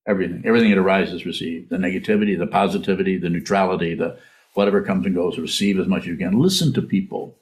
everything. 0.07 0.43
Everything 0.45 0.69
that 0.69 0.77
arises, 0.77 1.25
receive. 1.25 1.69
The 1.69 1.77
negativity, 1.77 2.37
the 2.37 2.47
positivity, 2.47 3.17
the 3.17 3.29
neutrality, 3.29 3.93
the 3.93 4.17
whatever 4.53 4.81
comes 4.81 5.05
and 5.05 5.13
goes, 5.13 5.37
receive 5.37 5.79
as 5.79 5.87
much 5.87 6.03
as 6.03 6.07
you 6.07 6.17
can. 6.17 6.39
Listen 6.39 6.73
to 6.73 6.81
people. 6.81 7.35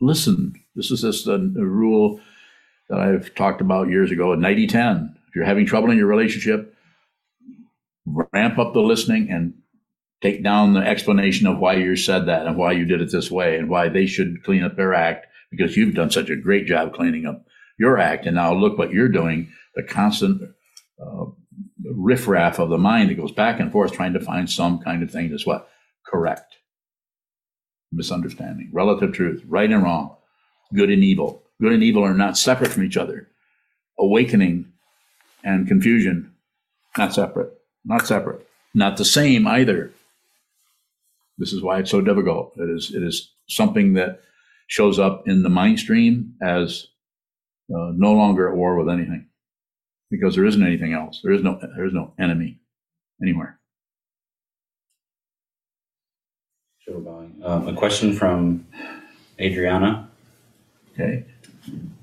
Listen. 0.00 0.54
This 0.74 0.90
is 0.90 1.00
just 1.00 1.26
a, 1.26 1.34
a 1.34 1.64
rule 1.64 2.20
that 2.88 3.00
I've 3.00 3.34
talked 3.34 3.60
about 3.60 3.88
years 3.88 4.10
ago, 4.10 4.34
90 4.34 4.66
10. 4.66 5.16
If 5.28 5.36
you're 5.36 5.44
having 5.44 5.66
trouble 5.66 5.90
in 5.90 5.98
your 5.98 6.06
relationship, 6.06 6.74
ramp 8.04 8.58
up 8.58 8.72
the 8.72 8.80
listening 8.80 9.30
and 9.30 9.54
take 10.22 10.42
down 10.42 10.74
the 10.74 10.80
explanation 10.80 11.46
of 11.46 11.58
why 11.58 11.74
you 11.74 11.96
said 11.96 12.26
that 12.26 12.46
and 12.46 12.56
why 12.56 12.72
you 12.72 12.84
did 12.84 13.00
it 13.00 13.10
this 13.10 13.30
way 13.30 13.56
and 13.56 13.68
why 13.68 13.88
they 13.88 14.06
should 14.06 14.42
clean 14.44 14.62
up 14.62 14.76
their 14.76 14.94
act 14.94 15.26
because 15.50 15.76
you've 15.76 15.94
done 15.94 16.10
such 16.10 16.30
a 16.30 16.36
great 16.36 16.66
job 16.66 16.94
cleaning 16.94 17.26
up 17.26 17.44
your 17.78 17.98
act. 17.98 18.26
And 18.26 18.36
now 18.36 18.54
look 18.54 18.78
what 18.78 18.92
you're 18.92 19.08
doing 19.08 19.52
the 19.74 19.82
constant 19.82 20.40
uh, 21.00 21.26
riffraff 21.84 22.58
of 22.58 22.70
the 22.70 22.78
mind 22.78 23.10
that 23.10 23.16
goes 23.16 23.32
back 23.32 23.60
and 23.60 23.70
forth 23.70 23.92
trying 23.92 24.14
to 24.14 24.20
find 24.20 24.50
some 24.50 24.78
kind 24.78 25.02
of 25.02 25.10
thing 25.10 25.30
that's 25.30 25.46
what? 25.46 25.68
Correct. 26.06 26.56
Misunderstanding, 27.92 28.70
relative 28.72 29.12
truth, 29.12 29.42
right 29.46 29.70
and 29.70 29.82
wrong, 29.82 30.16
good 30.74 30.90
and 30.90 31.04
evil. 31.04 31.42
Good 31.60 31.72
and 31.72 31.82
evil 31.82 32.04
are 32.04 32.14
not 32.14 32.36
separate 32.36 32.70
from 32.70 32.84
each 32.84 32.96
other. 32.96 33.28
Awakening 33.98 34.72
and 35.44 35.66
confusion, 35.66 36.32
not 36.98 37.14
separate, 37.14 37.52
not 37.84 38.06
separate, 38.06 38.46
not 38.74 38.96
the 38.96 39.04
same 39.04 39.46
either. 39.46 39.92
This 41.38 41.52
is 41.52 41.62
why 41.62 41.78
it's 41.78 41.90
so 41.90 42.00
difficult. 42.00 42.52
It 42.56 42.68
is, 42.68 42.94
it 42.94 43.02
is 43.02 43.32
something 43.48 43.94
that 43.94 44.20
shows 44.66 44.98
up 44.98 45.28
in 45.28 45.42
the 45.42 45.48
mind 45.48 45.78
stream 45.78 46.34
as 46.42 46.88
uh, 47.74 47.92
no 47.94 48.12
longer 48.12 48.48
at 48.48 48.56
war 48.56 48.76
with 48.76 48.88
anything 48.92 49.26
because 50.10 50.34
there 50.34 50.46
isn't 50.46 50.64
anything 50.64 50.92
else. 50.92 51.20
There 51.22 51.32
is 51.32 51.42
no 51.42 51.58
there 51.76 51.86
is 51.86 51.92
no 51.92 52.14
enemy 52.18 52.60
anywhere. 53.22 53.58
Um, 56.88 57.68
a 57.68 57.74
question 57.74 58.12
from 58.12 58.66
Adriana. 59.40 60.08
Okay. 60.92 61.24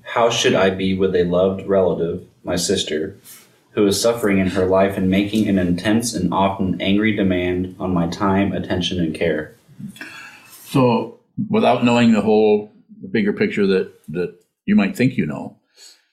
How 0.02 0.28
should 0.30 0.54
I 0.54 0.70
be 0.70 0.94
with 0.96 1.14
a 1.16 1.24
loved 1.24 1.66
relative, 1.66 2.26
my 2.44 2.56
sister, 2.56 3.16
who 3.70 3.86
is 3.86 4.00
suffering 4.00 4.38
in 4.38 4.48
her 4.48 4.66
life 4.66 4.96
and 4.96 5.10
making 5.10 5.48
an 5.48 5.58
intense 5.58 6.14
and 6.14 6.32
often 6.32 6.80
angry 6.80 7.16
demand 7.16 7.76
on 7.80 7.94
my 7.94 8.08
time, 8.08 8.52
attention, 8.52 9.00
and 9.00 9.14
care? 9.14 9.54
So, 10.64 11.18
without 11.48 11.84
knowing 11.84 12.12
the 12.12 12.20
whole 12.20 12.70
the 13.00 13.08
bigger 13.08 13.32
picture 13.32 13.66
that 13.66 13.92
that 14.08 14.34
you 14.66 14.76
might 14.76 14.96
think 14.96 15.16
you 15.16 15.26
know, 15.26 15.56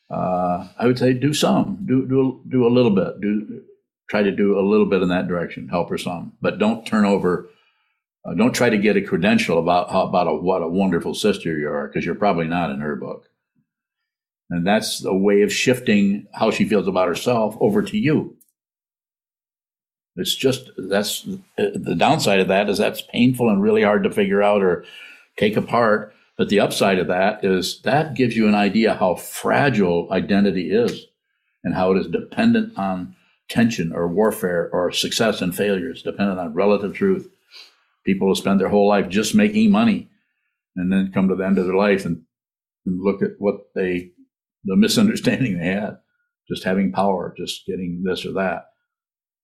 uh, 0.09 0.67
I 0.77 0.87
would 0.87 0.97
say 0.97 1.13
do 1.13 1.33
some, 1.33 1.83
do 1.85 2.07
do 2.07 2.41
do 2.49 2.65
a 2.65 2.69
little 2.69 2.91
bit, 2.91 3.19
do 3.19 3.63
try 4.09 4.23
to 4.23 4.31
do 4.31 4.57
a 4.57 4.63
little 4.63 4.85
bit 4.85 5.01
in 5.01 5.09
that 5.09 5.27
direction, 5.27 5.67
help 5.67 5.89
her 5.89 5.97
some, 5.97 6.33
but 6.41 6.57
don't 6.57 6.85
turn 6.85 7.05
over. 7.05 7.49
Uh, 8.23 8.33
don't 8.35 8.53
try 8.53 8.69
to 8.69 8.77
get 8.77 8.97
a 8.97 9.01
credential 9.01 9.57
about 9.57 9.91
how 9.91 10.03
about 10.03 10.27
a, 10.27 10.33
what 10.33 10.61
a 10.61 10.67
wonderful 10.67 11.13
sister 11.13 11.57
you 11.57 11.67
are, 11.67 11.87
because 11.87 12.05
you're 12.05 12.15
probably 12.15 12.47
not 12.47 12.69
in 12.69 12.79
her 12.79 12.95
book. 12.95 13.29
And 14.49 14.67
that's 14.67 15.03
a 15.05 15.13
way 15.13 15.41
of 15.41 15.53
shifting 15.53 16.27
how 16.33 16.51
she 16.51 16.67
feels 16.67 16.87
about 16.87 17.07
herself 17.07 17.55
over 17.59 17.81
to 17.81 17.97
you. 17.97 18.37
It's 20.17 20.35
just 20.35 20.69
that's 20.77 21.23
the 21.57 21.95
downside 21.97 22.41
of 22.41 22.49
that 22.49 22.69
is 22.69 22.77
that's 22.77 23.01
painful 23.01 23.49
and 23.49 23.61
really 23.61 23.83
hard 23.83 24.03
to 24.03 24.11
figure 24.11 24.43
out 24.43 24.61
or 24.61 24.83
take 25.37 25.55
apart. 25.55 26.13
But 26.37 26.49
the 26.49 26.59
upside 26.59 26.99
of 26.99 27.07
that 27.07 27.45
is 27.45 27.81
that 27.83 28.13
gives 28.13 28.35
you 28.35 28.47
an 28.47 28.55
idea 28.55 28.95
how 28.95 29.15
fragile 29.15 30.11
identity 30.11 30.69
is 30.69 31.05
and 31.63 31.73
how 31.73 31.93
it 31.93 31.99
is 31.99 32.07
dependent 32.07 32.77
on 32.77 33.15
tension 33.47 33.93
or 33.93 34.07
warfare 34.07 34.69
or 34.73 34.91
success 34.91 35.41
and 35.41 35.55
failures, 35.55 36.03
dependent 36.03 36.39
on 36.39 36.53
relative 36.53 36.93
truth. 36.93 37.30
People 38.05 38.27
will 38.27 38.35
spend 38.35 38.59
their 38.59 38.69
whole 38.69 38.87
life 38.87 39.09
just 39.09 39.35
making 39.35 39.71
money 39.71 40.09
and 40.75 40.91
then 40.91 41.11
come 41.13 41.27
to 41.27 41.35
the 41.35 41.45
end 41.45 41.57
of 41.57 41.65
their 41.65 41.75
life 41.75 42.05
and, 42.05 42.23
and 42.85 43.01
look 43.01 43.21
at 43.21 43.31
what 43.37 43.55
they, 43.75 44.11
the 44.63 44.75
misunderstanding 44.75 45.57
they 45.59 45.67
had, 45.67 45.97
just 46.49 46.63
having 46.63 46.91
power, 46.91 47.33
just 47.37 47.65
getting 47.65 48.03
this 48.05 48.25
or 48.25 48.33
that. 48.33 48.65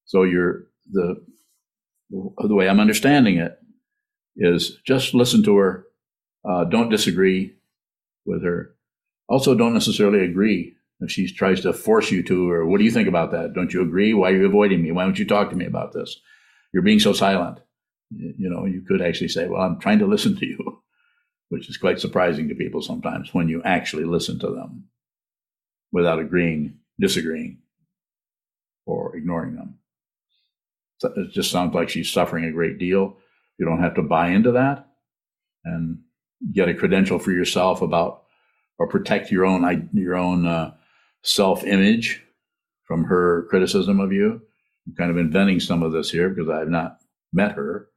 So 0.06 0.24
you're 0.24 0.64
the, 0.92 1.16
the 2.10 2.56
way 2.56 2.70
I'm 2.70 2.80
understanding 2.80 3.38
it 3.38 3.58
is 4.38 4.78
just 4.86 5.14
listen 5.14 5.44
to 5.44 5.58
her 5.58 5.88
uh, 6.48 6.64
don't 6.64 6.90
disagree 6.90 7.56
with 8.26 8.44
her. 8.44 8.76
Also, 9.28 9.54
don't 9.54 9.74
necessarily 9.74 10.24
agree 10.24 10.74
if 11.02 11.12
she 11.12 11.32
tries 11.32 11.62
to 11.62 11.74
force 11.74 12.10
you 12.12 12.24
to, 12.24 12.50
or 12.50 12.66
what 12.66 12.78
do 12.78 12.86
you 12.86 12.92
think 12.92 13.08
about 13.08 13.32
that? 13.32 13.54
Don't 13.54 13.74
you 13.74 13.82
agree? 13.82 14.14
Why 14.14 14.32
are 14.32 14.36
you 14.36 14.46
avoiding 14.46 14.82
me? 14.82 14.92
Why 14.92 15.04
don't 15.04 15.20
you 15.20 15.28
talk 15.28 15.50
to 15.50 15.56
me 15.56 15.66
about 15.66 15.94
this? 15.94 16.20
You're 16.74 16.84
being 16.84 17.00
so 17.00 17.14
silent. 17.14 17.60
You 18.10 18.50
know, 18.50 18.66
you 18.66 18.82
could 18.82 19.02
actually 19.02 19.28
say, 19.30 19.48
Well, 19.48 19.62
I'm 19.62 19.80
trying 19.80 20.00
to 20.00 20.08
listen 20.08 20.36
to 20.38 20.46
you, 20.46 20.82
which 21.50 21.70
is 21.70 21.78
quite 21.78 22.00
surprising 22.00 22.48
to 22.50 22.56
people 22.56 22.82
sometimes 22.82 23.34
when 23.34 23.50
you 23.50 23.62
actually 23.64 24.06
listen 24.06 24.40
to 24.40 24.48
them 24.48 24.86
without 25.92 26.20
agreeing, 26.20 26.78
disagreeing, 27.00 27.60
or 28.86 29.16
ignoring 29.16 29.56
them. 29.56 29.80
It 31.04 31.32
just 31.32 31.52
sounds 31.52 31.76
like 31.76 31.90
she's 31.90 32.12
suffering 32.12 32.46
a 32.46 32.52
great 32.52 32.80
deal. 32.80 33.18
You 33.60 33.66
don't 33.66 33.82
have 33.82 33.96
to 33.96 34.02
buy 34.02 34.30
into 34.30 34.54
that. 34.54 34.88
And 35.64 36.00
get 36.54 36.70
a 36.70 36.74
credential 36.74 37.20
for 37.20 37.32
yourself 37.32 37.82
about 37.82 38.24
or 38.80 38.88
protect 38.88 39.32
your 39.32 39.46
own 39.46 39.90
your 39.94 40.16
own 40.16 40.46
uh, 40.46 40.74
self 41.24 41.64
image 41.64 42.24
from 42.86 43.04
her 43.06 43.48
criticism 43.50 44.00
of 44.00 44.14
you. 44.14 44.42
I'm 44.86 44.96
kind 44.96 45.12
of 45.12 45.18
inventing 45.18 45.60
some 45.60 45.84
of 45.84 45.92
this 45.92 46.10
here 46.10 46.30
because 46.30 46.50
I 46.50 46.60
have 46.60 46.70
not 46.70 47.00
met 47.34 47.54
her. 47.54 47.90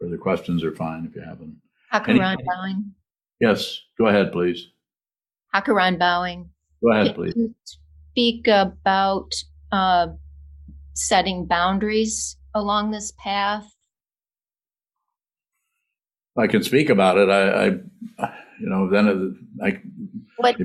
Further 0.00 0.18
questions 0.18 0.62
are 0.64 0.74
fine 0.74 1.06
if 1.06 1.14
you 1.14 1.22
haven't. 1.22 1.56
Hakaran 1.92 2.36
Bowing. 2.46 2.94
Yes, 3.40 3.80
go 3.98 4.06
ahead, 4.06 4.32
please. 4.32 4.68
Hakaran 5.54 5.98
Bowing. 5.98 6.50
Go 6.82 6.92
ahead, 6.92 7.14
please. 7.14 7.34
speak 8.10 8.46
about 8.48 9.32
uh, 9.72 10.08
setting 10.94 11.46
boundaries 11.46 12.36
along 12.54 12.90
this 12.90 13.12
path 13.18 13.72
I 16.38 16.46
can 16.46 16.62
speak 16.62 16.88
about 16.88 17.18
it. 17.18 17.28
I, 17.28 17.58
I 17.58 18.32
you 18.60 18.68
know, 18.68 18.88
then 18.88 19.36
I 19.62 19.80
what? 20.36 20.56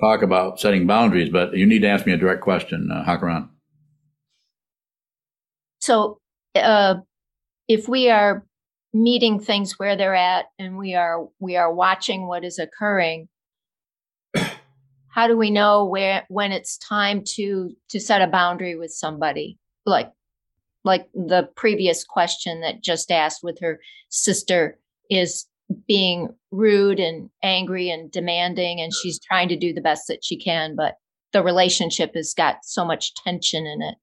talk 0.00 0.22
about 0.22 0.60
setting 0.60 0.86
boundaries, 0.86 1.30
but 1.30 1.56
you 1.56 1.66
need 1.66 1.80
to 1.80 1.88
ask 1.88 2.06
me 2.06 2.12
a 2.12 2.16
direct 2.16 2.42
question, 2.42 2.90
uh, 2.92 3.04
Hakaran. 3.04 3.48
So, 5.80 6.20
uh, 6.54 6.96
if 7.68 7.88
we 7.88 8.08
are 8.08 8.44
meeting 8.92 9.40
things 9.40 9.78
where 9.78 9.96
they're 9.96 10.14
at, 10.14 10.46
and 10.58 10.78
we 10.78 10.94
are 10.94 11.28
we 11.38 11.56
are 11.56 11.72
watching 11.72 12.26
what 12.26 12.44
is 12.44 12.58
occurring, 12.58 13.28
how 15.08 15.26
do 15.26 15.36
we 15.36 15.50
know 15.50 15.84
where 15.84 16.24
when 16.28 16.52
it's 16.52 16.78
time 16.78 17.22
to 17.34 17.70
to 17.90 18.00
set 18.00 18.22
a 18.22 18.26
boundary 18.26 18.76
with 18.76 18.90
somebody? 18.90 19.58
Like, 19.84 20.12
like 20.84 21.08
the 21.14 21.48
previous 21.56 22.04
question 22.04 22.60
that 22.62 22.82
just 22.82 23.10
asked 23.10 23.40
with 23.42 23.58
her 23.60 23.80
sister 24.08 24.78
is 25.10 25.46
being 25.88 26.28
rude 26.52 27.00
and 27.00 27.28
angry 27.42 27.90
and 27.90 28.10
demanding 28.10 28.80
and 28.80 28.92
she's 28.94 29.18
trying 29.18 29.48
to 29.48 29.56
do 29.56 29.72
the 29.72 29.80
best 29.80 30.06
that 30.06 30.24
she 30.24 30.36
can 30.36 30.76
but 30.76 30.94
the 31.32 31.42
relationship 31.42 32.12
has 32.14 32.32
got 32.34 32.58
so 32.62 32.84
much 32.84 33.14
tension 33.14 33.66
in 33.66 33.82
it 33.82 33.96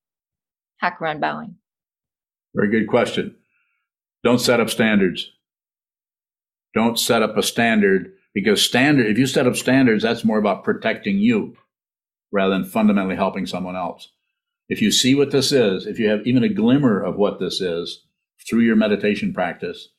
Hakaran 0.84 1.20
bowing. 1.20 1.56
Very 2.54 2.70
good 2.70 2.88
question. 2.88 3.36
Don't 4.24 4.40
set 4.40 4.60
up 4.60 4.70
standards. 4.70 5.32
Don't 6.74 6.98
set 6.98 7.22
up 7.22 7.38
a 7.38 7.44
standard 7.44 8.14
because 8.34 8.62
standard, 8.62 9.08
if 9.08 9.18
you 9.18 9.28
set 9.28 9.48
up 9.48 9.56
standards, 9.56 10.04
that's 10.04 10.24
more 10.24 10.40
about 10.40 10.64
protecting 10.64 11.18
you 11.18 11.56
rather 12.32 12.54
than 12.54 12.66
fundamentally 12.66 13.16
helping 13.16 13.46
someone 13.46 13.76
else. 13.76 14.10
If 14.70 14.82
you 14.82 14.92
see 14.92 15.14
what 15.14 15.32
this 15.32 15.52
is, 15.52 15.86
if 15.86 16.00
you 16.00 16.10
have 16.10 16.26
even 16.26 16.44
a 16.44 16.50
glimmer 16.50 17.02
of 17.02 17.16
what 17.16 17.40
this 17.40 17.62
is 17.62 18.06
through 18.50 18.62
your 18.62 18.76
meditation 18.76 19.34
practice, 19.34 19.90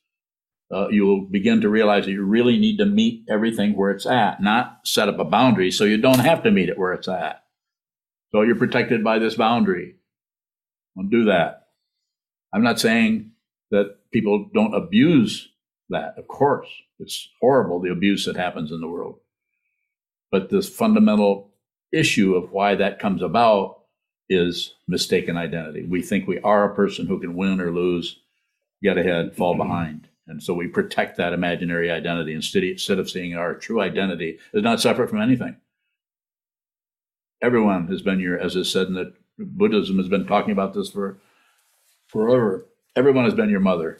uh, 0.73 0.89
you 0.89 1.05
will 1.05 1.21
begin 1.21 1.61
to 1.61 1.69
realize 1.69 2.05
that 2.05 2.11
you 2.11 2.23
really 2.23 2.57
need 2.57 2.77
to 2.77 2.85
meet 2.85 3.23
everything 3.29 3.75
where 3.75 3.91
it's 3.91 4.05
at, 4.05 4.41
not 4.41 4.79
set 4.83 5.07
up 5.07 5.19
a 5.19 5.23
boundary 5.23 5.71
so 5.71 5.83
you 5.83 5.97
don't 5.97 6.19
have 6.19 6.43
to 6.43 6.51
meet 6.51 6.67
it 6.67 6.77
where 6.77 6.93
it's 6.93 7.07
at. 7.07 7.43
So 8.31 8.41
you're 8.41 8.55
protected 8.55 9.03
by 9.03 9.19
this 9.19 9.35
boundary. 9.35 9.95
Don't 10.97 11.09
do 11.09 11.25
that. 11.25 11.67
I'm 12.51 12.63
not 12.63 12.79
saying 12.79 13.31
that 13.71 13.97
people 14.11 14.49
don't 14.53 14.75
abuse 14.75 15.49
that. 15.89 16.17
Of 16.17 16.27
course, 16.27 16.67
it's 16.99 17.29
horrible 17.39 17.79
the 17.79 17.91
abuse 17.91 18.25
that 18.25 18.35
happens 18.35 18.71
in 18.71 18.81
the 18.81 18.87
world. 18.87 19.19
But 20.31 20.49
this 20.49 20.69
fundamental 20.69 21.51
issue 21.91 22.35
of 22.35 22.51
why 22.51 22.75
that 22.75 22.99
comes 22.99 23.21
about 23.21 23.79
is 24.29 24.73
mistaken 24.87 25.37
identity. 25.37 25.85
We 25.85 26.01
think 26.01 26.27
we 26.27 26.39
are 26.39 26.65
a 26.65 26.75
person 26.75 27.07
who 27.07 27.19
can 27.19 27.35
win 27.35 27.61
or 27.61 27.71
lose, 27.71 28.19
get 28.81 28.97
ahead, 28.97 29.35
fall 29.35 29.53
mm-hmm. 29.53 29.63
behind. 29.63 30.07
And 30.27 30.41
so 30.41 30.53
we 30.53 30.67
protect 30.67 31.17
that 31.17 31.33
imaginary 31.33 31.91
identity 31.91 32.33
instead, 32.33 32.63
instead 32.63 32.97
of 32.97 33.09
seeing 33.09 33.35
our 33.35 33.53
true 33.53 33.79
identity 33.79 34.39
is 34.53 34.63
not 34.63 34.81
separate 34.81 35.09
from 35.09 35.21
anything. 35.21 35.55
Everyone 37.41 37.87
has 37.87 38.01
been 38.01 38.19
here, 38.19 38.35
as 38.35 38.55
is 38.55 38.71
said 38.71 38.87
in 38.87 38.93
the 38.93 39.13
Buddhism 39.37 39.97
has 39.97 40.07
been 40.07 40.25
talking 40.25 40.51
about 40.51 40.73
this 40.73 40.89
for 40.89 41.19
forever. 42.07 42.65
Everyone 42.95 43.25
has 43.25 43.33
been 43.33 43.49
your 43.49 43.59
mother. 43.59 43.97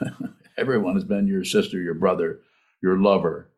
Everyone 0.56 0.94
has 0.94 1.04
been 1.04 1.26
your 1.26 1.44
sister, 1.44 1.78
your 1.78 1.94
brother, 1.94 2.40
your 2.82 2.98
lover, 2.98 3.48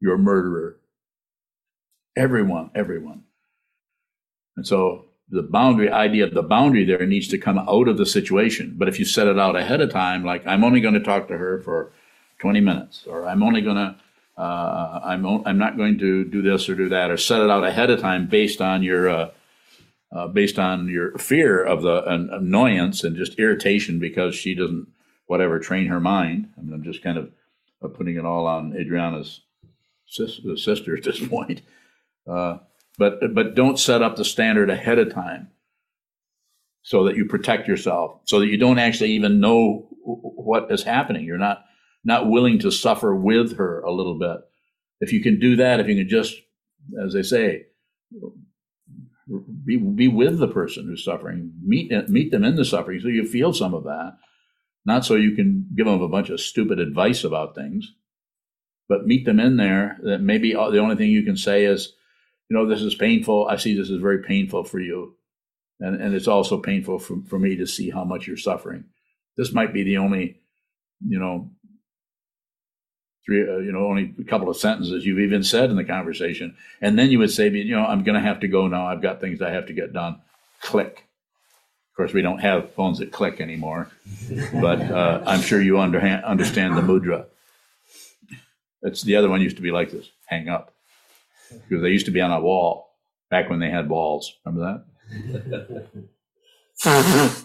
your 0.00 0.18
murderer. 0.18 0.76
Everyone, 2.16 2.70
everyone. 2.74 3.24
And 4.56 4.66
so 4.66 5.06
the 5.28 5.42
boundary 5.42 5.90
idea 5.90 6.24
of 6.24 6.34
the 6.34 6.42
boundary 6.42 6.84
there 6.84 7.04
needs 7.06 7.28
to 7.28 7.38
come 7.38 7.58
out 7.58 7.88
of 7.88 7.96
the 7.96 8.06
situation. 8.06 8.74
But 8.76 8.88
if 8.88 8.98
you 8.98 9.04
set 9.04 9.26
it 9.26 9.38
out 9.38 9.56
ahead 9.56 9.80
of 9.80 9.90
time, 9.90 10.24
like 10.24 10.46
I'm 10.46 10.62
only 10.62 10.80
going 10.80 10.94
to 10.94 11.00
talk 11.00 11.28
to 11.28 11.38
her 11.38 11.60
for 11.62 11.92
20 12.40 12.60
minutes, 12.60 13.04
or 13.06 13.26
I'm 13.26 13.42
only 13.42 13.62
going 13.62 13.76
to, 13.76 13.96
uh, 14.36 15.00
I'm, 15.02 15.24
I'm 15.46 15.58
not 15.58 15.76
going 15.76 15.98
to 15.98 16.24
do 16.24 16.42
this 16.42 16.68
or 16.68 16.74
do 16.74 16.88
that, 16.90 17.10
or 17.10 17.16
set 17.16 17.40
it 17.40 17.50
out 17.50 17.64
ahead 17.64 17.90
of 17.90 18.00
time 18.00 18.26
based 18.26 18.60
on 18.60 18.82
your, 18.82 19.08
uh, 19.08 19.30
uh, 20.14 20.28
based 20.28 20.58
on 20.58 20.88
your 20.88 21.18
fear 21.18 21.62
of 21.62 21.82
the 21.82 22.04
annoyance 22.06 23.02
and 23.02 23.16
just 23.16 23.38
irritation 23.38 23.98
because 23.98 24.34
she 24.34 24.54
doesn't, 24.54 24.86
whatever, 25.26 25.58
train 25.58 25.86
her 25.88 26.00
mind. 26.00 26.48
I 26.56 26.62
mean, 26.62 26.72
I'm 26.72 26.84
just 26.84 27.02
kind 27.02 27.18
of 27.18 27.32
putting 27.94 28.16
it 28.16 28.24
all 28.24 28.46
on 28.46 28.74
Adriana's 28.76 29.40
sister 30.06 30.96
at 30.96 31.02
this 31.02 31.26
point. 31.28 31.62
Uh, 32.26 32.58
but 32.96 33.34
but 33.34 33.54
don't 33.54 33.78
set 33.78 34.02
up 34.02 34.16
the 34.16 34.24
standard 34.24 34.70
ahead 34.70 34.98
of 34.98 35.12
time 35.12 35.48
so 36.82 37.04
that 37.04 37.16
you 37.16 37.24
protect 37.24 37.66
yourself 37.66 38.20
so 38.24 38.40
that 38.40 38.46
you 38.46 38.56
don't 38.56 38.78
actually 38.78 39.12
even 39.12 39.40
know 39.40 39.88
what 40.00 40.70
is 40.70 40.82
happening 40.82 41.24
you're 41.24 41.38
not 41.38 41.64
not 42.04 42.28
willing 42.28 42.58
to 42.58 42.70
suffer 42.70 43.14
with 43.14 43.56
her 43.56 43.80
a 43.80 43.90
little 43.90 44.18
bit 44.18 44.38
if 45.00 45.12
you 45.12 45.20
can 45.20 45.40
do 45.40 45.56
that 45.56 45.80
if 45.80 45.88
you 45.88 45.96
can 45.96 46.08
just 46.08 46.36
as 47.02 47.12
they 47.12 47.22
say 47.22 47.66
be, 49.64 49.76
be 49.76 50.08
with 50.08 50.38
the 50.38 50.48
person 50.48 50.86
who's 50.86 51.04
suffering 51.04 51.52
meet 51.62 51.90
meet 52.08 52.30
them 52.30 52.44
in 52.44 52.56
the 52.56 52.64
suffering 52.64 53.00
so 53.00 53.08
you 53.08 53.26
feel 53.26 53.52
some 53.52 53.74
of 53.74 53.84
that 53.84 54.16
not 54.86 55.04
so 55.04 55.14
you 55.14 55.34
can 55.34 55.66
give 55.74 55.86
them 55.86 56.02
a 56.02 56.08
bunch 56.08 56.28
of 56.28 56.40
stupid 56.40 56.78
advice 56.78 57.24
about 57.24 57.54
things 57.54 57.94
but 58.88 59.06
meet 59.06 59.24
them 59.24 59.40
in 59.40 59.56
there 59.56 59.98
that 60.02 60.20
maybe 60.20 60.52
the 60.52 60.78
only 60.78 60.96
thing 60.96 61.10
you 61.10 61.22
can 61.22 61.36
say 61.36 61.64
is 61.64 61.94
you 62.48 62.56
know, 62.56 62.66
this 62.68 62.82
is 62.82 62.94
painful. 62.94 63.46
I 63.48 63.56
see 63.56 63.74
this 63.74 63.90
is 63.90 64.00
very 64.00 64.22
painful 64.22 64.64
for 64.64 64.78
you. 64.78 65.16
And, 65.80 66.00
and 66.00 66.14
it's 66.14 66.28
also 66.28 66.60
painful 66.60 66.98
for, 66.98 67.16
for 67.26 67.38
me 67.38 67.56
to 67.56 67.66
see 67.66 67.90
how 67.90 68.04
much 68.04 68.26
you're 68.26 68.36
suffering. 68.36 68.84
This 69.36 69.52
might 69.52 69.72
be 69.72 69.82
the 69.82 69.98
only, 69.98 70.40
you 71.06 71.18
know, 71.18 71.50
three, 73.24 73.48
uh, 73.48 73.58
you 73.58 73.72
know, 73.72 73.86
only 73.86 74.14
a 74.18 74.24
couple 74.24 74.48
of 74.48 74.56
sentences 74.56 75.04
you've 75.04 75.18
even 75.18 75.42
said 75.42 75.70
in 75.70 75.76
the 75.76 75.84
conversation. 75.84 76.56
And 76.80 76.98
then 76.98 77.10
you 77.10 77.18
would 77.18 77.30
say, 77.30 77.48
you 77.48 77.74
know, 77.74 77.84
I'm 77.84 78.04
going 78.04 78.14
to 78.14 78.26
have 78.26 78.40
to 78.40 78.48
go 78.48 78.66
now. 78.68 78.86
I've 78.86 79.02
got 79.02 79.20
things 79.20 79.40
I 79.40 79.50
have 79.50 79.66
to 79.66 79.72
get 79.72 79.92
done. 79.92 80.20
Click. 80.60 81.06
Of 81.90 81.96
course, 81.96 82.12
we 82.12 82.22
don't 82.22 82.38
have 82.38 82.72
phones 82.74 82.98
that 82.98 83.12
click 83.12 83.40
anymore, 83.40 83.88
but 84.60 84.80
uh, 84.80 85.22
I'm 85.26 85.40
sure 85.40 85.60
you 85.60 85.78
under, 85.78 86.00
understand 86.00 86.76
the 86.76 86.80
mudra. 86.80 87.26
It's 88.82 89.02
the 89.02 89.14
other 89.14 89.28
one 89.28 89.40
used 89.40 89.56
to 89.56 89.62
be 89.62 89.70
like 89.70 89.92
this: 89.92 90.10
hang 90.26 90.48
up 90.48 90.74
because 91.50 91.82
they 91.82 91.90
used 91.90 92.06
to 92.06 92.12
be 92.12 92.20
on 92.20 92.32
a 92.32 92.40
wall 92.40 92.90
back 93.30 93.48
when 93.48 93.60
they 93.60 93.70
had 93.70 93.88
walls. 93.88 94.34
Remember 94.44 94.84
that? 95.14 95.86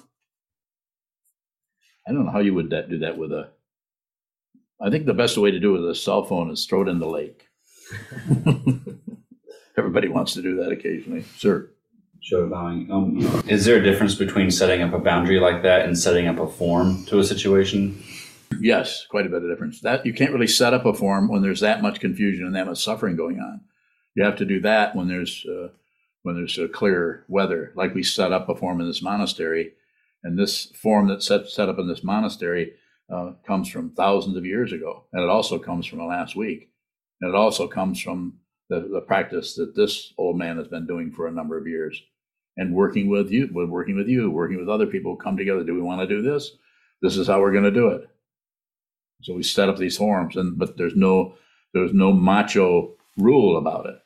I 2.08 2.12
don't 2.12 2.26
know 2.26 2.32
how 2.32 2.40
you 2.40 2.56
would 2.56 2.72
that, 2.72 2.90
do 2.90 2.98
that 3.00 3.18
with 3.18 3.32
a. 3.32 3.50
I 4.82 4.90
think 4.90 5.06
the 5.06 5.14
best 5.14 5.38
way 5.38 5.52
to 5.52 5.60
do 5.60 5.76
it 5.76 5.82
with 5.82 5.90
a 5.90 5.96
cell 5.96 6.24
phone 6.24 6.50
is 6.50 6.66
throw 6.66 6.84
it 6.84 6.88
in 6.88 7.00
the 7.00 7.08
lake. 7.08 7.48
Everybody 9.78 10.08
wants 10.08 10.34
to 10.34 10.42
do 10.42 10.56
that 10.58 10.72
occasionally, 10.72 11.24
sir. 11.38 11.70
Show 12.22 12.48
bowing. 12.48 12.92
Um, 12.92 13.44
is 13.48 13.66
there 13.66 13.78
a 13.78 13.84
difference 13.84 14.16
between 14.16 14.52
setting 14.52 14.82
up 14.82 14.94
a 14.94 15.00
boundary 15.00 15.40
like 15.40 15.64
that 15.64 15.86
and 15.86 15.98
setting 15.98 16.28
up 16.28 16.40
a 16.40 16.48
form 16.48 17.06
to 17.06 17.20
a 17.20 17.24
situation? 17.24 18.02
Yes, 18.60 19.06
quite 19.10 19.26
a 19.26 19.30
bit 19.30 19.44
of 19.44 19.50
difference. 19.50 19.82
That 19.82 20.06
you 20.06 20.14
can't 20.14 20.34
really 20.34 20.48
set 20.48 20.74
up 20.74 20.86
a 20.86 20.94
form 20.94 21.30
when 21.30 21.42
there's 21.42 21.62
that 21.62 21.82
much 21.82 22.00
confusion 22.00 22.46
and 22.46 22.56
that 22.56 22.68
much 22.68 22.84
suffering 22.84 23.16
going 23.16 23.40
on. 23.40 23.62
You 24.16 24.24
have 24.26 24.36
to 24.38 24.46
do 24.46 24.60
that 24.62 24.96
when 24.96 25.08
there's 25.08 25.46
uh, 25.46 25.70
when 26.24 26.36
there's 26.36 26.58
a 26.58 26.68
clear 26.68 27.24
weather, 27.30 27.72
like 27.76 27.96
we 27.96 28.04
set 28.04 28.34
up 28.34 28.50
a 28.50 28.56
form 28.56 28.82
in 28.82 28.88
this 28.88 29.02
monastery, 29.02 29.74
and 30.24 30.38
this 30.38 30.66
form 30.66 31.08
that's 31.08 31.28
set 31.28 31.48
set 31.48 31.70
up 31.70 31.80
in 31.80 31.88
this 31.88 32.04
monastery 32.04 32.74
uh, 33.12 33.32
comes 33.46 33.70
from 33.70 33.92
thousands 33.92 34.38
of 34.38 34.46
years 34.46 34.72
ago, 34.72 35.06
and 35.14 35.24
it 35.24 35.30
also 35.30 35.58
comes 35.58 35.86
from 35.86 36.00
the 36.00 36.06
last 36.06 36.36
week, 36.36 36.70
and 37.22 37.30
it 37.30 37.36
also 37.36 37.68
comes 37.68 38.02
from 38.02 38.40
the, 38.70 38.82
the 38.82 39.02
practice 39.02 39.56
that 39.56 39.76
this 39.76 40.14
old 40.18 40.38
man 40.38 40.58
has 40.58 40.68
been 40.68 40.86
doing 40.86 41.12
for 41.12 41.28
a 41.28 41.32
number 41.32 41.58
of 41.58 41.68
years, 41.68 42.02
and 42.58 42.74
working 42.74 43.10
with 43.10 43.32
you, 43.32 43.50
with 43.52 43.70
working 43.70 43.96
with 43.96 44.08
you, 44.08 44.30
working 44.30 44.60
with 44.60 44.70
other 44.70 44.86
people, 44.88 45.16
come 45.16 45.38
together. 45.38 45.64
Do 45.64 45.74
we 45.74 45.82
want 45.82 46.02
to 46.02 46.08
do 46.08 46.22
this? 46.22 46.52
This 47.02 47.18
is 47.18 47.28
how 47.28 47.40
we're 47.40 47.52
going 47.54 47.64
to 47.64 47.72
do 47.72 47.90
it. 47.90 48.10
So 49.22 49.34
we 49.34 49.44
set 49.44 49.70
up 49.70 49.78
these 49.78 49.98
forms, 49.98 50.36
and 50.36 50.58
but 50.58 50.78
there's 50.78 50.96
no 50.96 51.36
there's 51.74 51.94
no 51.94 52.14
macho 52.14 52.96
rule 53.18 53.58
about 53.58 53.86
it. 53.86 54.00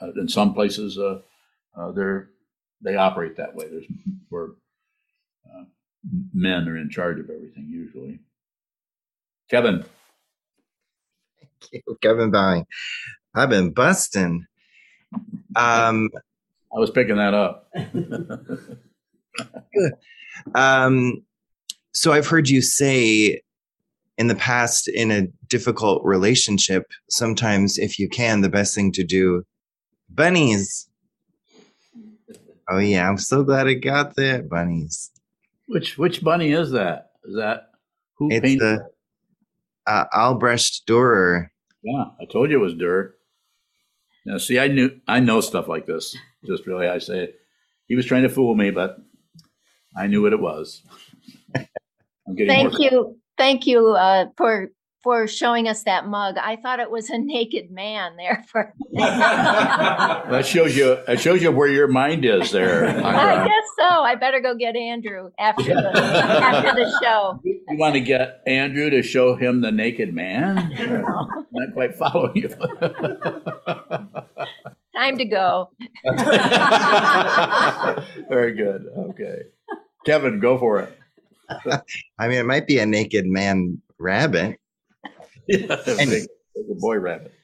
Uh, 0.00 0.20
in 0.20 0.28
some 0.28 0.54
places, 0.54 0.98
uh, 0.98 1.20
uh, 1.76 1.92
they're 1.92 2.30
they 2.82 2.96
operate 2.96 3.36
that 3.36 3.54
way. 3.54 3.68
There's 3.68 3.86
where 4.28 4.48
uh, 5.46 5.64
men 6.32 6.68
are 6.68 6.76
in 6.76 6.90
charge 6.90 7.20
of 7.20 7.30
everything 7.30 7.68
usually. 7.68 8.20
Kevin, 9.50 9.84
Thank 11.72 11.84
you, 11.86 11.98
Kevin 12.00 12.30
Bowing. 12.30 12.66
I've 13.34 13.50
been 13.50 13.72
busting. 13.72 14.46
Um, 15.56 16.08
I 16.74 16.78
was 16.78 16.90
picking 16.90 17.16
that 17.16 17.34
up. 17.34 17.68
um, 20.54 21.22
so 21.92 22.12
I've 22.12 22.28
heard 22.28 22.48
you 22.48 22.62
say 22.62 23.42
in 24.18 24.28
the 24.28 24.36
past 24.36 24.86
in 24.86 25.10
a 25.10 25.26
difficult 25.48 26.04
relationship, 26.04 26.90
sometimes 27.08 27.76
if 27.76 27.98
you 27.98 28.08
can, 28.08 28.42
the 28.42 28.48
best 28.48 28.74
thing 28.74 28.92
to 28.92 29.04
do, 29.04 29.44
bunnies. 30.08 30.88
Oh 32.68 32.78
yeah, 32.78 33.08
I'm 33.08 33.18
so 33.18 33.42
glad 33.42 33.66
I 33.66 33.74
got 33.74 34.14
that 34.14 34.48
bunnies. 34.48 35.10
Which 35.66 35.98
which 35.98 36.22
bunny 36.22 36.52
is 36.52 36.70
that? 36.70 37.10
Is 37.24 37.34
that 37.34 37.70
who 38.14 38.28
it's 38.30 38.42
painted 38.42 38.60
the 38.60 38.90
uh, 39.86 40.04
Albrecht 40.12 40.86
Dürer. 40.86 41.48
Yeah, 41.82 42.04
I 42.20 42.24
told 42.26 42.50
you 42.50 42.58
it 42.58 42.62
was 42.62 42.74
Dürer. 42.74 43.12
Now, 44.26 44.38
see, 44.38 44.58
I 44.58 44.68
knew 44.68 45.00
I 45.08 45.20
know 45.20 45.40
stuff 45.40 45.68
like 45.68 45.86
this. 45.86 46.16
Just 46.44 46.66
really, 46.66 46.88
I 46.88 46.98
say 46.98 47.32
he 47.86 47.96
was 47.96 48.06
trying 48.06 48.22
to 48.22 48.28
fool 48.28 48.54
me, 48.54 48.70
but 48.70 48.96
I 49.96 50.06
knew 50.06 50.22
what 50.22 50.32
it 50.32 50.40
was. 50.40 50.82
Thank 52.26 52.78
you 52.78 53.20
thank 53.40 53.66
you 53.66 53.88
uh, 53.96 54.26
for 54.36 54.68
for 55.02 55.26
showing 55.26 55.66
us 55.66 55.84
that 55.84 56.06
mug. 56.06 56.36
I 56.36 56.56
thought 56.56 56.78
it 56.80 56.90
was 56.90 57.10
a 57.10 57.18
naked 57.18 57.70
man 57.70 58.16
there 58.16 58.44
for 58.48 58.72
that 58.92 60.44
shows 60.46 60.76
you 60.76 60.98
that 61.06 61.20
shows 61.20 61.42
you 61.42 61.50
where 61.50 61.68
your 61.68 61.88
mind 61.88 62.24
is 62.24 62.50
there. 62.50 62.86
I 62.88 63.46
guess 63.46 63.64
so. 63.78 63.84
I 63.84 64.14
better 64.14 64.40
go 64.40 64.54
get 64.54 64.76
Andrew 64.76 65.30
after 65.38 65.62
the 65.74 65.98
after 65.98 66.74
the 66.74 66.98
show. 67.02 67.40
You 67.44 67.62
want 67.70 67.94
to 67.94 68.00
get 68.00 68.42
Andrew 68.46 68.90
to 68.90 69.02
show 69.02 69.36
him 69.36 69.60
the 69.60 69.72
naked 69.72 70.14
man? 70.14 70.58
I'm 70.58 71.46
Not 71.52 71.72
quite 71.72 71.96
following 71.96 72.36
you. 72.36 72.48
Time 74.96 75.16
to 75.16 75.24
go. 75.24 75.70
Very 78.28 78.54
good. 78.54 78.86
Okay. 78.96 79.38
Kevin, 80.04 80.40
go 80.40 80.58
for 80.58 80.80
it. 80.80 80.96
I 82.18 82.28
mean, 82.28 82.38
it 82.38 82.46
might 82.46 82.66
be 82.66 82.78
a 82.78 82.86
naked 82.86 83.26
man 83.26 83.80
rabbit. 83.98 84.59
Yeah, 85.50 85.76
big, 85.84 85.98
big 86.54 86.78
boy 86.78 86.98
rabbit. 86.98 87.34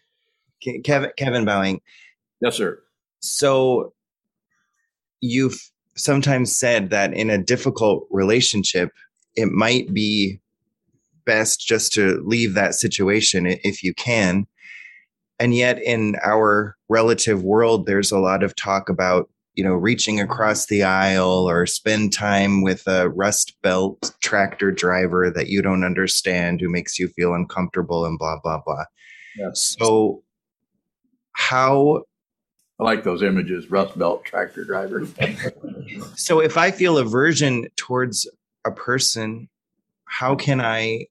Kevin, 0.84 1.10
Kevin 1.16 1.44
Bowing. 1.44 1.80
Yes, 2.40 2.56
sir. 2.56 2.80
So 3.20 3.92
you've 5.20 5.58
sometimes 5.96 6.56
said 6.56 6.90
that 6.90 7.12
in 7.12 7.30
a 7.30 7.38
difficult 7.38 8.06
relationship, 8.10 8.90
it 9.34 9.48
might 9.48 9.92
be 9.92 10.40
best 11.24 11.60
just 11.60 11.92
to 11.94 12.22
leave 12.24 12.54
that 12.54 12.74
situation 12.74 13.46
if 13.46 13.82
you 13.82 13.92
can. 13.94 14.46
And 15.38 15.54
yet, 15.54 15.82
in 15.82 16.14
our 16.24 16.76
relative 16.88 17.42
world, 17.42 17.86
there's 17.86 18.12
a 18.12 18.18
lot 18.18 18.42
of 18.42 18.54
talk 18.54 18.88
about, 18.88 19.28
you 19.56 19.64
know, 19.64 19.72
reaching 19.72 20.20
across 20.20 20.66
the 20.66 20.82
aisle 20.84 21.48
or 21.48 21.66
spend 21.66 22.12
time 22.12 22.62
with 22.62 22.86
a 22.86 23.08
rust 23.08 23.56
belt 23.62 24.14
tractor 24.22 24.70
driver 24.70 25.30
that 25.30 25.48
you 25.48 25.62
don't 25.62 25.82
understand 25.82 26.60
who 26.60 26.68
makes 26.68 26.98
you 26.98 27.08
feel 27.08 27.34
uncomfortable 27.34 28.04
and 28.04 28.18
blah, 28.18 28.38
blah, 28.42 28.60
blah. 28.64 28.84
Yes. 29.36 29.74
So, 29.78 30.22
how 31.32 32.02
I 32.78 32.84
like 32.84 33.04
those 33.04 33.22
images. 33.22 33.70
Rust 33.70 33.98
belt 33.98 34.24
tractor 34.24 34.64
driver. 34.64 35.06
So 36.16 36.40
if 36.40 36.56
I 36.58 36.70
feel 36.72 36.98
aversion 36.98 37.68
towards 37.76 38.28
a 38.66 38.70
person, 38.72 39.48
how 40.06 40.34
can 40.34 40.60
I? 40.60 40.78
i- 40.92 41.06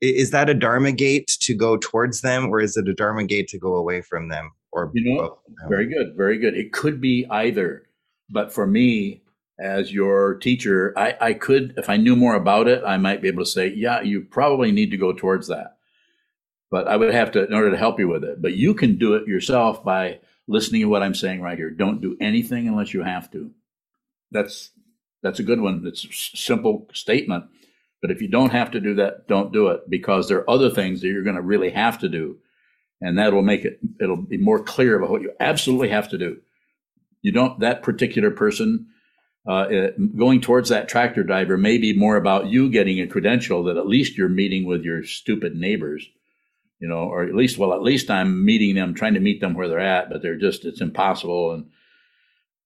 Is 0.00 0.30
that 0.30 0.48
a 0.48 0.54
dharma 0.54 0.92
gate 0.92 1.28
to 1.42 1.54
go 1.54 1.76
towards 1.76 2.22
them, 2.22 2.46
or 2.48 2.60
is 2.60 2.76
it 2.76 2.88
a 2.88 2.94
dharma 2.94 3.24
gate 3.24 3.48
to 3.48 3.58
go 3.58 3.74
away 3.74 4.00
from 4.02 4.28
them? 4.28 4.52
Or 4.76 4.90
You 4.92 5.14
know, 5.14 5.22
both? 5.22 5.38
Very 5.70 5.86
good. 5.86 6.14
Very 6.16 6.38
good. 6.38 6.54
It 6.54 6.72
could 6.72 7.00
be 7.00 7.26
either. 7.30 7.86
But 8.28 8.52
for 8.52 8.66
me, 8.66 9.22
as 9.58 9.90
your 9.90 10.34
teacher, 10.34 10.92
I, 10.98 11.16
I 11.18 11.32
could, 11.32 11.72
if 11.78 11.88
I 11.88 11.96
knew 11.96 12.14
more 12.14 12.34
about 12.34 12.68
it, 12.68 12.84
I 12.84 12.98
might 12.98 13.22
be 13.22 13.28
able 13.28 13.42
to 13.42 13.50
say, 13.50 13.72
yeah, 13.74 14.02
you 14.02 14.20
probably 14.20 14.72
need 14.72 14.90
to 14.90 14.98
go 14.98 15.14
towards 15.14 15.48
that. 15.48 15.78
But 16.70 16.88
I 16.88 16.96
would 16.96 17.14
have 17.14 17.30
to, 17.32 17.46
in 17.46 17.54
order 17.54 17.70
to 17.70 17.76
help 17.78 17.98
you 17.98 18.06
with 18.08 18.22
it. 18.22 18.42
But 18.42 18.54
you 18.54 18.74
can 18.74 18.98
do 18.98 19.14
it 19.14 19.26
yourself 19.26 19.82
by 19.82 20.20
listening 20.46 20.82
to 20.82 20.88
what 20.88 21.02
I'm 21.02 21.14
saying 21.14 21.40
right 21.40 21.56
here. 21.56 21.70
Don't 21.70 22.02
do 22.02 22.16
anything 22.20 22.68
unless 22.68 22.92
you 22.92 23.02
have 23.02 23.30
to. 23.32 23.50
That's 24.30 24.72
that's 25.22 25.38
a 25.38 25.44
good 25.44 25.60
one. 25.60 25.82
It's 25.86 26.04
a 26.04 26.36
simple 26.36 26.86
statement. 26.92 27.46
But 28.02 28.10
if 28.10 28.20
you 28.20 28.28
don't 28.28 28.52
have 28.52 28.70
to 28.72 28.80
do 28.80 28.94
that, 28.96 29.26
don't 29.26 29.52
do 29.52 29.68
it 29.68 29.88
because 29.88 30.28
there 30.28 30.38
are 30.38 30.50
other 30.50 30.68
things 30.68 31.00
that 31.00 31.08
you're 31.08 31.22
going 31.22 31.36
to 31.36 31.42
really 31.42 31.70
have 31.70 31.98
to 32.00 32.08
do 32.08 32.38
and 33.00 33.18
that 33.18 33.32
will 33.32 33.42
make 33.42 33.64
it 33.64 33.78
it'll 34.00 34.16
be 34.16 34.38
more 34.38 34.62
clear 34.62 34.96
about 34.96 35.10
what 35.10 35.22
you 35.22 35.32
absolutely 35.40 35.88
have 35.90 36.08
to 36.10 36.18
do. 36.18 36.38
You 37.22 37.32
don't 37.32 37.60
that 37.60 37.82
particular 37.82 38.30
person 38.30 38.88
uh, 39.48 39.66
it- 39.70 40.16
going 40.16 40.40
towards 40.40 40.68
that 40.70 40.88
tractor 40.88 41.22
driver 41.22 41.56
may 41.56 41.78
be 41.78 41.96
more 41.96 42.16
about 42.16 42.46
you 42.46 42.68
getting 42.68 43.00
a 43.00 43.06
credential 43.06 43.64
that 43.64 43.76
at 43.76 43.86
least 43.86 44.16
you're 44.16 44.28
meeting 44.28 44.64
with 44.66 44.82
your 44.82 45.04
stupid 45.04 45.54
neighbors 45.54 46.08
you 46.80 46.88
know 46.88 46.98
or 47.04 47.22
at 47.22 47.34
least 47.34 47.56
well 47.58 47.72
at 47.72 47.82
least 47.82 48.10
i'm 48.10 48.44
meeting 48.44 48.74
them 48.74 48.92
trying 48.94 49.14
to 49.14 49.20
meet 49.20 49.40
them 49.40 49.54
where 49.54 49.68
they're 49.68 49.78
at 49.78 50.10
but 50.10 50.20
they're 50.22 50.36
just 50.36 50.64
it's 50.64 50.80
impossible. 50.80 51.52
And 51.52 51.66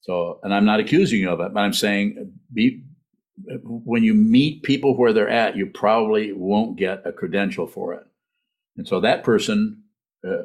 so 0.01 0.41
and 0.43 0.55
i'm 0.55 0.65
not 0.65 0.81
accusing 0.81 1.21
you 1.21 1.31
of 1.31 1.41
it 1.41 1.53
but 1.53 1.61
i'm 1.61 1.73
saying 1.73 2.33
be 2.53 2.83
when 3.65 4.03
you 4.03 4.15
meet 4.15 4.63
people 4.63 4.97
where 4.97 5.13
they're 5.13 5.29
at 5.29 5.57
you 5.57 5.67
probably 5.67 6.33
won't 6.33 6.77
get 6.77 7.07
a 7.07 7.13
credential 7.13 7.67
for 7.67 7.95
it. 7.95 8.07
And 8.77 8.87
so 8.87 9.01
that 9.01 9.25
person 9.25 9.83
uh, 10.27 10.45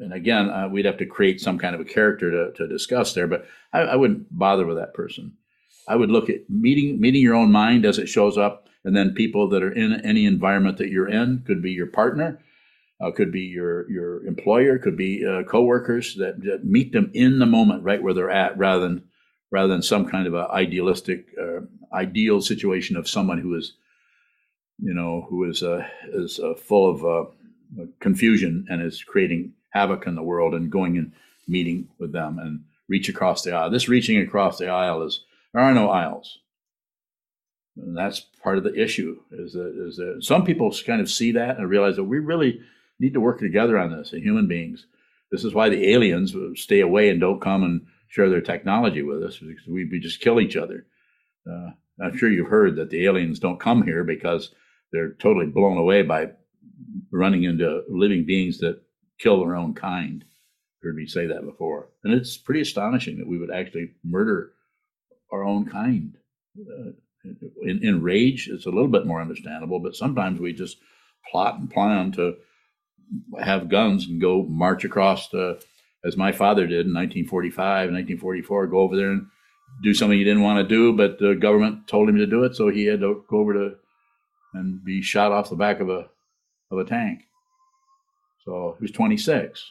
and 0.00 0.12
again, 0.12 0.48
uh, 0.50 0.68
we'd 0.68 0.86
have 0.86 0.98
to 0.98 1.06
create 1.06 1.40
some 1.40 1.58
kind 1.58 1.74
of 1.74 1.80
a 1.80 1.84
character 1.84 2.30
to, 2.30 2.52
to 2.56 2.68
discuss 2.68 3.12
there, 3.12 3.26
but 3.26 3.46
I, 3.72 3.80
I 3.80 3.96
wouldn't 3.96 4.26
bother 4.36 4.66
with 4.66 4.78
that 4.78 4.94
person. 4.94 5.36
I 5.88 5.96
would 5.96 6.10
look 6.10 6.30
at 6.30 6.48
meeting 6.48 7.00
meeting 7.00 7.22
your 7.22 7.34
own 7.34 7.52
mind 7.52 7.84
as 7.84 7.98
it 7.98 8.08
shows 8.08 8.38
up, 8.38 8.68
and 8.84 8.96
then 8.96 9.14
people 9.14 9.48
that 9.50 9.62
are 9.62 9.72
in 9.72 10.00
any 10.04 10.24
environment 10.24 10.78
that 10.78 10.90
you're 10.90 11.08
in 11.08 11.42
could 11.46 11.62
be 11.62 11.72
your 11.72 11.86
partner, 11.86 12.40
uh, 13.00 13.10
could 13.10 13.32
be 13.32 13.42
your 13.42 13.90
your 13.90 14.24
employer, 14.26 14.78
could 14.78 14.96
be 14.96 15.26
uh, 15.26 15.42
coworkers 15.42 16.14
that, 16.16 16.42
that 16.42 16.64
meet 16.64 16.92
them 16.92 17.10
in 17.12 17.38
the 17.38 17.46
moment, 17.46 17.82
right 17.82 18.02
where 18.02 18.14
they're 18.14 18.30
at, 18.30 18.56
rather 18.56 18.80
than 18.80 19.04
rather 19.50 19.68
than 19.68 19.82
some 19.82 20.06
kind 20.06 20.26
of 20.26 20.34
a 20.34 20.48
idealistic 20.50 21.26
uh, 21.40 21.60
ideal 21.92 22.40
situation 22.40 22.96
of 22.96 23.08
someone 23.08 23.38
who 23.38 23.54
is, 23.56 23.74
you 24.78 24.94
know, 24.94 25.26
who 25.28 25.44
is 25.44 25.62
uh, 25.62 25.86
is 26.12 26.38
uh, 26.38 26.54
full 26.54 26.88
of 26.88 27.30
confusion 28.00 28.66
and 28.68 28.82
is 28.82 29.02
creating 29.02 29.52
havoc 29.70 30.06
in 30.06 30.14
the 30.14 30.22
world 30.22 30.54
and 30.54 30.70
going 30.70 30.96
and 30.96 31.12
meeting 31.46 31.88
with 31.98 32.12
them 32.12 32.38
and 32.38 32.64
reach 32.88 33.08
across 33.08 33.42
the 33.42 33.52
aisle. 33.52 33.70
This 33.70 33.88
reaching 33.88 34.18
across 34.18 34.58
the 34.58 34.68
aisle 34.68 35.02
is 35.02 35.24
there 35.52 35.62
are 35.62 35.74
no 35.74 35.90
aisles. 35.90 36.38
And 37.76 37.96
that's 37.96 38.20
part 38.42 38.58
of 38.58 38.64
the 38.64 38.74
issue 38.74 39.20
is 39.30 39.52
that, 39.52 39.86
is 39.86 39.96
that 39.96 40.22
some 40.22 40.44
people 40.44 40.74
kind 40.86 41.00
of 41.00 41.10
see 41.10 41.32
that 41.32 41.58
and 41.58 41.68
realize 41.68 41.96
that 41.96 42.04
we 42.04 42.18
really 42.18 42.60
need 42.98 43.14
to 43.14 43.20
work 43.20 43.38
together 43.38 43.78
on 43.78 43.96
this 43.96 44.12
as 44.12 44.20
human 44.20 44.46
beings. 44.46 44.86
This 45.30 45.44
is 45.44 45.54
why 45.54 45.68
the 45.68 45.92
aliens 45.92 46.34
stay 46.56 46.80
away 46.80 47.08
and 47.08 47.20
don't 47.20 47.40
come 47.40 47.62
and 47.62 47.86
share 48.08 48.28
their 48.28 48.40
technology 48.40 49.02
with 49.02 49.22
us 49.22 49.38
because 49.38 49.66
we, 49.66 49.88
we 49.88 50.00
just 50.00 50.20
kill 50.20 50.40
each 50.40 50.56
other. 50.56 50.84
Uh, 51.50 51.70
I'm 52.02 52.16
sure 52.16 52.28
you've 52.28 52.48
heard 52.48 52.76
that 52.76 52.90
the 52.90 53.06
aliens 53.06 53.38
don't 53.38 53.60
come 53.60 53.84
here 53.84 54.02
because 54.02 54.52
they're 54.92 55.12
totally 55.12 55.46
blown 55.46 55.78
away 55.78 56.02
by 56.02 56.30
running 57.10 57.44
into 57.44 57.82
living 57.88 58.24
beings 58.24 58.58
that 58.58 58.80
kill 59.18 59.40
their 59.40 59.56
own 59.56 59.74
kind. 59.74 60.24
Heard 60.82 60.96
me 60.96 61.06
say 61.06 61.26
that 61.26 61.44
before, 61.44 61.88
and 62.04 62.14
it's 62.14 62.38
pretty 62.38 62.62
astonishing 62.62 63.18
that 63.18 63.28
we 63.28 63.38
would 63.38 63.50
actually 63.50 63.90
murder 64.02 64.52
our 65.30 65.44
own 65.44 65.66
kind. 65.66 66.16
Uh, 66.58 66.92
in, 67.62 67.84
in 67.84 68.02
rage, 68.02 68.48
it's 68.50 68.64
a 68.64 68.70
little 68.70 68.88
bit 68.88 69.06
more 69.06 69.20
understandable, 69.20 69.78
but 69.78 69.94
sometimes 69.94 70.40
we 70.40 70.54
just 70.54 70.78
plot 71.30 71.58
and 71.58 71.70
plan 71.70 72.12
to 72.12 72.36
have 73.42 73.68
guns 73.68 74.06
and 74.06 74.20
go 74.20 74.44
march 74.44 74.84
across 74.84 75.28
as 76.04 76.16
my 76.16 76.32
father 76.32 76.62
did 76.62 76.86
in 76.86 76.94
1945, 76.94 77.90
1944, 77.90 78.66
go 78.68 78.78
over 78.78 78.96
there 78.96 79.10
and 79.10 79.26
do 79.82 79.94
something 79.94 80.18
he 80.18 80.24
didn't 80.24 80.42
want 80.42 80.56
to 80.58 80.74
do, 80.74 80.92
but 80.92 81.18
the 81.18 81.34
government 81.34 81.86
told 81.86 82.08
him 82.08 82.16
to 82.16 82.26
do 82.26 82.44
it, 82.44 82.56
so 82.56 82.68
he 82.68 82.86
had 82.86 83.00
to 83.00 83.24
go 83.28 83.38
over 83.38 83.52
to 83.52 83.74
and 84.54 84.84
be 84.84 85.00
shot 85.00 85.30
off 85.30 85.50
the 85.50 85.56
back 85.56 85.80
of 85.80 85.88
a 85.88 86.08
of 86.70 86.78
a 86.78 86.84
tank. 86.84 87.20
So 88.44 88.76
he 88.78 88.84
was 88.84 88.92
26. 88.92 89.62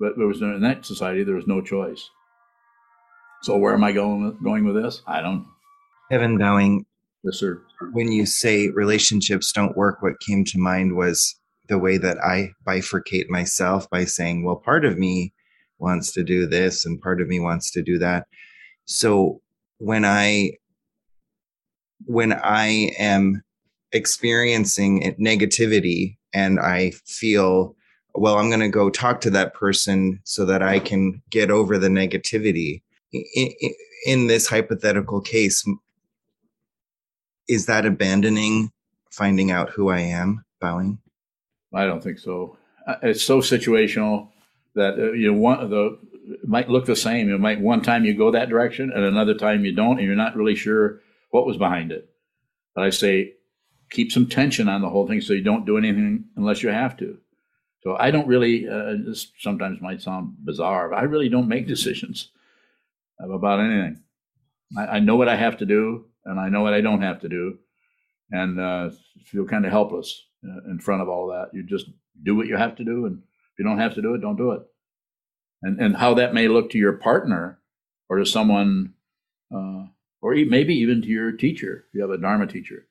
But 0.00 0.16
there 0.16 0.26
was 0.26 0.40
no, 0.40 0.54
in 0.56 0.62
that 0.62 0.84
society 0.84 1.22
there 1.22 1.36
was 1.36 1.46
no 1.46 1.60
choice. 1.60 2.10
So 3.42 3.56
where 3.56 3.74
am 3.74 3.84
I 3.84 3.92
going 3.92 4.24
with, 4.24 4.42
going 4.42 4.64
with 4.64 4.82
this? 4.82 5.02
I 5.06 5.20
don't. 5.20 5.40
know. 5.40 5.46
Kevin 6.10 6.38
Bowing, 6.38 6.84
Yes, 7.24 7.36
sir. 7.38 7.62
when 7.92 8.10
you 8.12 8.26
say 8.26 8.68
relationships 8.68 9.52
don't 9.52 9.76
work, 9.76 10.02
what 10.02 10.20
came 10.20 10.44
to 10.46 10.58
mind 10.58 10.96
was 10.96 11.36
the 11.68 11.78
way 11.78 11.96
that 11.96 12.18
I 12.18 12.50
bifurcate 12.66 13.28
myself 13.28 13.88
by 13.90 14.04
saying, 14.04 14.44
well, 14.44 14.56
part 14.56 14.84
of 14.84 14.98
me 14.98 15.32
wants 15.78 16.12
to 16.12 16.22
do 16.22 16.46
this 16.46 16.84
and 16.84 17.00
part 17.00 17.20
of 17.20 17.28
me 17.28 17.40
wants 17.40 17.70
to 17.72 17.82
do 17.82 17.98
that. 17.98 18.26
So 18.84 19.40
when 19.78 20.04
I 20.04 20.52
when 22.04 22.32
I 22.32 22.90
am 22.98 23.42
experiencing 23.92 25.14
negativity 25.20 26.16
and 26.34 26.58
I 26.60 26.90
feel, 27.06 27.76
well, 28.14 28.38
I'm 28.38 28.48
going 28.48 28.60
to 28.60 28.68
go 28.68 28.90
talk 28.90 29.20
to 29.22 29.30
that 29.30 29.54
person 29.54 30.20
so 30.24 30.44
that 30.46 30.62
I 30.62 30.78
can 30.78 31.22
get 31.30 31.50
over 31.50 31.78
the 31.78 31.88
negativity. 31.88 32.82
I- 33.14 33.24
I- 33.62 33.74
In 34.06 34.26
this 34.26 34.48
hypothetical 34.48 35.20
case, 35.20 35.64
is 37.48 37.66
that 37.66 37.86
abandoning 37.86 38.72
finding 39.10 39.50
out 39.50 39.70
who 39.70 39.90
I 39.90 40.00
am, 40.00 40.44
bowing? 40.60 40.98
I 41.74 41.84
don't 41.86 42.02
think 42.02 42.18
so. 42.18 42.56
It's 43.02 43.22
so 43.22 43.38
situational 43.40 44.28
that 44.74 44.98
uh, 44.98 45.12
you 45.12 45.30
know 45.30 45.38
one 45.38 45.70
the 45.70 45.98
it 46.24 46.48
might 46.48 46.68
look 46.68 46.86
the 46.86 46.96
same. 46.96 47.30
It 47.32 47.38
might 47.38 47.60
one 47.60 47.82
time 47.82 48.04
you 48.04 48.14
go 48.14 48.30
that 48.32 48.48
direction 48.48 48.90
and 48.92 49.04
another 49.04 49.34
time 49.34 49.64
you 49.64 49.72
don't, 49.72 49.98
and 49.98 50.06
you're 50.06 50.16
not 50.16 50.34
really 50.36 50.54
sure 50.56 51.00
what 51.30 51.46
was 51.46 51.56
behind 51.56 51.92
it. 51.92 52.08
But 52.74 52.84
I 52.84 52.90
say 52.90 53.34
keep 53.92 54.10
some 54.10 54.26
tension 54.26 54.68
on 54.68 54.80
the 54.80 54.88
whole 54.88 55.06
thing 55.06 55.20
so 55.20 55.34
you 55.34 55.42
don't 55.42 55.66
do 55.66 55.78
anything 55.78 56.24
unless 56.36 56.62
you 56.62 56.70
have 56.70 56.96
to. 56.96 57.18
So 57.82 57.96
I 57.98 58.10
don't 58.10 58.26
really. 58.26 58.68
Uh, 58.68 58.94
this 59.06 59.32
sometimes 59.38 59.80
might 59.80 60.02
sound 60.02 60.34
bizarre, 60.44 60.88
but 60.88 60.98
I 60.98 61.02
really 61.02 61.28
don't 61.28 61.48
make 61.48 61.66
decisions 61.66 62.30
about 63.18 63.60
anything. 63.60 64.02
I, 64.76 64.86
I 64.86 64.98
know 65.00 65.16
what 65.16 65.28
I 65.28 65.36
have 65.36 65.58
to 65.58 65.66
do, 65.66 66.06
and 66.24 66.40
I 66.40 66.48
know 66.48 66.62
what 66.62 66.74
I 66.74 66.80
don't 66.80 67.02
have 67.02 67.20
to 67.20 67.28
do, 67.28 67.58
and 68.30 68.60
uh, 68.60 68.90
feel 69.24 69.46
kind 69.46 69.66
of 69.66 69.72
helpless 69.72 70.22
uh, 70.44 70.70
in 70.70 70.78
front 70.78 71.02
of 71.02 71.08
all 71.08 71.28
that. 71.28 71.50
You 71.52 71.64
just 71.64 71.86
do 72.22 72.36
what 72.36 72.46
you 72.46 72.56
have 72.56 72.76
to 72.76 72.84
do, 72.84 73.06
and 73.06 73.18
if 73.18 73.58
you 73.58 73.64
don't 73.64 73.78
have 73.78 73.94
to 73.94 74.02
do 74.02 74.14
it, 74.14 74.20
don't 74.20 74.36
do 74.36 74.52
it. 74.52 74.62
And 75.62 75.80
and 75.80 75.96
how 75.96 76.14
that 76.14 76.34
may 76.34 76.48
look 76.48 76.70
to 76.70 76.78
your 76.78 76.94
partner 76.94 77.58
or 78.08 78.18
to 78.18 78.26
someone, 78.26 78.94
uh, 79.52 79.86
or 80.20 80.34
maybe 80.34 80.74
even 80.74 81.02
to 81.02 81.08
your 81.08 81.32
teacher. 81.32 81.86
If 81.88 81.94
you 81.94 82.02
have 82.02 82.10
a 82.10 82.18
Dharma 82.18 82.46
teacher, 82.46 82.86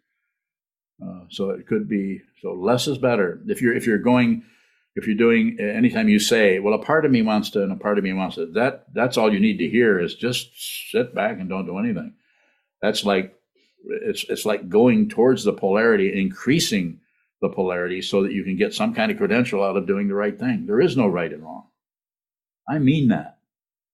uh, 1.04 1.22
so 1.30 1.50
it 1.50 1.68
could 1.68 1.88
be 1.88 2.22
so 2.42 2.54
less 2.54 2.88
is 2.88 2.98
better. 2.98 3.42
If 3.48 3.62
you're 3.62 3.76
if 3.76 3.86
you're 3.86 3.98
going 3.98 4.44
if 4.96 5.08
you're 5.08 5.16
doing 5.16 5.58
anytime 5.60 6.10
you 6.10 6.20
say, 6.20 6.60
well, 6.60 6.74
a 6.74 6.84
part 6.84 7.06
of 7.06 7.12
me 7.12 7.22
wants 7.22 7.50
to 7.52 7.64
and 7.64 7.72
a 7.72 7.78
part 7.78 7.98
of 7.98 8.04
me 8.04 8.14
wants 8.14 8.36
to, 8.36 8.46
that 8.54 8.86
that's 8.94 9.18
all 9.18 9.34
you 9.34 9.40
need 9.40 9.58
to 9.58 9.70
hear 9.70 10.00
is 10.00 10.16
just 10.16 10.92
sit 10.92 11.16
back 11.16 11.40
and 11.40 11.50
don't 11.50 11.66
do 11.66 11.78
anything. 11.78 12.14
That's 12.82 13.06
like 13.06 13.36
it's 13.86 14.26
it's 14.30 14.46
like 14.46 14.70
going 14.70 15.10
towards 15.10 15.44
the 15.44 15.54
polarity, 15.54 16.20
increasing 16.20 17.00
the 17.42 17.50
polarity 17.50 18.02
so 18.02 18.22
that 18.24 18.34
you 18.34 18.44
can 18.44 18.56
get 18.56 18.74
some 18.74 18.94
kind 18.94 19.12
of 19.12 19.18
credential 19.18 19.64
out 19.64 19.78
of 19.78 19.88
doing 19.88 20.08
the 20.08 20.14
right 20.14 20.38
thing. 20.38 20.66
There 20.68 20.82
is 20.82 20.96
no 20.96 21.08
right 21.08 21.32
and 21.32 21.44
wrong. 21.44 21.68
I 22.70 22.78
mean 22.80 23.08
that. 23.08 23.40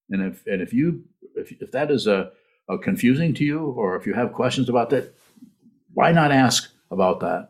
And 0.10 0.22
if 0.22 0.46
and 0.48 0.62
if 0.62 0.74
you 0.74 1.04
if 1.36 1.52
if 1.62 1.72
that 1.72 1.92
is 1.92 2.08
a, 2.08 2.32
a 2.68 2.78
confusing 2.78 3.34
to 3.36 3.46
you 3.46 3.60
or 3.60 3.96
if 3.96 4.06
you 4.06 4.14
have 4.14 4.34
questions 4.34 4.68
about 4.68 4.90
that, 4.90 5.14
why 5.94 6.12
not 6.12 6.32
ask 6.32 6.72
about 6.92 7.20
that? 7.22 7.50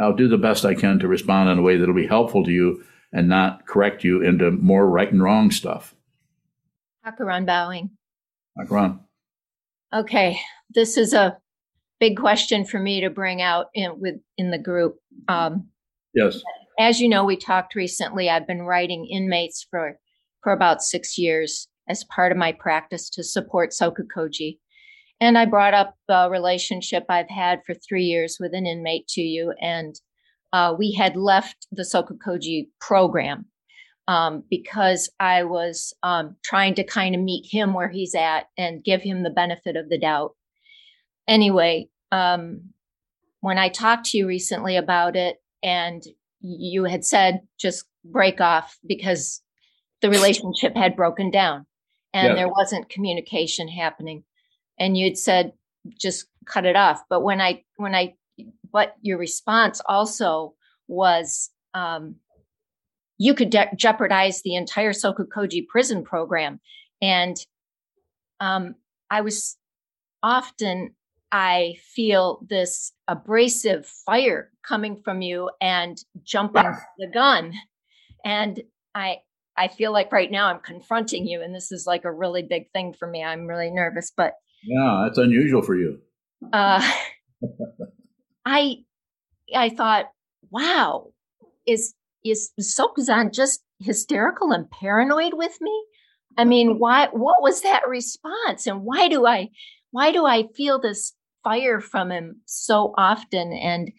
I'll 0.00 0.16
do 0.16 0.28
the 0.28 0.38
best 0.38 0.64
I 0.64 0.74
can 0.74 0.98
to 1.00 1.08
respond 1.08 1.50
in 1.50 1.58
a 1.58 1.62
way 1.62 1.76
that'll 1.76 1.94
be 1.94 2.06
helpful 2.06 2.44
to 2.44 2.50
you 2.50 2.84
and 3.12 3.28
not 3.28 3.66
correct 3.66 4.04
you 4.04 4.22
into 4.22 4.50
more 4.50 4.88
right 4.88 5.10
and 5.10 5.22
wrong 5.22 5.50
stuff. 5.50 5.94
Hakaran 7.04 7.46
bowing. 7.46 7.90
Hakaran. 8.58 9.00
Okay, 9.92 10.38
this 10.74 10.96
is 10.96 11.12
a 11.12 11.36
big 11.98 12.16
question 12.16 12.64
for 12.64 12.78
me 12.78 13.00
to 13.00 13.10
bring 13.10 13.42
out 13.42 13.66
in 13.74 14.00
with 14.00 14.16
in 14.38 14.50
the 14.50 14.58
group. 14.58 14.96
Um, 15.28 15.68
yes. 16.14 16.40
As 16.78 17.00
you 17.00 17.08
know, 17.08 17.24
we 17.24 17.36
talked 17.36 17.74
recently. 17.74 18.30
I've 18.30 18.46
been 18.46 18.62
writing 18.62 19.06
inmates 19.06 19.66
for 19.70 19.98
for 20.42 20.52
about 20.52 20.82
six 20.82 21.18
years 21.18 21.68
as 21.88 22.04
part 22.04 22.32
of 22.32 22.38
my 22.38 22.52
practice 22.52 23.10
to 23.10 23.24
support 23.24 23.70
Sokukoji. 23.70 24.58
And 25.20 25.36
I 25.36 25.44
brought 25.44 25.74
up 25.74 25.96
a 26.08 26.30
relationship 26.30 27.04
I've 27.08 27.28
had 27.28 27.60
for 27.66 27.74
three 27.74 28.04
years 28.04 28.38
with 28.40 28.54
an 28.54 28.66
inmate 28.66 29.06
to 29.08 29.20
you. 29.20 29.52
And 29.60 29.94
uh, 30.52 30.74
we 30.78 30.92
had 30.92 31.16
left 31.16 31.66
the 31.70 31.82
Sokukoji 31.82 32.68
program 32.80 33.44
um, 34.08 34.44
because 34.48 35.10
I 35.20 35.44
was 35.44 35.94
um, 36.02 36.36
trying 36.42 36.74
to 36.76 36.84
kind 36.84 37.14
of 37.14 37.20
meet 37.20 37.46
him 37.50 37.74
where 37.74 37.90
he's 37.90 38.14
at 38.14 38.46
and 38.56 38.82
give 38.82 39.02
him 39.02 39.22
the 39.22 39.30
benefit 39.30 39.76
of 39.76 39.88
the 39.88 39.98
doubt. 39.98 40.34
Anyway, 41.28 41.88
um, 42.10 42.70
when 43.40 43.58
I 43.58 43.68
talked 43.68 44.06
to 44.06 44.18
you 44.18 44.26
recently 44.26 44.76
about 44.76 45.16
it, 45.16 45.36
and 45.62 46.02
you 46.40 46.84
had 46.84 47.04
said 47.04 47.40
just 47.58 47.84
break 48.04 48.40
off 48.40 48.78
because 48.86 49.42
the 50.00 50.10
relationship 50.10 50.74
had 50.74 50.96
broken 50.96 51.30
down 51.30 51.66
and 52.14 52.28
yeah. 52.28 52.34
there 52.34 52.48
wasn't 52.48 52.88
communication 52.88 53.68
happening 53.68 54.24
and 54.80 54.96
you'd 54.96 55.18
said 55.18 55.52
just 55.98 56.26
cut 56.46 56.66
it 56.66 56.76
off. 56.76 57.02
But 57.08 57.22
when 57.22 57.40
i 57.40 57.62
when 57.76 57.94
i 57.94 58.14
but 58.72 58.94
your 59.02 59.18
response 59.18 59.80
also 59.86 60.54
was 60.88 61.50
um, 61.74 62.16
you 63.18 63.34
could 63.34 63.50
de- 63.50 63.70
jeopardize 63.76 64.42
the 64.42 64.56
entire 64.56 64.92
sokukoji 64.92 65.66
prison 65.68 66.02
program. 66.02 66.60
And 67.00 67.36
um, 68.40 68.74
i 69.10 69.20
was 69.20 69.56
often 70.22 70.94
i 71.32 71.76
feel 71.94 72.44
this 72.48 72.92
abrasive 73.08 73.86
fire 73.86 74.50
coming 74.66 75.00
from 75.02 75.22
you 75.22 75.50
and 75.60 75.98
jumping 76.22 76.74
the 76.98 77.06
gun. 77.06 77.52
And 78.24 78.62
i 78.94 79.18
i 79.56 79.68
feel 79.68 79.92
like 79.92 80.12
right 80.12 80.30
now 80.30 80.46
i'm 80.46 80.60
confronting 80.60 81.26
you 81.26 81.42
and 81.42 81.54
this 81.54 81.70
is 81.70 81.86
like 81.86 82.04
a 82.04 82.12
really 82.12 82.42
big 82.42 82.70
thing 82.72 82.92
for 82.92 83.06
me. 83.06 83.22
I'm 83.22 83.46
really 83.46 83.70
nervous 83.70 84.12
but 84.16 84.34
yeah, 84.62 85.02
that's 85.04 85.18
unusual 85.18 85.62
for 85.62 85.76
you. 85.76 85.98
Uh, 86.52 86.82
I 88.46 88.76
I 89.54 89.70
thought, 89.70 90.06
wow, 90.50 91.12
is 91.66 91.94
is 92.24 92.50
Sokuzan 92.60 93.32
just 93.32 93.62
hysterical 93.80 94.52
and 94.52 94.70
paranoid 94.70 95.34
with 95.34 95.56
me? 95.60 95.84
I 96.36 96.44
mean, 96.44 96.78
why 96.78 97.08
what 97.12 97.42
was 97.42 97.62
that 97.62 97.88
response? 97.88 98.66
And 98.66 98.82
why 98.82 99.08
do 99.08 99.26
I 99.26 99.48
why 99.90 100.12
do 100.12 100.26
I 100.26 100.44
feel 100.56 100.80
this 100.80 101.14
fire 101.42 101.80
from 101.80 102.10
him 102.10 102.40
so 102.46 102.94
often? 102.96 103.52
And 103.52 103.90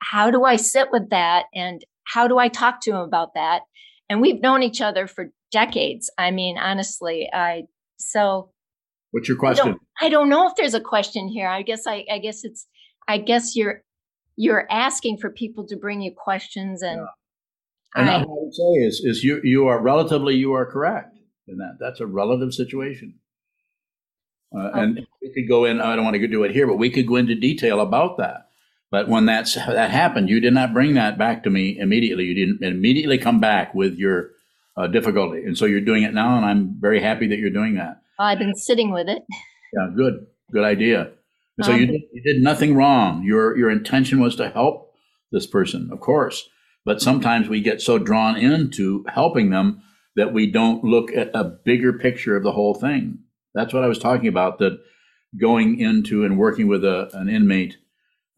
how 0.00 0.30
do 0.30 0.44
I 0.44 0.56
sit 0.56 0.88
with 0.90 1.10
that? 1.10 1.44
And 1.54 1.84
how 2.04 2.26
do 2.26 2.38
I 2.38 2.48
talk 2.48 2.80
to 2.82 2.90
him 2.90 3.00
about 3.00 3.34
that? 3.34 3.62
And 4.08 4.20
we've 4.20 4.42
known 4.42 4.62
each 4.62 4.80
other 4.80 5.06
for 5.06 5.30
decades. 5.52 6.10
I 6.18 6.32
mean, 6.32 6.58
honestly, 6.58 7.30
I 7.32 7.62
so 7.98 8.50
What's 9.12 9.28
your 9.28 9.36
question? 9.36 9.66
I 9.66 9.70
don't, 9.70 9.80
I 10.00 10.08
don't, 10.08 10.28
know 10.28 10.48
if 10.48 10.54
there's 10.56 10.74
a 10.74 10.80
question 10.80 11.28
here. 11.28 11.48
I 11.48 11.62
guess 11.62 11.86
I, 11.86 12.04
I 12.10 12.18
guess 12.18 12.44
it's 12.44 12.66
I 13.06 13.18
guess 13.18 13.54
you're 13.54 13.82
you're 14.36 14.66
asking 14.70 15.18
for 15.18 15.30
people 15.30 15.66
to 15.66 15.76
bring 15.76 16.00
you 16.00 16.12
questions 16.16 16.82
and 16.82 17.00
yeah. 17.00 18.00
and 18.00 18.10
I, 18.10 18.20
I 18.20 18.24
would 18.26 18.54
say 18.54 18.86
is 18.86 19.00
is 19.04 19.22
you 19.22 19.40
you 19.44 19.66
are 19.66 19.80
relatively 19.80 20.34
you 20.34 20.54
are 20.54 20.64
correct 20.64 21.18
in 21.46 21.58
that. 21.58 21.76
That's 21.78 22.00
a 22.00 22.06
relative 22.06 22.54
situation. 22.54 23.14
Uh, 24.54 24.68
okay. 24.68 24.80
And 24.80 25.06
we 25.20 25.32
could 25.32 25.48
go 25.48 25.64
in. 25.64 25.80
I 25.80 25.94
don't 25.94 26.04
want 26.04 26.16
to 26.16 26.26
do 26.26 26.44
it 26.44 26.52
here, 26.52 26.66
but 26.66 26.76
we 26.76 26.90
could 26.90 27.06
go 27.06 27.16
into 27.16 27.34
detail 27.34 27.80
about 27.80 28.18
that. 28.18 28.48
But 28.90 29.08
when 29.08 29.26
that's 29.26 29.54
that 29.54 29.90
happened, 29.90 30.28
you 30.28 30.40
did 30.40 30.52
not 30.52 30.74
bring 30.74 30.94
that 30.94 31.16
back 31.16 31.44
to 31.44 31.50
me 31.50 31.78
immediately. 31.78 32.24
You 32.24 32.34
didn't 32.34 32.62
immediately 32.62 33.18
come 33.18 33.40
back 33.40 33.74
with 33.74 33.96
your 33.96 34.30
uh, 34.76 34.86
difficulty, 34.86 35.42
and 35.44 35.56
so 35.56 35.64
you're 35.64 35.80
doing 35.80 36.02
it 36.02 36.12
now, 36.12 36.36
and 36.36 36.44
I'm 36.44 36.76
very 36.78 37.00
happy 37.00 37.26
that 37.28 37.38
you're 37.38 37.50
doing 37.50 37.74
that. 37.76 38.01
I've 38.22 38.38
been 38.38 38.54
sitting 38.54 38.92
with 38.92 39.08
it. 39.08 39.22
Yeah, 39.72 39.88
good, 39.96 40.26
good 40.52 40.64
idea. 40.64 41.10
And 41.58 41.66
so 41.66 41.72
um, 41.72 41.80
you 41.80 41.86
did, 41.86 42.00
you 42.12 42.22
did 42.22 42.42
nothing 42.42 42.74
wrong. 42.74 43.22
Your 43.24 43.56
your 43.56 43.70
intention 43.70 44.20
was 44.20 44.36
to 44.36 44.48
help 44.50 44.94
this 45.30 45.46
person, 45.46 45.90
of 45.92 46.00
course. 46.00 46.48
But 46.84 47.00
sometimes 47.00 47.48
we 47.48 47.60
get 47.60 47.80
so 47.80 47.98
drawn 47.98 48.36
into 48.36 49.04
helping 49.08 49.50
them 49.50 49.82
that 50.16 50.32
we 50.32 50.50
don't 50.50 50.84
look 50.84 51.12
at 51.12 51.30
a 51.34 51.44
bigger 51.44 51.92
picture 51.92 52.36
of 52.36 52.42
the 52.42 52.52
whole 52.52 52.74
thing. 52.74 53.18
That's 53.54 53.72
what 53.72 53.84
I 53.84 53.88
was 53.88 53.98
talking 53.98 54.28
about. 54.28 54.58
That 54.58 54.78
going 55.40 55.78
into 55.80 56.24
and 56.24 56.38
working 56.38 56.68
with 56.68 56.84
a, 56.84 57.08
an 57.14 57.28
inmate, 57.28 57.76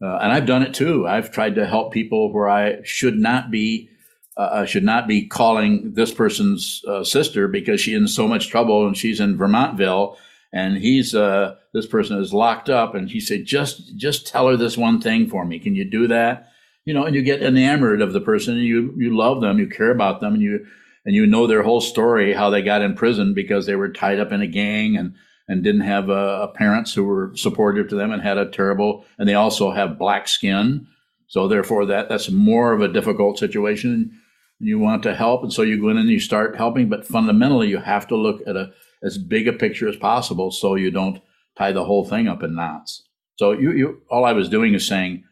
uh, 0.01 0.17
and 0.21 0.31
I've 0.31 0.45
done 0.45 0.61
it 0.61 0.73
too. 0.73 1.07
I've 1.07 1.31
tried 1.31 1.55
to 1.55 1.65
help 1.65 1.93
people 1.93 2.33
where 2.33 2.47
I 2.47 2.83
should 2.83 3.17
not 3.17 3.51
be 3.51 3.89
uh, 4.37 4.41
uh, 4.41 4.65
should 4.65 4.83
not 4.83 5.07
be 5.07 5.25
calling 5.25 5.93
this 5.93 6.13
person's 6.13 6.83
uh, 6.87 7.03
sister 7.03 7.47
because 7.47 7.79
she's 7.79 7.95
in 7.95 8.07
so 8.07 8.27
much 8.27 8.49
trouble 8.49 8.85
and 8.85 8.97
she's 8.97 9.21
in 9.21 9.37
Vermontville 9.37 10.17
and 10.51 10.77
he's 10.77 11.15
uh, 11.15 11.55
this 11.73 11.85
person 11.85 12.19
is 12.19 12.33
locked 12.33 12.69
up 12.69 12.95
and 12.95 13.09
he 13.09 13.19
said 13.21 13.45
just 13.45 13.95
just 13.95 14.27
tell 14.27 14.47
her 14.49 14.57
this 14.57 14.77
one 14.77 14.99
thing 14.99 15.29
for 15.29 15.45
me. 15.45 15.57
Can 15.57 15.73
you 15.73 15.85
do 15.85 16.07
that? 16.07 16.49
You 16.83 16.93
know 16.93 17.05
and 17.05 17.15
you 17.15 17.21
get 17.21 17.41
enamored 17.41 18.01
of 18.01 18.11
the 18.11 18.19
person 18.19 18.55
and 18.55 18.65
you 18.65 18.93
you 18.97 19.15
love 19.15 19.39
them 19.39 19.57
you 19.57 19.67
care 19.67 19.91
about 19.91 20.19
them 20.19 20.33
and 20.33 20.43
you 20.43 20.65
and 21.05 21.15
you 21.15 21.25
know 21.25 21.47
their 21.47 21.63
whole 21.63 21.81
story 21.81 22.33
how 22.33 22.49
they 22.49 22.61
got 22.61 22.81
in 22.81 22.93
prison 22.93 23.33
because 23.33 23.65
they 23.65 23.75
were 23.75 23.89
tied 23.89 24.19
up 24.19 24.33
in 24.33 24.41
a 24.41 24.47
gang 24.47 24.97
and 24.97 25.15
and 25.47 25.63
didn't 25.63 25.81
have 25.81 26.09
uh, 26.09 26.47
parents 26.47 26.93
who 26.93 27.03
were 27.05 27.31
supportive 27.35 27.87
to 27.87 27.95
them 27.95 28.11
and 28.11 28.21
had 28.21 28.37
a 28.37 28.49
terrible 28.49 29.05
and 29.17 29.29
they 29.29 29.33
also 29.33 29.71
have 29.71 29.97
black 29.97 30.27
skin. 30.27 30.87
So 31.27 31.47
therefore 31.47 31.85
that 31.85 32.09
that's 32.09 32.29
more 32.29 32.73
of 32.73 32.81
a 32.81 32.89
difficult 32.89 33.39
situation 33.39 34.19
you 34.59 34.79
want 34.79 35.03
to 35.03 35.15
help, 35.15 35.43
and 35.43 35.51
so 35.51 35.61
you 35.61 35.81
go 35.81 35.89
in 35.89 35.97
and 35.97 36.09
you 36.09 36.19
start 36.19 36.55
helping. 36.55 36.89
But 36.89 37.05
fundamentally, 37.05 37.67
you 37.67 37.79
have 37.79 38.07
to 38.07 38.15
look 38.15 38.41
at 38.47 38.55
a 38.55 38.71
as 39.03 39.17
big 39.17 39.47
a 39.47 39.53
picture 39.53 39.87
as 39.87 39.95
possible, 39.95 40.51
so 40.51 40.75
you 40.75 40.91
don't 40.91 41.21
tie 41.57 41.71
the 41.71 41.85
whole 41.85 42.05
thing 42.05 42.27
up 42.27 42.43
in 42.43 42.55
knots. 42.55 43.03
So 43.37 43.51
you, 43.51 43.71
you 43.73 44.01
all 44.09 44.25
I 44.25 44.33
was 44.33 44.49
doing 44.49 44.73
is 44.73 44.87
saying 44.87 45.23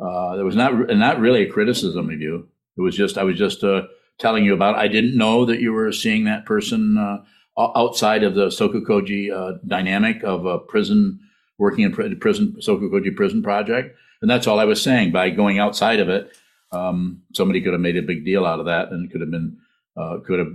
uh, 0.00 0.36
there 0.36 0.44
was 0.44 0.56
not 0.56 0.88
not 0.90 1.18
really 1.18 1.42
a 1.42 1.50
criticism 1.50 2.10
of 2.10 2.20
you. 2.20 2.48
It 2.76 2.80
was 2.80 2.96
just 2.96 3.18
I 3.18 3.24
was 3.24 3.36
just 3.36 3.64
uh, 3.64 3.82
telling 4.18 4.44
you 4.44 4.54
about. 4.54 4.76
I 4.76 4.88
didn't 4.88 5.16
know 5.16 5.44
that 5.44 5.60
you 5.60 5.72
were 5.72 5.92
seeing 5.92 6.24
that 6.24 6.46
person 6.46 6.96
uh, 6.96 7.24
outside 7.58 8.22
of 8.22 8.34
the 8.34 8.46
Sokukoji 8.46 9.32
uh, 9.32 9.58
dynamic 9.66 10.22
of 10.22 10.46
a 10.46 10.58
prison 10.58 11.18
working 11.58 11.84
in 11.84 11.92
prison 11.92 12.56
Sokukoji 12.60 13.14
prison 13.16 13.42
project, 13.42 13.96
and 14.22 14.30
that's 14.30 14.46
all 14.46 14.60
I 14.60 14.64
was 14.64 14.80
saying. 14.80 15.10
By 15.10 15.30
going 15.30 15.58
outside 15.58 15.98
of 15.98 16.08
it, 16.08 16.32
um, 16.72 17.22
somebody 17.34 17.60
could 17.60 17.72
have 17.72 17.80
made 17.80 17.96
a 17.96 18.02
big 18.02 18.24
deal 18.24 18.44
out 18.44 18.60
of 18.60 18.66
that, 18.66 18.90
and 18.90 19.10
could 19.10 19.20
have 19.20 19.30
been 19.30 19.58
uh, 19.96 20.18
could 20.24 20.38
have 20.38 20.52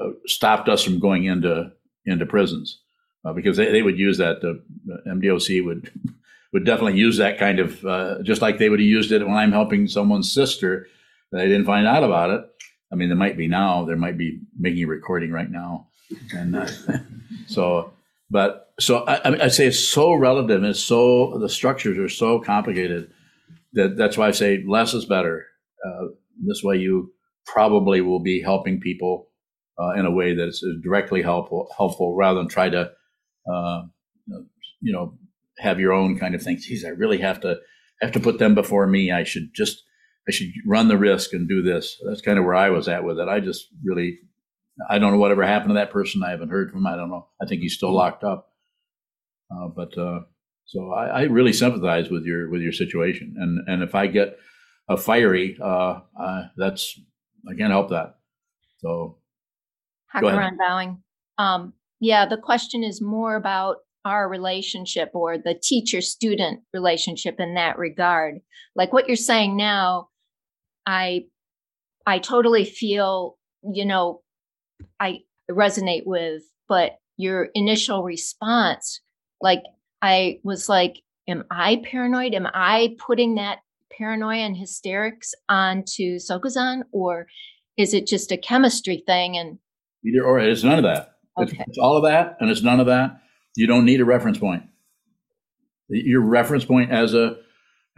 uh, 0.00 0.10
stopped 0.26 0.68
us 0.68 0.82
from 0.82 0.98
going 0.98 1.24
into 1.24 1.72
into 2.04 2.26
prisons 2.26 2.80
uh, 3.24 3.32
because 3.32 3.56
they, 3.56 3.70
they 3.70 3.82
would 3.82 3.98
use 3.98 4.18
that. 4.18 4.40
The 4.40 4.62
MDOC 5.06 5.64
would 5.64 5.90
would 6.52 6.64
definitely 6.64 6.98
use 6.98 7.16
that 7.18 7.38
kind 7.38 7.58
of 7.58 7.84
uh, 7.86 8.22
just 8.22 8.42
like 8.42 8.58
they 8.58 8.68
would 8.68 8.80
have 8.80 8.86
used 8.86 9.12
it 9.12 9.24
when 9.24 9.36
I'm 9.36 9.52
helping 9.52 9.86
someone's 9.86 10.32
sister. 10.32 10.88
They 11.30 11.46
didn't 11.46 11.64
find 11.64 11.86
out 11.86 12.04
about 12.04 12.30
it. 12.30 12.44
I 12.92 12.94
mean, 12.94 13.08
there 13.08 13.16
might 13.16 13.38
be 13.38 13.48
now. 13.48 13.84
There 13.86 13.96
might 13.96 14.18
be 14.18 14.40
making 14.58 14.84
a 14.84 14.86
recording 14.86 15.32
right 15.32 15.50
now, 15.50 15.88
and 16.32 16.56
uh, 16.56 16.68
so. 17.46 17.92
But 18.30 18.72
so 18.80 19.00
I, 19.04 19.44
I 19.44 19.48
say 19.48 19.66
it's 19.66 19.78
so 19.78 20.14
relative. 20.14 20.64
It's 20.64 20.80
so 20.80 21.36
the 21.38 21.50
structures 21.50 21.98
are 21.98 22.08
so 22.08 22.40
complicated 22.40 23.10
that 23.74 23.96
that's 23.96 24.16
why 24.16 24.28
I 24.28 24.30
say 24.30 24.62
less 24.66 24.94
is 24.94 25.04
better. 25.04 25.46
Uh, 25.86 26.08
this 26.46 26.62
way, 26.62 26.76
you 26.76 27.12
probably 27.46 28.00
will 28.00 28.20
be 28.20 28.40
helping 28.40 28.80
people 28.80 29.28
uh, 29.80 29.92
in 29.92 30.06
a 30.06 30.10
way 30.10 30.34
that 30.34 30.48
is 30.48 30.64
directly 30.82 31.22
helpful, 31.22 31.72
helpful 31.76 32.14
rather 32.16 32.38
than 32.38 32.48
try 32.48 32.68
to, 32.68 32.90
uh, 33.52 33.82
you 34.80 34.92
know, 34.92 35.18
have 35.58 35.80
your 35.80 35.92
own 35.92 36.18
kind 36.18 36.34
of 36.34 36.42
thing. 36.42 36.58
Geez, 36.58 36.84
I 36.84 36.90
really 36.90 37.18
have 37.18 37.40
to 37.40 37.56
have 38.00 38.12
to 38.12 38.20
put 38.20 38.38
them 38.38 38.54
before 38.54 38.86
me. 38.86 39.12
I 39.12 39.24
should 39.24 39.54
just 39.54 39.82
I 40.28 40.32
should 40.32 40.48
run 40.66 40.88
the 40.88 40.98
risk 40.98 41.32
and 41.32 41.48
do 41.48 41.62
this. 41.62 42.00
That's 42.06 42.20
kind 42.20 42.38
of 42.38 42.44
where 42.44 42.54
I 42.54 42.70
was 42.70 42.88
at 42.88 43.04
with 43.04 43.18
it. 43.18 43.28
I 43.28 43.40
just 43.40 43.68
really, 43.84 44.18
I 44.88 44.98
don't 44.98 45.12
know 45.12 45.18
whatever 45.18 45.44
happened 45.44 45.70
to 45.70 45.74
that 45.74 45.90
person. 45.90 46.22
I 46.22 46.30
haven't 46.30 46.50
heard 46.50 46.70
from 46.70 46.80
him. 46.80 46.86
I 46.86 46.96
don't 46.96 47.10
know. 47.10 47.28
I 47.40 47.46
think 47.46 47.62
he's 47.62 47.74
still 47.74 47.92
locked 47.92 48.24
up. 48.24 48.48
Uh, 49.50 49.68
but 49.68 49.96
uh, 49.98 50.20
so 50.64 50.92
I, 50.92 51.06
I, 51.06 51.22
really 51.24 51.52
sympathize 51.52 52.08
with 52.08 52.24
your 52.24 52.48
with 52.48 52.62
your 52.62 52.72
situation, 52.72 53.34
and 53.36 53.68
and 53.68 53.82
if 53.82 53.94
I 53.94 54.06
get 54.06 54.38
a 54.88 54.96
fiery, 54.96 55.58
uh, 55.62 56.00
that's 56.56 56.98
I 57.48 57.54
can't 57.54 57.70
help 57.72 57.90
that. 57.90 58.16
So, 58.78 59.18
Hakaran 60.14 60.58
bowing. 60.58 61.02
Um, 61.38 61.72
yeah, 62.00 62.26
the 62.26 62.36
question 62.36 62.82
is 62.82 63.00
more 63.00 63.36
about 63.36 63.76
our 64.04 64.28
relationship 64.28 65.10
or 65.14 65.38
the 65.38 65.54
teacher 65.54 66.00
student 66.00 66.60
relationship 66.72 67.36
in 67.38 67.54
that 67.54 67.78
regard. 67.78 68.40
Like 68.74 68.92
what 68.92 69.06
you're 69.06 69.16
saying 69.16 69.56
now, 69.56 70.08
I 70.86 71.26
I 72.06 72.18
totally 72.18 72.64
feel, 72.64 73.38
you 73.62 73.84
know, 73.84 74.22
I 74.98 75.20
resonate 75.50 76.02
with, 76.04 76.42
but 76.68 76.96
your 77.16 77.48
initial 77.54 78.02
response, 78.02 79.00
like 79.40 79.62
I 80.00 80.40
was 80.42 80.68
like, 80.68 81.02
am 81.28 81.44
I 81.50 81.82
paranoid? 81.84 82.34
Am 82.34 82.48
I 82.52 82.96
putting 82.98 83.36
that 83.36 83.60
paranoia 83.96 84.38
and 84.38 84.56
hysterics 84.56 85.34
onto 85.48 86.18
Sokuzan 86.18 86.82
or 86.92 87.26
is 87.76 87.94
it 87.94 88.06
just 88.06 88.32
a 88.32 88.36
chemistry 88.36 89.02
thing 89.06 89.36
and 89.36 89.58
either 90.04 90.24
or 90.24 90.38
it's 90.38 90.62
none 90.62 90.78
of 90.78 90.84
that. 90.84 91.16
Okay. 91.38 91.56
It's, 91.58 91.68
it's 91.70 91.78
all 91.78 91.96
of 91.96 92.04
that 92.04 92.36
and 92.40 92.50
it's 92.50 92.62
none 92.62 92.80
of 92.80 92.86
that. 92.86 93.20
You 93.56 93.66
don't 93.66 93.84
need 93.84 94.00
a 94.00 94.04
reference 94.04 94.38
point. 94.38 94.64
Your 95.88 96.22
reference 96.22 96.64
point 96.64 96.90
as 96.90 97.14
a 97.14 97.36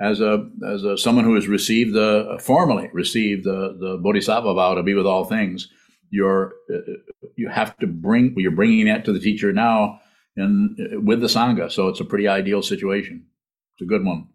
as 0.01 0.21
a 0.21 0.51
as 0.69 0.85
a 0.85 0.99
someone 0.99 1.25
who 1.25 1.35
has 1.35 1.47
received 1.47 1.95
the 1.95 2.39
formally 2.41 2.91
received 2.93 3.45
the 3.45 3.77
the 3.79 3.99
bodhisattva 4.03 4.55
vow 4.55 4.75
to 4.75 4.83
be 4.83 4.95
with 4.95 5.07
all 5.07 5.25
things. 5.25 5.69
You're 6.11 6.55
uh, 6.71 6.77
uh, 6.77 7.29
you 7.37 7.49
have 7.49 7.77
to 7.79 7.87
bring 7.87 8.35
you're 8.37 8.51
bringing 8.51 8.87
that 8.87 9.05
to 9.05 9.13
the 9.13 9.21
teacher 9.21 9.53
now 9.53 10.01
and 10.37 11.07
with 11.07 11.21
the 11.21 11.29
sangha. 11.29 11.71
So 11.71 11.89
it's 11.89 12.01
a 12.01 12.05
pretty 12.05 12.27
ideal 12.27 12.63
situation. 12.63 13.27
It's 13.75 13.83
a 13.83 13.87
good 13.87 14.05
one. 14.05 14.29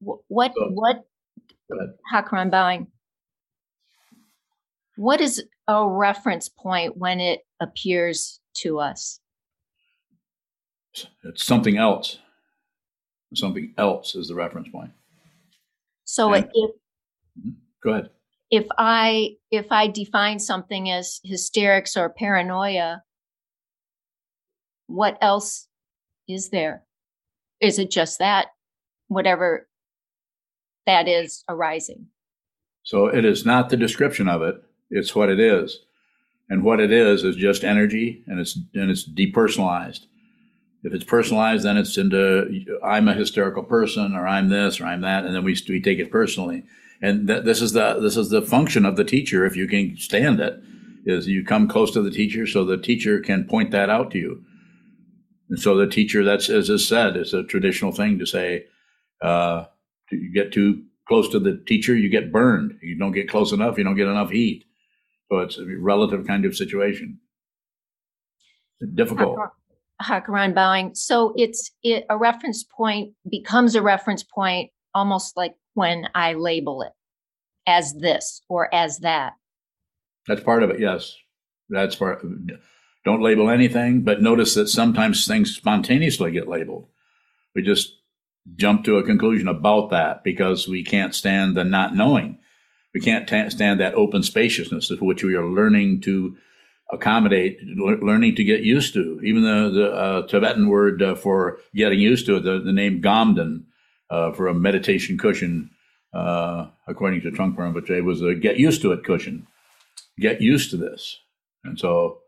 What 0.00 0.52
so, 0.56 0.68
what 0.70 1.04
Hakaran 2.12 2.50
bowing? 2.50 2.88
What 4.96 5.20
is 5.20 5.44
a 5.66 5.86
reference 5.88 6.48
point 6.48 6.96
when 6.96 7.20
it 7.20 7.40
appears 7.60 8.40
to 8.54 8.78
us? 8.78 9.20
It's 11.24 11.44
something 11.44 11.76
else. 11.76 12.18
Something 13.34 13.74
else 13.76 14.14
is 14.14 14.28
the 14.28 14.34
reference 14.34 14.68
point. 14.68 14.90
So 16.04 16.32
and, 16.32 16.48
if 16.52 16.70
mm-hmm. 17.38 17.50
go 17.82 17.90
ahead. 17.90 18.10
If 18.50 18.66
I 18.78 19.36
if 19.50 19.66
I 19.70 19.88
define 19.88 20.38
something 20.38 20.90
as 20.90 21.20
hysterics 21.22 21.96
or 21.96 22.08
paranoia, 22.08 23.02
what 24.86 25.18
else 25.20 25.68
is 26.26 26.48
there? 26.48 26.84
Is 27.60 27.78
it 27.78 27.90
just 27.90 28.20
that? 28.20 28.46
Whatever 29.08 29.67
that 30.88 31.06
is 31.06 31.44
arising. 31.48 32.06
So 32.82 33.06
it 33.06 33.24
is 33.24 33.44
not 33.44 33.68
the 33.68 33.76
description 33.76 34.26
of 34.26 34.42
it, 34.42 34.56
it's 34.90 35.14
what 35.14 35.28
it 35.28 35.38
is. 35.38 35.80
And 36.48 36.64
what 36.64 36.80
it 36.80 36.90
is 36.90 37.24
is 37.24 37.36
just 37.36 37.62
energy 37.62 38.24
and 38.26 38.40
it's 38.40 38.56
and 38.74 38.90
it's 38.90 39.06
depersonalized. 39.06 40.06
If 40.82 40.94
it's 40.94 41.04
personalized, 41.04 41.64
then 41.64 41.76
it's 41.76 41.98
into 41.98 42.64
I'm 42.82 43.06
a 43.06 43.14
hysterical 43.14 43.64
person, 43.64 44.14
or 44.14 44.26
I'm 44.26 44.48
this, 44.48 44.80
or 44.80 44.86
I'm 44.86 45.02
that, 45.02 45.26
and 45.26 45.34
then 45.34 45.44
we, 45.44 45.56
we 45.68 45.82
take 45.82 45.98
it 45.98 46.10
personally. 46.10 46.62
And 47.02 47.28
th- 47.28 47.44
this 47.44 47.60
is 47.60 47.72
the 47.72 48.00
this 48.00 48.16
is 48.16 48.30
the 48.30 48.40
function 48.40 48.86
of 48.86 48.96
the 48.96 49.04
teacher, 49.04 49.44
if 49.44 49.56
you 49.56 49.68
can 49.68 49.96
stand 49.98 50.40
it, 50.40 50.58
is 51.04 51.28
you 51.28 51.44
come 51.44 51.68
close 51.68 51.90
to 51.92 52.02
the 52.02 52.10
teacher 52.10 52.46
so 52.46 52.64
the 52.64 52.78
teacher 52.78 53.20
can 53.20 53.44
point 53.44 53.72
that 53.72 53.90
out 53.90 54.10
to 54.12 54.18
you. 54.18 54.42
And 55.50 55.60
so 55.60 55.76
the 55.76 55.86
teacher, 55.86 56.24
that's 56.24 56.48
as 56.48 56.70
is 56.70 56.88
said, 56.88 57.16
it's 57.16 57.34
a 57.34 57.44
traditional 57.44 57.92
thing 57.92 58.18
to 58.18 58.26
say, 58.26 58.66
uh, 59.20 59.64
you 60.10 60.32
get 60.32 60.52
too 60.52 60.82
close 61.06 61.28
to 61.30 61.38
the 61.38 61.62
teacher, 61.66 61.96
you 61.96 62.08
get 62.08 62.32
burned. 62.32 62.78
You 62.82 62.98
don't 62.98 63.12
get 63.12 63.28
close 63.28 63.52
enough, 63.52 63.78
you 63.78 63.84
don't 63.84 63.96
get 63.96 64.08
enough 64.08 64.30
heat. 64.30 64.64
So 65.30 65.38
it's 65.38 65.58
a 65.58 65.64
relative 65.78 66.26
kind 66.26 66.44
of 66.44 66.56
situation. 66.56 67.18
It's 68.80 68.92
difficult. 68.94 69.38
Hakaran 70.00 70.54
bowing. 70.54 70.94
So 70.94 71.34
it's 71.36 71.72
it, 71.82 72.06
a 72.08 72.16
reference 72.16 72.62
point 72.64 73.14
becomes 73.28 73.74
a 73.74 73.82
reference 73.82 74.22
point 74.22 74.70
almost 74.94 75.36
like 75.36 75.54
when 75.74 76.08
I 76.14 76.34
label 76.34 76.82
it 76.82 76.92
as 77.66 77.94
this 77.94 78.42
or 78.48 78.72
as 78.74 78.98
that. 78.98 79.34
That's 80.26 80.42
part 80.42 80.62
of 80.62 80.70
it. 80.70 80.80
Yes, 80.80 81.14
that's 81.68 81.96
part. 81.96 82.24
Don't 83.04 83.22
label 83.22 83.50
anything, 83.50 84.02
but 84.02 84.22
notice 84.22 84.54
that 84.54 84.68
sometimes 84.68 85.26
things 85.26 85.54
spontaneously 85.54 86.30
get 86.30 86.48
labeled. 86.48 86.86
We 87.54 87.62
just 87.62 87.92
jump 88.56 88.84
to 88.84 88.98
a 88.98 89.02
conclusion 89.02 89.48
about 89.48 89.90
that 89.90 90.24
because 90.24 90.68
we 90.68 90.84
can't 90.84 91.14
stand 91.14 91.56
the 91.56 91.64
not 91.64 91.94
knowing. 91.94 92.38
We 92.94 93.00
can't 93.00 93.28
t- 93.28 93.50
stand 93.50 93.80
that 93.80 93.94
open 93.94 94.22
spaciousness 94.22 94.90
of 94.90 95.00
which 95.00 95.22
we 95.22 95.34
are 95.34 95.46
learning 95.46 96.00
to 96.02 96.36
accommodate, 96.90 97.60
learning 97.76 98.34
to 98.36 98.44
get 98.44 98.62
used 98.62 98.94
to. 98.94 99.20
Even 99.22 99.42
the, 99.42 99.70
the 99.70 99.92
uh, 99.92 100.26
Tibetan 100.26 100.68
word 100.68 101.02
uh, 101.02 101.14
for 101.14 101.58
getting 101.74 102.00
used 102.00 102.26
to 102.26 102.36
it, 102.36 102.44
the, 102.44 102.58
the 102.60 102.72
name 102.72 103.02
Gomden 103.02 103.64
uh, 104.10 104.32
for 104.32 104.48
a 104.48 104.54
meditation 104.54 105.18
cushion, 105.18 105.70
uh, 106.14 106.68
according 106.86 107.20
to 107.22 107.30
Trungpa 107.30 107.56
Rinpoche, 107.56 108.02
was 108.02 108.22
a 108.22 108.34
get 108.34 108.56
used 108.56 108.80
to 108.82 108.92
it 108.92 109.04
cushion. 109.04 109.46
Get 110.18 110.40
used 110.40 110.70
to 110.70 110.76
this. 110.76 111.18
And 111.64 111.78
so 111.78 112.20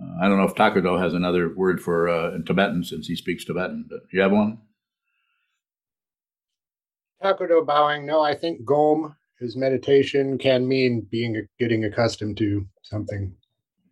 uh, 0.00 0.16
I 0.20 0.28
don't 0.28 0.38
know 0.38 0.44
if 0.44 0.54
Takudo 0.54 0.98
has 0.98 1.12
another 1.12 1.52
word 1.54 1.80
for 1.80 2.08
uh, 2.08 2.34
in 2.34 2.44
Tibetan 2.44 2.84
since 2.84 3.06
he 3.06 3.14
speaks 3.14 3.44
Tibetan, 3.44 3.86
but 3.88 4.00
do 4.10 4.16
you 4.16 4.22
have 4.22 4.32
one? 4.32 4.58
Takudo 7.22 7.64
bowing. 7.64 8.04
No, 8.04 8.20
I 8.20 8.34
think 8.34 8.64
Gom, 8.64 9.14
his 9.38 9.56
meditation, 9.56 10.38
can 10.38 10.66
mean 10.66 11.06
being 11.10 11.46
getting 11.58 11.84
accustomed 11.84 12.36
to 12.38 12.66
something. 12.82 13.34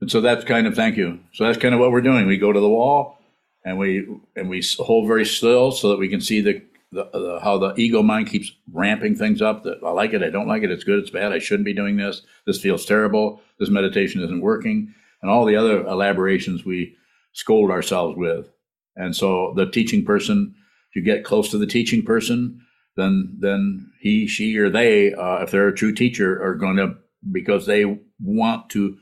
And 0.00 0.10
so 0.10 0.20
that's 0.20 0.44
kind 0.44 0.66
of 0.66 0.74
thank 0.74 0.96
you. 0.96 1.20
So 1.32 1.44
that's 1.44 1.58
kind 1.58 1.74
of 1.74 1.80
what 1.80 1.92
we're 1.92 2.00
doing. 2.00 2.26
We 2.26 2.38
go 2.38 2.52
to 2.52 2.60
the 2.60 2.68
wall, 2.68 3.18
and 3.64 3.78
we 3.78 4.06
and 4.36 4.48
we 4.48 4.64
hold 4.78 5.06
very 5.06 5.24
still 5.24 5.72
so 5.72 5.90
that 5.90 5.98
we 5.98 6.08
can 6.08 6.20
see 6.20 6.40
the, 6.40 6.62
the, 6.90 7.08
the 7.12 7.40
how 7.42 7.58
the 7.58 7.74
ego 7.76 8.02
mind 8.02 8.28
keeps 8.28 8.52
ramping 8.72 9.14
things 9.14 9.42
up. 9.42 9.62
That 9.64 9.78
I 9.84 9.90
like 9.90 10.12
it, 10.12 10.22
I 10.22 10.30
don't 10.30 10.48
like 10.48 10.62
it, 10.62 10.70
it's 10.70 10.84
good, 10.84 10.98
it's 10.98 11.10
bad, 11.10 11.32
I 11.32 11.38
shouldn't 11.38 11.66
be 11.66 11.74
doing 11.74 11.96
this. 11.96 12.22
This 12.46 12.60
feels 12.60 12.84
terrible. 12.84 13.40
This 13.58 13.70
meditation 13.70 14.22
isn't 14.22 14.40
working, 14.40 14.94
and 15.22 15.30
all 15.30 15.44
the 15.44 15.56
other 15.56 15.84
elaborations 15.86 16.64
we 16.64 16.96
scold 17.32 17.70
ourselves 17.70 18.16
with. 18.16 18.50
And 18.96 19.14
so 19.14 19.52
the 19.54 19.70
teaching 19.70 20.04
person, 20.04 20.54
you 20.94 21.02
get 21.02 21.24
close 21.24 21.50
to 21.50 21.58
the 21.58 21.66
teaching 21.66 22.02
person, 22.02 22.60
then 23.00 23.36
then 23.38 23.92
he, 24.00 24.26
she, 24.26 24.56
or 24.58 24.70
they, 24.70 25.12
uh, 25.14 25.38
if 25.38 25.50
they're 25.50 25.68
a 25.68 25.74
true 25.74 25.92
teacher, 25.92 26.42
are 26.42 26.54
going 26.54 26.76
to 26.76 26.96
because 27.32 27.66
they 27.66 27.84
want 28.20 28.70
to 28.70 28.98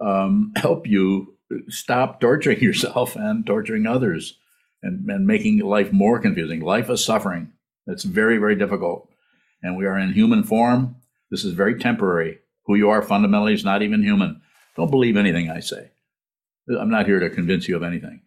um, 0.00 0.52
help 0.56 0.86
you 0.86 1.36
stop 1.68 2.20
torturing 2.20 2.60
yourself 2.62 3.16
and 3.16 3.46
torturing 3.46 3.86
others 3.86 4.38
and, 4.82 5.08
and 5.10 5.26
making 5.26 5.58
life 5.58 5.92
more 5.92 6.18
confusing. 6.18 6.60
Life 6.60 6.90
is 6.90 7.04
suffering. 7.04 7.52
It's 7.86 8.04
very, 8.04 8.38
very 8.38 8.56
difficult. 8.56 9.08
And 9.62 9.76
we 9.76 9.86
are 9.86 9.98
in 9.98 10.12
human 10.12 10.42
form. 10.42 10.96
This 11.30 11.44
is 11.44 11.54
very 11.54 11.78
temporary. 11.78 12.38
Who 12.66 12.74
you 12.74 12.90
are 12.90 13.02
fundamentally 13.02 13.54
is 13.54 13.64
not 13.64 13.82
even 13.82 14.02
human. 14.02 14.40
Don't 14.76 14.90
believe 14.90 15.16
anything 15.16 15.50
I 15.50 15.60
say. 15.60 15.90
I'm 16.68 16.90
not 16.90 17.06
here 17.06 17.20
to 17.20 17.30
convince 17.30 17.68
you 17.68 17.76
of 17.76 17.82
anything. 17.82 18.22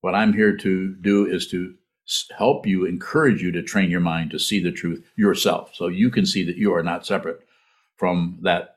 What 0.00 0.14
I'm 0.14 0.32
here 0.32 0.56
to 0.56 0.94
do 0.96 1.26
is 1.26 1.48
to 1.48 1.74
help 2.36 2.66
you, 2.66 2.84
encourage 2.84 3.42
you 3.42 3.52
to 3.52 3.62
train 3.62 3.90
your 3.90 4.00
mind 4.00 4.30
to 4.30 4.38
see 4.38 4.62
the 4.62 4.72
truth 4.72 5.04
yourself 5.16 5.70
so 5.74 5.88
you 5.88 6.10
can 6.10 6.26
see 6.26 6.44
that 6.44 6.56
you 6.56 6.74
are 6.74 6.82
not 6.82 7.06
separate 7.06 7.40
from 7.96 8.38
that 8.42 8.76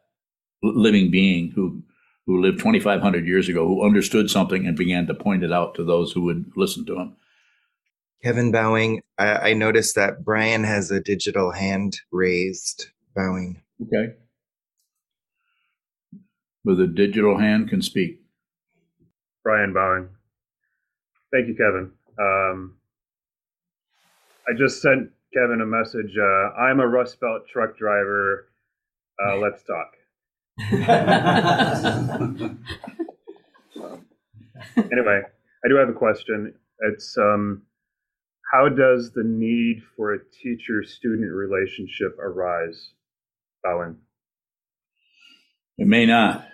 living 0.61 1.09
being 1.09 1.51
who 1.51 1.81
who 2.25 2.41
lived 2.41 2.59
2500 2.59 3.27
years 3.27 3.49
ago 3.49 3.67
who 3.67 3.85
understood 3.85 4.29
something 4.29 4.65
and 4.65 4.77
began 4.77 5.05
to 5.07 5.13
point 5.13 5.43
it 5.43 5.51
out 5.51 5.75
to 5.75 5.83
those 5.83 6.11
who 6.11 6.21
would 6.21 6.45
listen 6.55 6.85
to 6.85 6.97
him. 6.97 7.15
Kevin 8.23 8.51
bowing 8.51 9.01
i, 9.17 9.49
I 9.49 9.53
noticed 9.53 9.95
that 9.95 10.23
brian 10.23 10.63
has 10.63 10.91
a 10.91 11.01
digital 11.01 11.51
hand 11.51 11.99
raised 12.11 12.87
bowing. 13.15 13.61
Okay. 13.81 14.13
With 16.63 16.79
a 16.79 16.87
digital 16.87 17.37
hand 17.37 17.69
can 17.69 17.81
speak. 17.81 18.21
Brian 19.43 19.73
bowing. 19.73 20.07
Thank 21.31 21.47
you 21.47 21.55
kevin. 21.55 21.91
Um, 22.19 22.75
i 24.47 24.53
just 24.57 24.81
sent 24.81 25.09
kevin 25.33 25.61
a 25.61 25.65
message 25.65 26.15
uh, 26.17 26.61
i'm 26.61 26.79
a 26.79 26.87
rust 26.87 27.19
belt 27.19 27.43
truck 27.51 27.77
driver 27.77 28.49
uh, 29.27 29.37
let's 29.43 29.63
talk 29.63 29.93
anyway, 34.77 35.21
I 35.65 35.67
do 35.67 35.75
have 35.77 35.89
a 35.89 35.93
question. 35.93 36.53
It's 36.79 37.17
um, 37.17 37.63
how 38.51 38.69
does 38.69 39.11
the 39.11 39.23
need 39.23 39.81
for 39.95 40.13
a 40.13 40.19
teacher 40.31 40.83
student 40.83 41.31
relationship 41.31 42.17
arise? 42.19 42.91
Bowing. 43.63 43.97
It 45.77 45.87
may 45.87 46.05
not. 46.05 46.45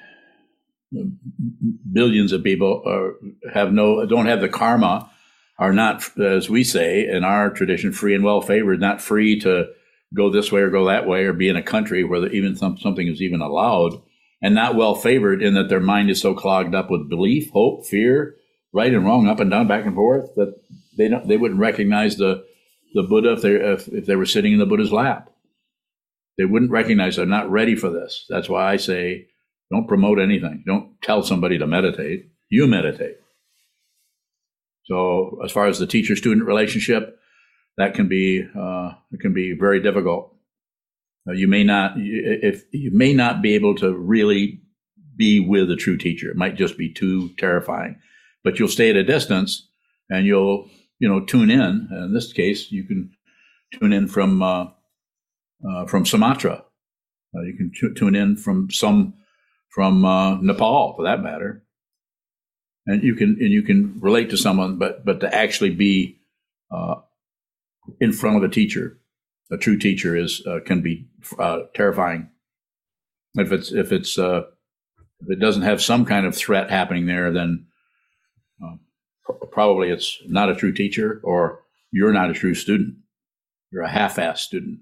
Billions 1.91 2.31
of 2.31 2.43
people 2.43 2.83
are, 2.85 3.15
have 3.53 3.73
no 3.73 4.05
don't 4.05 4.27
have 4.27 4.41
the 4.41 4.49
karma, 4.49 5.11
are 5.59 5.73
not, 5.73 6.17
as 6.17 6.49
we 6.49 6.63
say 6.63 7.07
in 7.07 7.23
our 7.23 7.49
tradition, 7.49 7.91
free 7.91 8.15
and 8.15 8.23
well 8.23 8.41
favored, 8.41 8.79
not 8.79 9.01
free 9.01 9.39
to 9.41 9.67
go 10.15 10.31
this 10.31 10.51
way 10.51 10.61
or 10.61 10.69
go 10.69 10.85
that 10.85 11.05
way, 11.05 11.25
or 11.25 11.33
be 11.33 11.49
in 11.49 11.57
a 11.57 11.61
country 11.61 12.03
where 12.03 12.25
even 12.27 12.55
some, 12.55 12.77
something 12.77 13.07
is 13.07 13.21
even 13.21 13.41
allowed, 13.41 14.01
and 14.41 14.55
not 14.55 14.75
well 14.75 14.95
favored 14.95 15.43
in 15.43 15.53
that 15.55 15.67
their 15.69 15.81
mind 15.81 16.09
is 16.09 16.21
so 16.21 16.33
clogged 16.33 16.73
up 16.73 16.89
with 16.89 17.09
belief, 17.09 17.51
hope, 17.51 17.85
fear, 17.85 18.35
right 18.73 18.93
and 18.93 19.05
wrong, 19.05 19.27
up 19.27 19.41
and 19.41 19.51
down, 19.51 19.67
back 19.67 19.85
and 19.85 19.95
forth, 19.95 20.33
that 20.35 20.55
they 20.97 21.09
don't 21.09 21.27
they 21.27 21.37
wouldn't 21.37 21.59
recognize 21.59 22.15
the 22.15 22.43
the 22.93 23.03
Buddha 23.03 23.33
if 23.33 23.41
they 23.41 23.55
if, 23.55 23.87
if 23.89 24.05
they 24.05 24.15
were 24.15 24.25
sitting 24.25 24.53
in 24.53 24.59
the 24.59 24.65
Buddha's 24.65 24.93
lap. 24.93 25.29
They 26.37 26.45
wouldn't 26.45 26.71
recognize 26.71 27.17
they're 27.17 27.25
not 27.25 27.51
ready 27.51 27.75
for 27.75 27.89
this. 27.89 28.25
That's 28.29 28.47
why 28.47 28.71
I 28.71 28.77
say 28.77 29.27
don't 29.69 29.89
promote 29.89 30.19
anything. 30.19 30.63
Don't 30.65 31.01
tell 31.01 31.21
somebody 31.21 31.57
to 31.57 31.67
meditate. 31.67 32.29
You 32.49 32.65
meditate. 32.65 33.17
So 34.89 35.39
as 35.45 35.51
far 35.51 35.67
as 35.67 35.79
the 35.79 35.87
teacher 35.87 36.15
student 36.15 36.47
relationship, 36.47 37.17
that 37.77 37.93
can 37.93 38.07
be 38.07 38.43
uh, 38.43 38.91
it 39.11 39.19
can 39.21 39.33
be 39.33 39.53
very 39.53 39.81
difficult. 39.81 40.35
You 41.27 41.47
may 41.47 41.63
not 41.63 41.93
if 41.95 42.63
you 42.71 42.91
may 42.91 43.13
not 43.13 43.41
be 43.41 43.53
able 43.53 43.75
to 43.75 43.95
really 43.95 44.61
be 45.15 45.39
with 45.39 45.69
a 45.69 45.75
true 45.75 45.97
teacher. 45.97 46.31
It 46.31 46.37
might 46.37 46.55
just 46.55 46.77
be 46.77 46.91
too 46.91 47.29
terrifying. 47.37 47.97
But 48.43 48.57
you'll 48.57 48.69
stay 48.69 48.89
at 48.89 48.95
a 48.95 49.03
distance 49.03 49.67
and 50.09 50.25
you'll 50.25 50.69
you 50.97 51.07
know 51.07 51.23
tune 51.23 51.51
in. 51.51 51.89
In 51.91 52.13
this 52.13 52.33
case, 52.33 52.71
you 52.71 52.83
can 52.83 53.11
tune 53.79 53.93
in 53.93 54.07
from 54.07 54.41
uh, 54.41 54.65
uh, 55.67 55.85
from 55.85 56.05
Sumatra. 56.05 56.63
Uh, 57.35 57.41
you 57.41 57.53
can 57.55 57.71
t- 57.71 57.93
tune 57.95 58.15
in 58.15 58.37
from 58.37 58.71
some 58.71 59.13
from 59.69 60.03
uh, 60.03 60.41
Nepal, 60.41 60.95
for 60.95 61.03
that 61.03 61.21
matter, 61.21 61.63
and 62.89 63.03
you 63.03 63.13
can 63.13 63.37
and 63.39 63.51
you 63.51 63.61
can 63.61 63.99
relate 63.99 64.31
to 64.31 64.37
someone. 64.37 64.77
But 64.77 65.05
but 65.05 65.19
to 65.21 65.33
actually 65.33 65.69
be 65.69 66.19
uh, 66.71 66.95
in 67.99 68.11
front 68.11 68.37
of 68.37 68.43
a 68.43 68.49
teacher, 68.49 68.97
a 69.51 69.57
true 69.57 69.77
teacher 69.77 70.15
is 70.15 70.45
uh, 70.47 70.59
can 70.65 70.81
be 70.81 71.07
terrifying. 71.75 72.29
If 73.35 73.51
it's 73.51 73.71
if 73.71 73.91
it's 73.91 74.17
if 74.17 74.45
it 75.27 75.39
doesn't 75.39 75.61
have 75.61 75.81
some 75.81 76.05
kind 76.05 76.25
of 76.25 76.35
threat 76.35 76.69
happening 76.71 77.05
there, 77.05 77.31
then 77.31 77.67
probably 79.51 79.89
it's 79.89 80.17
not 80.27 80.49
a 80.49 80.55
true 80.55 80.73
teacher 80.73 81.21
or 81.23 81.59
you're 81.91 82.13
not 82.13 82.31
a 82.31 82.33
true 82.33 82.55
student. 82.55 82.95
You're 83.71 83.83
a 83.83 83.89
half-assed 83.89 84.39
student. 84.39 84.79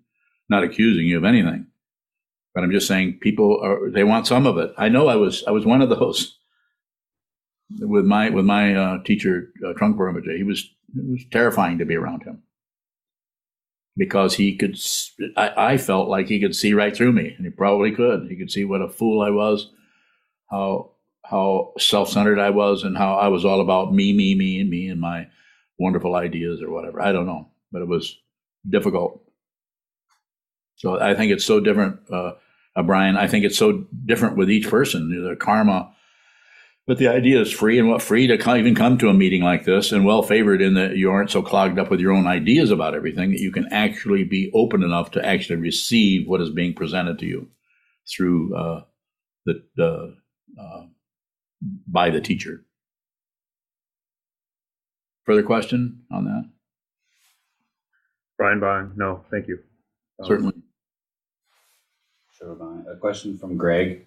Not 0.50 0.64
accusing 0.64 1.06
you 1.06 1.18
of 1.18 1.26
anything, 1.26 1.68
but 2.56 2.64
I'm 2.64 2.72
just 2.72 2.88
saying 2.88 3.20
people 3.20 3.60
are 3.62 3.92
they 3.92 4.06
want 4.06 4.28
some 4.28 4.46
of 4.46 4.58
it. 4.58 4.72
I 4.78 4.88
know 4.88 5.10
I 5.10 5.18
was 5.18 5.44
I 5.46 5.52
was 5.52 5.66
one 5.66 5.82
of 5.82 5.90
those 5.90 6.37
with 7.80 8.06
my 8.06 8.30
with 8.30 8.46
my 8.46 8.76
uh, 8.76 9.04
teacher 9.04 9.52
uh, 9.66 9.74
Trungpa 9.74 9.98
Rinpoche. 9.98 10.38
He 10.38 10.44
was 10.44 10.70
it 10.96 11.12
was 11.12 11.26
terrifying 11.32 11.78
to 11.80 11.86
be 11.86 11.96
around 11.96 12.24
him 12.24 12.44
because 13.98 14.36
he 14.36 14.56
could. 14.56 14.78
I, 15.36 15.74
I 15.74 15.78
felt 15.78 16.10
like 16.10 16.28
he 16.28 16.40
could 16.40 16.56
see 16.56 16.74
right 16.74 16.96
through 16.96 17.12
me, 17.14 17.34
and 17.36 17.46
he 17.46 17.52
probably 17.52 17.92
could. 17.92 18.28
He 18.30 18.36
could 18.36 18.52
see 18.52 18.66
what 18.66 18.82
a 18.82 18.90
fool 18.90 19.22
I 19.22 19.32
was, 19.32 19.72
how 20.50 20.92
how 21.26 21.74
self-centered 21.78 22.40
I 22.40 22.52
was 22.52 22.84
and 22.84 22.98
how 22.98 23.16
I 23.16 23.28
was 23.28 23.44
all 23.44 23.60
about 23.60 23.94
me, 23.94 24.14
me, 24.14 24.34
me, 24.34 24.62
and 24.62 24.70
me 24.70 24.88
and 24.88 25.02
my 25.02 25.28
wonderful 25.78 26.16
ideas 26.16 26.62
or 26.62 26.72
whatever. 26.72 27.02
I 27.02 27.12
don't 27.12 27.26
know, 27.26 27.50
but 27.72 27.82
it 27.82 27.88
was 27.88 28.18
difficult. 28.68 29.22
So 30.76 31.00
I 31.00 31.16
think 31.16 31.32
it's 31.32 31.44
so 31.44 31.60
different, 31.60 32.00
uh, 32.10 32.34
uh, 32.76 32.84
Brian. 32.84 33.18
I 33.18 33.28
think 33.28 33.44
it's 33.44 33.58
so 33.58 33.86
different 34.06 34.38
with 34.38 34.50
each 34.50 34.70
person. 34.70 35.10
The 35.10 35.36
karma, 35.36 35.94
but 36.88 36.98
the 36.98 37.08
idea 37.08 37.40
is 37.40 37.52
free 37.52 37.78
and 37.78 37.90
what 37.90 38.02
free 38.02 38.26
to 38.26 38.56
even 38.56 38.74
come 38.74 38.98
to 38.98 39.10
a 39.10 39.14
meeting 39.14 39.44
like 39.44 39.66
this 39.66 39.92
and 39.92 40.06
well 40.06 40.24
favored 40.24 40.62
in 40.62 40.74
that 40.74 40.98
you 40.98 41.12
aren't 41.12 41.30
so 41.30 41.42
clogged 41.44 41.78
up 41.78 41.92
with 41.92 42.00
your 42.00 42.14
own 42.14 42.26
ideas 42.26 42.72
about 42.72 42.96
everything 42.96 43.30
that 43.30 43.42
you 43.42 43.52
can 43.52 43.68
actually 43.72 44.24
be 44.24 44.50
open 44.56 44.82
enough 44.82 45.12
to 45.12 45.24
actually 45.24 45.58
receive 45.58 46.28
what 46.28 46.42
is 46.42 46.50
being 46.50 46.74
presented 46.74 47.20
to 47.20 47.26
you 47.26 47.48
through 48.10 48.56
uh, 48.56 48.84
the. 49.46 49.64
the 49.76 50.16
uh, 50.60 50.86
by 51.88 52.10
the 52.10 52.22
teacher. 52.22 52.64
Further 55.26 55.44
question 55.44 56.04
on 56.12 56.26
that? 56.26 56.50
Brian 58.38 58.60
Bond, 58.60 58.98
no, 58.98 59.24
thank 59.32 59.48
you. 59.48 59.60
Um, 60.20 60.28
Certainly. 60.28 60.54
Sure, 62.38 62.56
Brian. 62.56 62.86
A 62.90 62.96
question 62.96 63.38
from 63.38 63.58
Greg. 63.58 64.06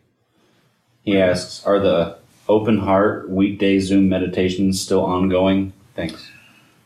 He 1.03 1.19
asks, 1.19 1.67
are 1.67 1.81
the 1.81 2.19
open 2.49 2.79
heart 2.79 3.31
weekday 3.31 3.79
Zoom 3.79 4.09
meditations 4.09 4.81
still 4.81 5.05
ongoing? 5.05 5.73
Thanks. 5.95 6.31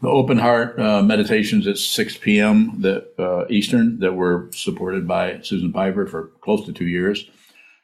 The 0.02 0.09
open 0.09 0.38
heart 0.38 0.78
uh, 0.78 1.02
meditations 1.02 1.66
at 1.66 1.78
6 1.78 2.18
p.m. 2.18 2.80
that 2.80 3.14
uh, 3.18 3.46
Eastern 3.48 3.98
that 4.00 4.14
were 4.14 4.50
supported 4.52 5.09
by 5.09 5.40
Susan 5.40 5.72
Piver 5.72 6.07
for 6.07 6.32
close 6.40 6.66
to 6.66 6.72
two 6.72 6.86
years 6.86 7.30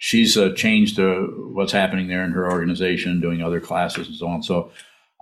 she's 0.01 0.37
uh, 0.37 0.51
changed 0.55 0.99
uh, 0.99 1.21
what's 1.53 1.73
happening 1.73 2.09
there 2.09 2.25
in 2.25 2.33
her 2.33 2.51
organization, 2.51 3.21
doing 3.21 3.43
other 3.43 3.61
classes 3.61 4.09
and 4.09 4.17
so 4.17 4.27
on. 4.27 4.43
So 4.43 4.73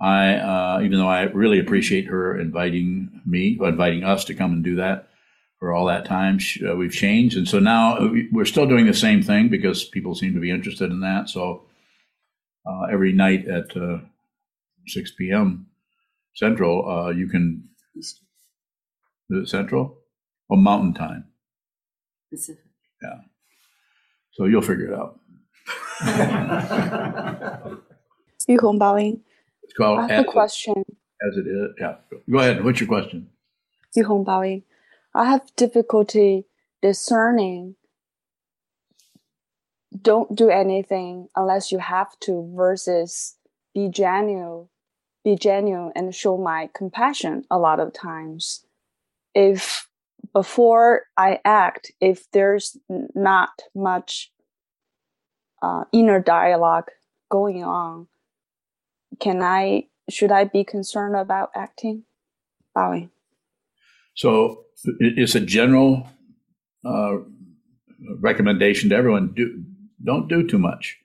I, 0.00 0.34
uh, 0.36 0.80
even 0.82 0.98
though 0.98 1.08
I 1.08 1.22
really 1.24 1.58
appreciate 1.58 2.06
her 2.06 2.38
inviting 2.38 3.20
me, 3.26 3.58
inviting 3.60 4.04
us 4.04 4.24
to 4.26 4.34
come 4.34 4.52
and 4.52 4.64
do 4.64 4.76
that 4.76 5.10
for 5.58 5.72
all 5.72 5.86
that 5.86 6.04
time, 6.04 6.38
uh, 6.66 6.76
we've 6.76 6.92
changed. 6.92 7.36
And 7.36 7.48
so 7.48 7.58
now 7.58 7.98
we're 8.30 8.44
still 8.44 8.66
doing 8.66 8.86
the 8.86 8.94
same 8.94 9.20
thing 9.20 9.48
because 9.48 9.84
people 9.84 10.14
seem 10.14 10.32
to 10.34 10.40
be 10.40 10.50
interested 10.50 10.92
in 10.92 11.00
that. 11.00 11.28
So 11.28 11.64
uh, 12.68 12.82
every 12.92 13.12
night 13.12 13.48
at 13.48 13.72
6 14.86 15.12
p.m. 15.18 15.66
Central, 16.34 17.12
you 17.16 17.28
can. 17.28 17.68
Is 17.96 18.20
it 19.30 19.48
Central? 19.48 19.98
Or 20.48 20.56
Mountain 20.56 20.94
Time? 20.94 21.24
Pacific. 22.30 22.64
Yeah. 23.02 23.20
So 24.32 24.44
you'll 24.44 24.62
figure 24.62 24.92
it 24.92 24.98
out. 24.98 25.20
Yuhong 28.48 28.78
Baoing. 28.78 29.20
It's 29.62 29.74
called 29.74 29.98
I 29.98 30.12
have 30.12 30.24
a 30.24 30.28
question. 30.28 30.84
As 31.28 31.36
it 31.36 31.46
is. 31.46 31.70
Yeah. 31.80 31.96
Go 32.30 32.38
ahead. 32.38 32.64
What's 32.64 32.80
your 32.80 32.88
question? 32.88 33.28
Yuhong 33.96 34.24
Baoing. 34.24 34.62
I 35.14 35.24
have 35.24 35.54
difficulty 35.56 36.46
discerning 36.80 37.74
don't 40.02 40.34
do 40.34 40.50
anything 40.50 41.28
unless 41.34 41.72
you 41.72 41.78
have 41.78 42.18
to 42.20 42.52
versus 42.56 43.36
be 43.74 43.88
genuine 43.88 44.68
be 45.24 45.36
genuine 45.36 45.92
and 45.94 46.14
show 46.14 46.36
my 46.38 46.70
compassion 46.74 47.44
a 47.50 47.58
lot 47.58 47.80
of 47.80 47.92
times 47.92 48.64
if 49.34 49.88
before 50.32 51.04
I 51.16 51.40
act, 51.44 51.92
if 52.00 52.30
there's 52.32 52.76
not 53.14 53.50
much 53.74 54.32
uh, 55.62 55.84
inner 55.92 56.20
dialogue 56.20 56.90
going 57.30 57.64
on, 57.64 58.08
can 59.20 59.42
I 59.42 59.84
should 60.10 60.32
I 60.32 60.44
be 60.44 60.64
concerned 60.64 61.16
about 61.16 61.50
acting? 61.54 62.04
Bowing. 62.74 63.10
So 64.14 64.64
it's 65.00 65.34
a 65.34 65.40
general 65.40 66.08
uh, 66.84 67.16
recommendation 68.20 68.90
to 68.90 68.96
everyone: 68.96 69.32
do 69.34 69.64
don't 70.04 70.28
do 70.28 70.46
too 70.46 70.58
much. 70.58 70.98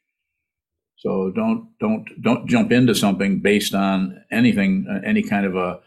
So 0.98 1.32
don't 1.36 1.68
don't 1.80 2.08
don't 2.22 2.48
jump 2.48 2.72
into 2.72 2.96
something 2.96 3.40
based 3.40 3.76
on 3.76 4.24
anything, 4.32 4.88
uh, 4.90 5.06
any 5.06 5.22
kind 5.22 5.46
of 5.46 5.56
a 5.56 5.80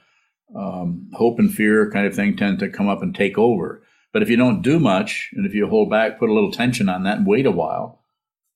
um, 0.55 1.11
hope 1.15 1.39
and 1.39 1.53
fear 1.53 1.91
kind 1.91 2.07
of 2.07 2.15
thing 2.15 2.37
tend 2.37 2.59
to 2.59 2.69
come 2.69 2.89
up 2.89 3.03
and 3.03 3.15
take 3.15 3.39
over. 3.39 3.83
But 4.13 4.23
if 4.23 4.31
you 4.31 4.37
don't 4.37 4.63
do 4.63 4.79
much, 4.79 5.31
and 5.35 5.47
if 5.47 5.55
you 5.55 5.69
hold 5.69 5.91
back, 5.91 6.19
put 6.19 6.31
a 6.31 6.33
little 6.33 6.53
tension 6.53 6.89
on 6.89 7.03
that, 7.05 7.19
and 7.19 7.27
wait 7.27 7.47
a 7.47 7.51
while, 7.51 8.01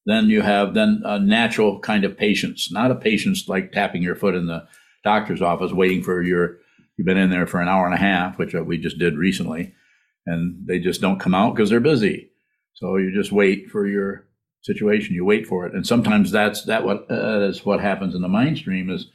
then 0.06 0.28
you 0.28 0.42
have 0.42 0.74
then 0.74 1.02
a 1.04 1.18
natural 1.18 1.78
kind 1.80 2.04
of 2.04 2.16
patience, 2.16 2.70
not 2.70 2.90
a 2.90 2.94
patience 2.94 3.48
like 3.48 3.72
tapping 3.72 4.02
your 4.02 4.14
foot 4.14 4.34
in 4.34 4.46
the 4.46 4.66
doctor's 5.04 5.42
office, 5.42 5.72
waiting 5.72 6.02
for 6.02 6.22
your. 6.22 6.58
You've 6.96 7.06
been 7.06 7.16
in 7.16 7.30
there 7.30 7.46
for 7.46 7.62
an 7.62 7.68
hour 7.68 7.86
and 7.86 7.94
a 7.94 7.98
half, 7.98 8.38
which 8.38 8.52
we 8.52 8.76
just 8.76 8.98
did 8.98 9.16
recently, 9.16 9.72
and 10.26 10.66
they 10.66 10.78
just 10.78 11.00
don't 11.00 11.18
come 11.18 11.34
out 11.34 11.54
because 11.54 11.70
they're 11.70 11.80
busy. 11.80 12.30
So 12.74 12.96
you 12.96 13.10
just 13.10 13.32
wait 13.32 13.70
for 13.70 13.86
your 13.86 14.26
situation. 14.62 15.14
You 15.14 15.24
wait 15.24 15.46
for 15.46 15.66
it, 15.66 15.74
and 15.74 15.86
sometimes 15.86 16.30
that's 16.30 16.64
that 16.64 16.84
what 16.84 17.06
uh, 17.10 17.40
is 17.40 17.64
what 17.64 17.80
happens 17.80 18.14
in 18.14 18.22
the 18.22 18.28
mainstream 18.28 18.90
is 18.90 19.06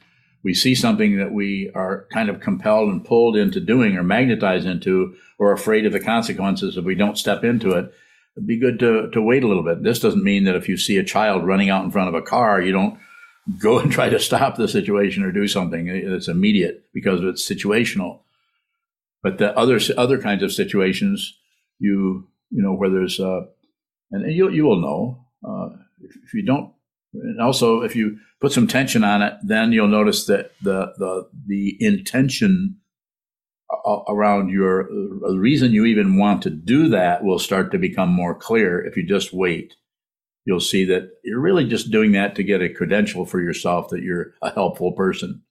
we 0.42 0.54
see 0.54 0.74
something 0.74 1.16
that 1.16 1.32
we 1.32 1.70
are 1.74 2.06
kind 2.12 2.28
of 2.28 2.40
compelled 2.40 2.88
and 2.88 3.04
pulled 3.04 3.36
into 3.36 3.60
doing 3.60 3.96
or 3.96 4.02
magnetized 4.02 4.66
into 4.66 5.16
or 5.38 5.52
afraid 5.52 5.86
of 5.86 5.92
the 5.92 6.00
consequences 6.00 6.76
if 6.76 6.84
we 6.84 6.94
don't 6.94 7.18
step 7.18 7.42
into 7.42 7.72
it. 7.72 7.92
It'd 8.36 8.46
be 8.46 8.58
good 8.58 8.78
to, 8.80 9.10
to 9.10 9.22
wait 9.22 9.42
a 9.42 9.48
little 9.48 9.64
bit. 9.64 9.82
This 9.82 9.98
doesn't 9.98 10.22
mean 10.22 10.44
that 10.44 10.54
if 10.54 10.68
you 10.68 10.76
see 10.76 10.98
a 10.98 11.04
child 11.04 11.46
running 11.46 11.70
out 11.70 11.84
in 11.84 11.90
front 11.90 12.08
of 12.08 12.14
a 12.14 12.22
car 12.22 12.60
you 12.60 12.70
don't 12.70 12.98
go 13.58 13.78
and 13.78 13.90
try 13.98 14.08
to 14.08 14.20
stop 14.20 14.56
the 14.56 14.68
situation 14.68 15.24
or 15.24 15.32
do 15.32 15.48
something. 15.48 15.88
It's 15.88 16.28
immediate 16.28 16.84
because 16.92 17.22
it's 17.22 17.48
situational. 17.48 18.20
But 19.22 19.38
the 19.38 19.56
other 19.58 19.80
other 19.96 20.20
kinds 20.20 20.42
of 20.42 20.52
situations, 20.52 21.36
you 21.78 22.28
you 22.50 22.62
know 22.62 22.74
where 22.74 22.90
there's 22.90 23.18
uh, 23.18 23.46
and 24.12 24.32
you 24.32 24.48
you 24.50 24.64
will 24.64 24.80
know 24.80 25.25
uh, 25.46 25.68
if, 26.00 26.16
if 26.24 26.34
you 26.34 26.44
don't. 26.44 26.72
And 27.14 27.40
also, 27.40 27.82
if 27.82 27.96
you 27.96 28.18
put 28.40 28.52
some 28.52 28.66
tension 28.66 29.04
on 29.04 29.22
it, 29.22 29.34
then 29.42 29.72
you'll 29.72 29.88
notice 29.88 30.26
that 30.26 30.52
the 30.62 30.92
the 30.98 31.28
the 31.46 31.76
intention 31.80 32.80
around 34.08 34.48
your 34.48 34.84
the 34.84 35.38
reason 35.38 35.72
you 35.72 35.84
even 35.84 36.16
want 36.16 36.42
to 36.42 36.50
do 36.50 36.88
that 36.88 37.24
will 37.24 37.38
start 37.38 37.72
to 37.72 37.78
become 37.78 38.08
more 38.08 38.34
clear 38.34 38.84
if 38.84 38.96
you 38.96 39.04
just 39.04 39.32
wait 39.32 39.74
you'll 40.44 40.60
see 40.60 40.84
that 40.84 41.10
you're 41.24 41.40
really 41.40 41.66
just 41.66 41.90
doing 41.90 42.12
that 42.12 42.36
to 42.36 42.44
get 42.44 42.62
a 42.62 42.68
credential 42.68 43.26
for 43.26 43.40
yourself 43.40 43.88
that 43.88 44.02
you're 44.02 44.34
a 44.40 44.52
helpful 44.52 44.92
person 44.92 45.42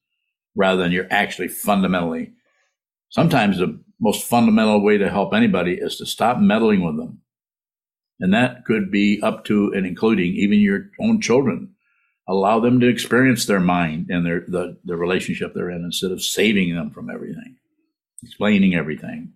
rather 0.56 0.82
than 0.82 0.94
you're 0.94 1.12
actually 1.12 1.50
fundamentally 1.50 2.32
sometimes 3.10 3.58
the 3.58 3.78
most 4.00 4.24
fundamental 4.24 4.82
way 4.82 4.98
to 4.98 5.10
help 5.10 5.34
anybody 5.34 5.74
is 5.74 5.98
to 5.98 6.06
stop 6.06 6.40
meddling 6.40 6.86
with 6.86 6.98
them 6.98 7.20
and 8.20 8.34
that 8.34 8.66
could 8.66 8.92
be 8.92 9.20
up 9.22 9.46
to 9.46 9.72
and 9.74 9.86
including 9.86 10.34
even 10.34 10.60
your 10.60 10.90
own 11.00 11.22
children 11.22 11.72
allow 12.28 12.60
them 12.60 12.80
to 12.80 12.88
experience 12.88 13.46
their 13.46 13.60
mind 13.60 14.10
and 14.10 14.26
their 14.26 14.42
the, 14.48 14.78
the 14.84 14.96
relationship 14.98 15.54
they're 15.54 15.70
in 15.70 15.84
instead 15.84 16.12
of 16.12 16.22
saving 16.22 16.74
them 16.74 16.90
from 16.92 17.10
everything 17.10 17.56
explaining 18.26 18.76
everything. 18.76 19.34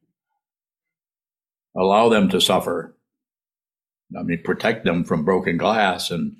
Allow 1.77 2.09
them 2.09 2.29
to 2.29 2.41
suffer. 2.41 2.95
I 4.17 4.23
mean, 4.23 4.41
protect 4.43 4.83
them 4.83 5.03
from 5.03 5.23
broken 5.23 5.57
glass 5.57 6.09
and 6.09 6.35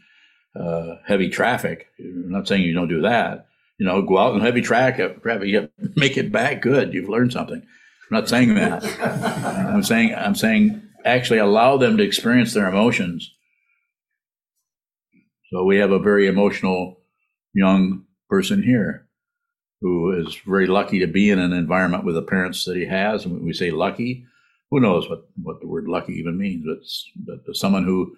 uh, 0.60 0.96
heavy 1.06 1.30
traffic. 1.30 1.88
I'm 2.00 2.32
not 2.32 2.48
saying 2.48 2.64
you 2.64 2.74
don't 2.74 2.90
do 2.90 3.02
that. 3.02 3.46
You 3.78 3.86
know, 3.86 4.02
go 4.02 4.18
out 4.18 4.36
in 4.36 4.42
heavy 4.42 4.62
traffic, 4.62 5.22
traffic, 5.22 5.72
make 5.96 6.18
it 6.18 6.32
back. 6.32 6.62
Good, 6.62 6.94
you've 6.94 7.10
learned 7.10 7.32
something. 7.32 7.62
I'm 7.62 8.16
not 8.18 8.28
saying 8.28 8.56
that. 8.56 8.84
I'm 9.72 9.84
saying 9.84 10.16
I'm 10.16 10.36
saying 10.36 10.82
actually 11.06 11.40
allow 11.40 11.78
them 11.78 11.98
to 11.98 12.04
experience 12.04 12.54
their 12.54 12.68
emotions. 12.68 13.32
So 15.52 15.64
we 15.64 15.78
have 15.78 15.92
a 15.92 16.00
very 16.00 16.28
emotional 16.28 17.02
young 17.54 18.06
person 18.30 18.62
here 18.62 19.08
who 19.82 20.12
is 20.12 20.36
very 20.46 20.68
lucky 20.68 21.00
to 21.00 21.08
be 21.08 21.30
in 21.30 21.40
an 21.40 21.54
environment 21.54 22.04
with 22.04 22.16
the 22.16 22.22
parents 22.22 22.66
that 22.66 22.76
he 22.76 22.86
has. 22.86 23.24
And 23.24 23.34
when 23.34 23.46
we 23.46 23.54
say 23.54 23.72
lucky, 23.72 24.26
who 24.70 24.80
knows 24.80 25.10
what, 25.10 25.28
what 25.42 25.62
the 25.62 25.68
word 25.68 25.88
lucky 25.88 26.14
even 26.14 26.38
means, 26.38 26.66
but, 27.16 27.46
but 27.46 27.56
someone 27.56 27.86
who, 27.86 28.16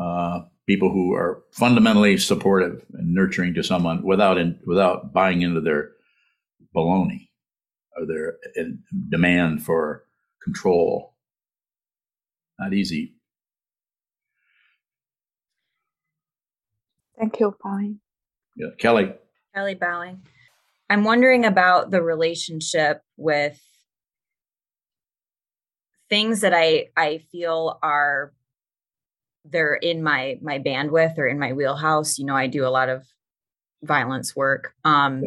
uh, 0.00 0.40
people 0.66 0.90
who 0.90 1.12
are 1.12 1.42
fundamentally 1.50 2.16
supportive 2.16 2.84
and 2.94 3.12
nurturing 3.12 3.52
to 3.54 3.62
someone 3.62 4.02
without, 4.02 4.38
in, 4.38 4.58
without 4.64 5.12
buying 5.12 5.42
into 5.42 5.60
their 5.60 5.90
baloney 6.74 7.28
or 7.96 8.06
their 8.06 8.36
demand 9.10 9.62
for 9.62 10.04
control. 10.42 11.11
Not 12.58 12.72
easy. 12.72 13.14
Thank 17.18 17.38
you, 17.40 17.56
Bowing. 17.62 18.00
Yeah, 18.56 18.68
Kelly. 18.78 19.12
Kelly 19.54 19.74
Bowing. 19.74 20.22
I'm 20.90 21.04
wondering 21.04 21.44
about 21.44 21.90
the 21.90 22.02
relationship 22.02 23.02
with 23.16 23.60
things 26.08 26.42
that 26.42 26.52
I 26.52 26.88
I 26.96 27.18
feel 27.30 27.78
are 27.82 28.32
they're 29.44 29.74
in 29.74 30.02
my 30.02 30.38
my 30.42 30.58
bandwidth 30.58 31.16
or 31.16 31.26
in 31.26 31.38
my 31.38 31.52
wheelhouse. 31.52 32.18
You 32.18 32.26
know, 32.26 32.36
I 32.36 32.46
do 32.46 32.66
a 32.66 32.68
lot 32.68 32.88
of 32.88 33.06
violence 33.82 34.36
work. 34.36 34.74
Um 34.84 35.22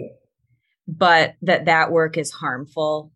but 0.87 1.35
that 1.41 1.65
that 1.65 1.91
work 1.91 2.17
is 2.17 2.31
harmful 2.31 3.11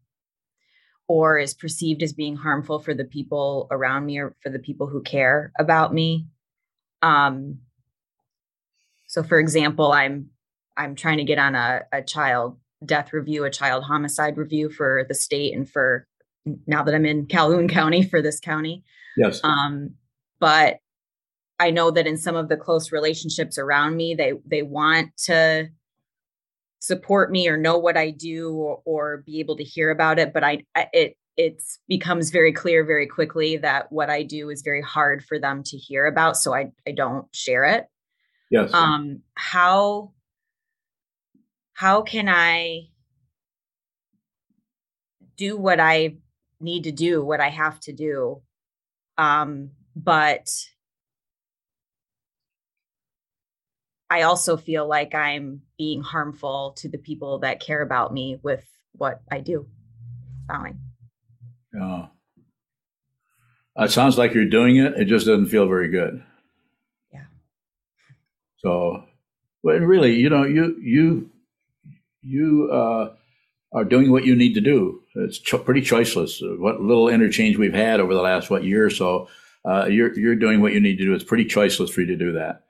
or 1.10 1.40
is 1.40 1.56
perceived 1.56 2.04
as 2.04 2.14
being 2.14 2.38
harmful 2.38 2.80
for 2.80 2.94
the 2.94 3.04
people 3.04 3.68
around 3.72 4.06
me 4.06 4.20
or 4.20 4.36
for 4.42 4.50
the 4.50 4.60
people 4.60 4.88
who 4.88 5.02
care 5.02 5.52
about 5.60 5.94
me. 5.94 6.28
Um 7.02 7.60
so 9.08 9.24
for 9.24 9.40
example, 9.40 9.92
I'm 9.92 10.30
I'm 10.78 10.96
trying 10.96 11.18
to 11.18 11.26
get 11.26 11.40
on 11.40 11.56
a, 11.56 11.82
a 11.92 12.02
child 12.02 12.58
death 12.86 13.12
review, 13.12 13.44
a 13.44 13.50
child 13.50 13.84
homicide 13.84 14.38
review 14.38 14.70
for 14.70 15.04
the 15.10 15.16
state 15.16 15.54
and 15.54 15.70
for 15.70 16.08
now 16.68 16.84
that 16.84 16.96
I'm 16.96 17.06
in 17.06 17.26
Calhoun 17.26 17.68
County 17.80 18.04
for 18.04 18.22
this 18.22 18.40
county. 18.40 18.84
Yes. 19.18 19.42
Um, 19.44 19.96
but 20.40 20.78
I 21.60 21.72
know 21.72 21.92
that 21.92 22.08
in 22.08 22.18
some 22.18 22.36
of 22.36 22.48
the 22.48 22.56
close 22.56 22.92
relationships 22.92 23.58
around 23.58 23.98
me, 23.98 24.14
they 24.16 24.34
they 24.46 24.62
want 24.62 25.18
to 25.26 25.70
support 26.80 27.32
me 27.32 27.48
or 27.48 27.58
know 27.58 27.78
what 27.78 27.98
I 27.98 28.12
do 28.12 28.52
or, 28.52 28.82
or 28.86 29.18
be 29.26 29.40
able 29.40 29.58
to 29.58 29.64
hear 29.64 29.90
about 29.92 30.20
it. 30.20 30.34
But 30.34 30.44
I, 30.44 30.64
I 30.76 30.88
it 30.94 31.18
it 31.38 31.62
becomes 31.88 32.32
very 32.32 32.52
clear 32.52 32.84
very 32.86 33.08
quickly 33.08 33.58
that 33.58 33.92
what 33.92 34.10
I 34.10 34.24
do 34.24 34.50
is 34.50 34.62
very 34.62 34.82
hard 34.82 35.24
for 35.24 35.40
them 35.40 35.64
to 35.64 35.78
hear 35.78 36.06
about. 36.06 36.38
So 36.38 36.54
I 36.54 36.72
I 36.88 36.92
don't 36.92 37.28
share 37.34 37.66
it. 37.66 37.86
Yes. 38.50 38.74
Um, 38.74 39.22
how 39.36 40.14
how 41.74 42.02
can 42.02 42.28
I 42.28 42.90
do 45.38 45.56
what 45.56 45.80
I 45.80 46.18
need 46.60 46.84
to 46.84 46.92
do, 46.92 47.24
what 47.24 47.40
I 47.40 47.50
have 47.50 47.80
to 47.82 47.94
do? 47.94 48.42
Um, 49.18 49.72
but 49.96 50.50
I 54.10 54.24
also 54.24 54.58
feel 54.58 54.88
like 54.88 55.14
I'm 55.14 55.62
being 55.78 56.02
harmful 56.02 56.74
to 56.78 56.90
the 56.90 56.98
people 56.98 57.40
that 57.40 57.60
care 57.60 57.82
about 57.82 58.14
me 58.14 58.40
with 58.42 58.66
what 58.94 59.22
I 59.32 59.40
do. 59.40 59.68
Fine. 60.48 60.80
Yeah. 61.74 62.08
It 63.78 63.92
sounds 63.92 64.18
like 64.18 64.34
you're 64.34 64.46
doing 64.46 64.78
it. 64.78 64.94
It 65.00 65.06
just 65.06 65.28
doesn't 65.28 65.48
feel 65.48 65.68
very 65.68 65.90
good. 65.90 66.24
Yeah. 67.14 67.26
So, 68.58 69.04
but 69.64 69.80
really, 69.80 70.16
you 70.16 70.30
know, 70.30 70.44
you 70.44 70.78
you 70.82 71.30
you 72.22 72.70
uh, 72.72 73.14
are 73.72 73.86
doing 73.86 74.12
what 74.12 74.26
you 74.26 74.36
need 74.36 74.56
to 74.56 74.62
do. 74.62 75.02
It's 75.16 75.38
cho- 75.38 75.60
pretty 75.60 75.82
choiceless. 75.82 76.42
What 76.60 76.82
little 76.82 77.10
interchange 77.10 77.58
we've 77.58 77.74
had 77.74 78.00
over 78.00 78.14
the 78.14 78.22
last 78.22 78.50
what 78.50 78.64
year 78.64 78.86
or 78.86 78.90
so, 78.90 79.30
uh, 79.64 79.86
you're 79.86 80.18
you're 80.18 80.36
doing 80.36 80.62
what 80.62 80.74
you 80.74 80.80
need 80.80 80.98
to 80.98 81.06
do. 81.06 81.14
It's 81.14 81.24
pretty 81.24 81.46
choiceless 81.46 81.90
for 81.92 82.02
you 82.02 82.08
to 82.08 82.18
do 82.18 82.34
that. 82.34 82.64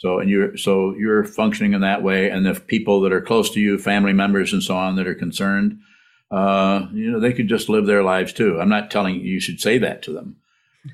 So 0.00 0.18
and 0.18 0.30
you're 0.30 0.56
so 0.56 0.94
you're 0.96 1.24
functioning 1.24 1.74
in 1.74 1.82
that 1.82 2.02
way, 2.02 2.30
and 2.30 2.46
if 2.46 2.66
people 2.66 3.02
that 3.02 3.12
are 3.12 3.20
close 3.20 3.50
to 3.50 3.60
you, 3.60 3.76
family 3.76 4.14
members 4.14 4.54
and 4.54 4.62
so 4.62 4.74
on, 4.74 4.96
that 4.96 5.06
are 5.06 5.14
concerned, 5.14 5.78
uh, 6.30 6.86
you 6.94 7.10
know, 7.10 7.20
they 7.20 7.34
could 7.34 7.48
just 7.48 7.68
live 7.68 7.84
their 7.84 8.02
lives 8.02 8.32
too. 8.32 8.58
I'm 8.58 8.70
not 8.70 8.90
telling 8.90 9.16
you 9.16 9.20
you 9.20 9.40
should 9.40 9.60
say 9.60 9.76
that 9.76 10.02
to 10.04 10.12
them, 10.12 10.36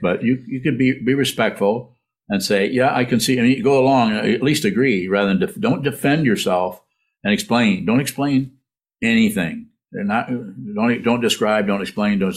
but 0.03 0.25
you 0.25 0.43
you 0.49 0.61
could 0.61 0.77
be 0.77 0.99
be 0.99 1.15
respectful 1.15 1.97
and 2.29 2.43
say, 2.43 2.67
yeah, 2.67 2.93
I 2.93 3.05
can 3.05 3.21
see. 3.21 3.39
I 3.39 3.43
mean, 3.43 3.63
go 3.63 3.79
along, 3.79 4.17
at 4.17 4.43
least 4.43 4.65
agree, 4.65 5.07
rather 5.07 5.29
than 5.29 5.39
def- 5.39 5.61
don't 5.61 5.85
defend 5.85 6.27
yourself 6.27 6.83
and 7.23 7.33
explain. 7.33 7.87
Don't 7.87 8.01
explain 8.01 8.57
anything. 9.01 9.69
They're 9.93 10.03
not 10.03 10.27
don't 10.29 11.05
don't 11.05 11.21
describe. 11.21 11.69
Don't 11.69 11.81
explain. 11.81 12.19
Don't. 12.19 12.35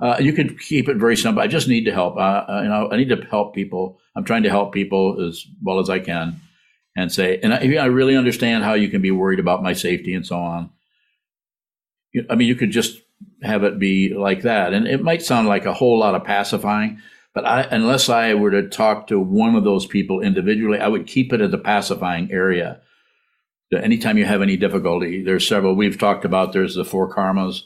Uh, 0.00 0.16
you 0.20 0.32
can 0.32 0.56
keep 0.58 0.88
it 0.88 0.96
very 0.96 1.16
simple. 1.16 1.42
I 1.42 1.46
just 1.46 1.68
need 1.68 1.84
to 1.84 1.92
help. 1.92 2.16
Uh, 2.16 2.44
uh, 2.48 2.60
you 2.62 2.68
know, 2.68 2.90
I 2.90 2.96
need 2.96 3.08
to 3.08 3.26
help 3.30 3.54
people. 3.54 3.98
I'm 4.14 4.24
trying 4.24 4.42
to 4.42 4.50
help 4.50 4.72
people 4.72 5.26
as 5.26 5.46
well 5.62 5.78
as 5.78 5.88
I 5.88 5.98
can, 6.00 6.40
and 6.96 7.10
say, 7.10 7.38
and 7.42 7.54
I, 7.54 7.82
I 7.82 7.86
really 7.86 8.16
understand 8.16 8.64
how 8.64 8.74
you 8.74 8.88
can 8.88 9.00
be 9.00 9.10
worried 9.10 9.40
about 9.40 9.62
my 9.62 9.72
safety 9.72 10.14
and 10.14 10.26
so 10.26 10.36
on. 10.36 10.70
I 12.30 12.34
mean, 12.34 12.48
you 12.48 12.54
could 12.54 12.70
just 12.70 13.00
have 13.42 13.64
it 13.64 13.78
be 13.78 14.14
like 14.14 14.42
that, 14.42 14.74
and 14.74 14.86
it 14.86 15.02
might 15.02 15.22
sound 15.22 15.48
like 15.48 15.64
a 15.64 15.74
whole 15.74 15.98
lot 15.98 16.14
of 16.14 16.24
pacifying. 16.24 17.00
But 17.34 17.46
I, 17.46 17.62
unless 17.62 18.08
I 18.08 18.34
were 18.34 18.50
to 18.50 18.68
talk 18.68 19.08
to 19.08 19.20
one 19.20 19.56
of 19.56 19.64
those 19.64 19.86
people 19.86 20.20
individually, 20.20 20.78
I 20.78 20.88
would 20.88 21.06
keep 21.06 21.32
it 21.32 21.42
at 21.42 21.50
the 21.50 21.58
pacifying 21.58 22.30
area 22.32 22.80
anytime 23.74 24.18
you 24.18 24.24
have 24.24 24.42
any 24.42 24.56
difficulty, 24.56 25.22
there's 25.22 25.46
several 25.46 25.74
we've 25.74 25.98
talked 25.98 26.24
about. 26.24 26.52
There's 26.52 26.74
the 26.74 26.84
four 26.84 27.12
karmas, 27.12 27.62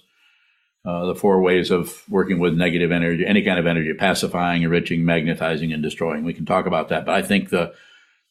uh, 0.84 1.06
the 1.06 1.14
four 1.14 1.40
ways 1.42 1.70
of 1.70 2.02
working 2.08 2.38
with 2.38 2.54
negative 2.54 2.90
energy, 2.90 3.26
any 3.26 3.42
kind 3.42 3.58
of 3.58 3.66
energy, 3.66 3.92
pacifying, 3.94 4.62
enriching, 4.62 5.04
magnetizing, 5.04 5.72
and 5.72 5.82
destroying. 5.82 6.24
We 6.24 6.34
can 6.34 6.46
talk 6.46 6.66
about 6.66 6.88
that, 6.88 7.04
but 7.04 7.14
I 7.14 7.22
think 7.22 7.50
the 7.50 7.74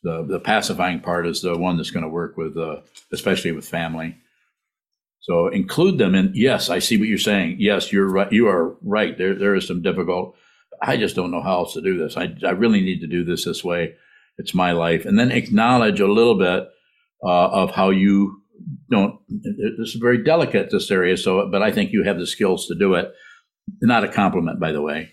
the, 0.02 0.24
the 0.24 0.40
pacifying 0.40 1.02
part 1.02 1.28
is 1.28 1.42
the 1.42 1.58
one 1.58 1.76
that's 1.76 1.92
going 1.92 2.04
to 2.04 2.10
work 2.10 2.38
with, 2.38 2.58
uh, 2.58 2.78
especially 3.12 3.52
with 3.52 3.68
family. 3.68 4.16
So 5.20 5.50
include 5.50 5.98
them 5.98 6.16
in. 6.16 6.32
Yes, 6.34 6.70
I 6.70 6.80
see 6.80 6.98
what 6.98 7.10
you're 7.10 7.18
saying. 7.18 7.58
Yes, 7.60 7.92
you're 7.92 8.08
right. 8.08 8.32
You 8.32 8.48
are 8.48 8.76
right. 8.82 9.18
There 9.18 9.36
there 9.36 9.56
is 9.56 9.68
some 9.68 9.82
difficult. 9.82 10.36
I 10.82 10.96
just 10.96 11.16
don't 11.16 11.32
know 11.32 11.42
how 11.42 11.58
else 11.58 11.74
to 11.74 11.82
do 11.82 11.98
this. 11.98 12.16
I 12.16 12.34
I 12.46 12.52
really 12.52 12.82
need 12.82 13.02
to 13.02 13.08
do 13.08 13.24
this 13.26 13.46
this 13.46 13.64
way. 13.64 13.96
It's 14.38 14.54
my 14.54 14.72
life, 14.72 15.06
and 15.06 15.20
then 15.20 15.32
acknowledge 15.32 16.00
a 16.00 16.08
little 16.08 16.36
bit 16.36 16.70
uh, 17.24 17.48
of 17.50 17.72
how 17.72 17.90
you 17.90 18.39
don't. 18.90 19.20
This 19.28 19.90
is 19.90 19.98
very 20.00 20.24
delicate 20.24 20.72
this 20.72 20.92
area, 20.92 21.18
so 21.18 21.48
but 21.52 21.62
I 21.62 21.72
think 21.72 21.92
you 21.92 22.04
have 22.04 22.20
the 22.20 22.28
skills 22.28 22.68
to 22.68 22.76
do 22.76 22.96
it. 22.96 23.12
Not 23.82 24.04
a 24.04 24.08
compliment, 24.08 24.60
by 24.60 24.72
the 24.72 24.82
way, 24.82 25.12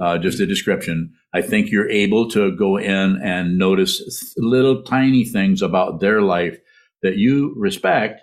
uh, 0.00 0.18
just 0.18 0.40
a 0.40 0.46
description. 0.46 1.12
I 1.34 1.42
think 1.42 1.70
you're 1.70 1.90
able 1.90 2.30
to 2.30 2.56
go 2.56 2.76
in 2.78 3.20
and 3.22 3.58
notice 3.58 4.34
little 4.38 4.82
tiny 4.82 5.24
things 5.24 5.60
about 5.60 6.00
their 6.00 6.22
life 6.22 6.58
that 7.02 7.16
you 7.16 7.54
respect, 7.58 8.22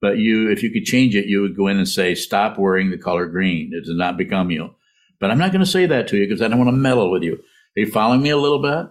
But 0.00 0.18
you, 0.18 0.50
if 0.50 0.62
you 0.62 0.70
could 0.70 0.84
change 0.84 1.16
it, 1.16 1.26
you 1.26 1.40
would 1.42 1.56
go 1.56 1.66
in 1.66 1.76
and 1.76 1.88
say, 1.88 2.14
stop 2.14 2.58
wearing 2.58 2.90
the 2.90 2.98
color 2.98 3.26
green. 3.26 3.72
It 3.72 3.84
does 3.84 3.96
not 3.96 4.16
become 4.16 4.50
you. 4.50 4.74
But 5.20 5.30
I'm 5.30 5.38
not 5.38 5.50
going 5.50 5.64
to 5.64 5.66
say 5.66 5.86
that 5.86 6.06
to 6.08 6.16
you 6.16 6.26
because 6.26 6.40
I 6.40 6.48
don't 6.48 6.58
want 6.58 6.68
to 6.68 6.76
meddle 6.76 7.10
with 7.10 7.22
you. 7.22 7.34
Are 7.34 7.80
you 7.80 7.90
following 7.90 8.22
me 8.22 8.30
a 8.30 8.36
little 8.36 8.62
bit? 8.62 8.86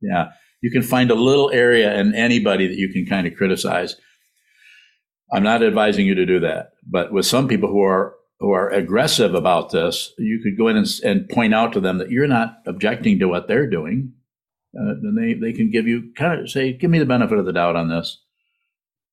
Yeah. 0.00 0.30
You 0.60 0.72
can 0.72 0.82
find 0.82 1.10
a 1.10 1.14
little 1.14 1.50
area 1.52 1.94
in 2.00 2.14
anybody 2.14 2.66
that 2.66 2.76
you 2.76 2.92
can 2.92 3.06
kind 3.06 3.26
of 3.28 3.36
criticize. 3.36 3.94
I'm 5.32 5.42
not 5.42 5.62
advising 5.62 6.06
you 6.06 6.14
to 6.14 6.26
do 6.26 6.40
that. 6.40 6.72
But 6.86 7.12
with 7.12 7.26
some 7.26 7.48
people 7.48 7.68
who 7.68 7.82
are 7.82 8.14
who 8.40 8.52
are 8.52 8.70
aggressive 8.70 9.34
about 9.34 9.70
this, 9.70 10.12
you 10.16 10.40
could 10.40 10.56
go 10.56 10.68
in 10.68 10.76
and, 10.76 10.86
and 11.04 11.28
point 11.28 11.54
out 11.54 11.72
to 11.72 11.80
them 11.80 11.98
that 11.98 12.10
you're 12.10 12.28
not 12.28 12.58
objecting 12.66 13.18
to 13.18 13.26
what 13.26 13.48
they're 13.48 13.68
doing. 13.68 14.12
Uh, 14.78 14.94
then 15.02 15.16
they, 15.16 15.34
they 15.34 15.52
can 15.52 15.70
give 15.70 15.88
you 15.88 16.12
kind 16.16 16.40
of 16.40 16.48
say, 16.48 16.72
give 16.72 16.90
me 16.90 17.00
the 17.00 17.06
benefit 17.06 17.38
of 17.38 17.46
the 17.46 17.52
doubt 17.52 17.74
on 17.74 17.88
this. 17.88 18.22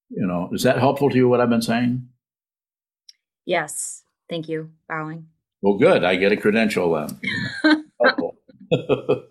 You 0.10 0.28
know, 0.28 0.50
is 0.52 0.62
that 0.64 0.78
helpful 0.78 1.10
to 1.10 1.16
you, 1.16 1.28
what 1.28 1.42
I've 1.42 1.50
been 1.50 1.64
saying? 1.64 2.08
Yes. 3.46 4.04
Thank 4.30 4.48
you. 4.48 4.72
Bowing. 4.88 5.28
Well, 5.62 5.78
good. 5.78 6.04
I 6.04 6.16
get 6.16 6.32
a 6.32 6.38
credential 6.38 6.94
then. 6.94 7.20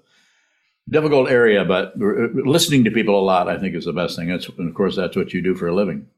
Difficult 0.89 1.31
area, 1.31 1.65
but 1.65 1.97
listening 1.97 2.85
to 2.85 2.91
people 2.91 3.19
a 3.19 3.23
lot, 3.23 3.49
I 3.49 3.59
think, 3.59 3.75
is 3.75 3.85
the 3.85 3.93
best 3.93 4.17
thing. 4.17 4.29
That's, 4.29 4.49
and 4.49 4.69
of 4.69 4.75
course, 4.75 4.97
that's 4.97 5.17
what 5.17 5.33
you 5.33 5.41
do 5.41 5.55
for 5.55 5.69
a 5.69 5.75
living. 5.75 6.09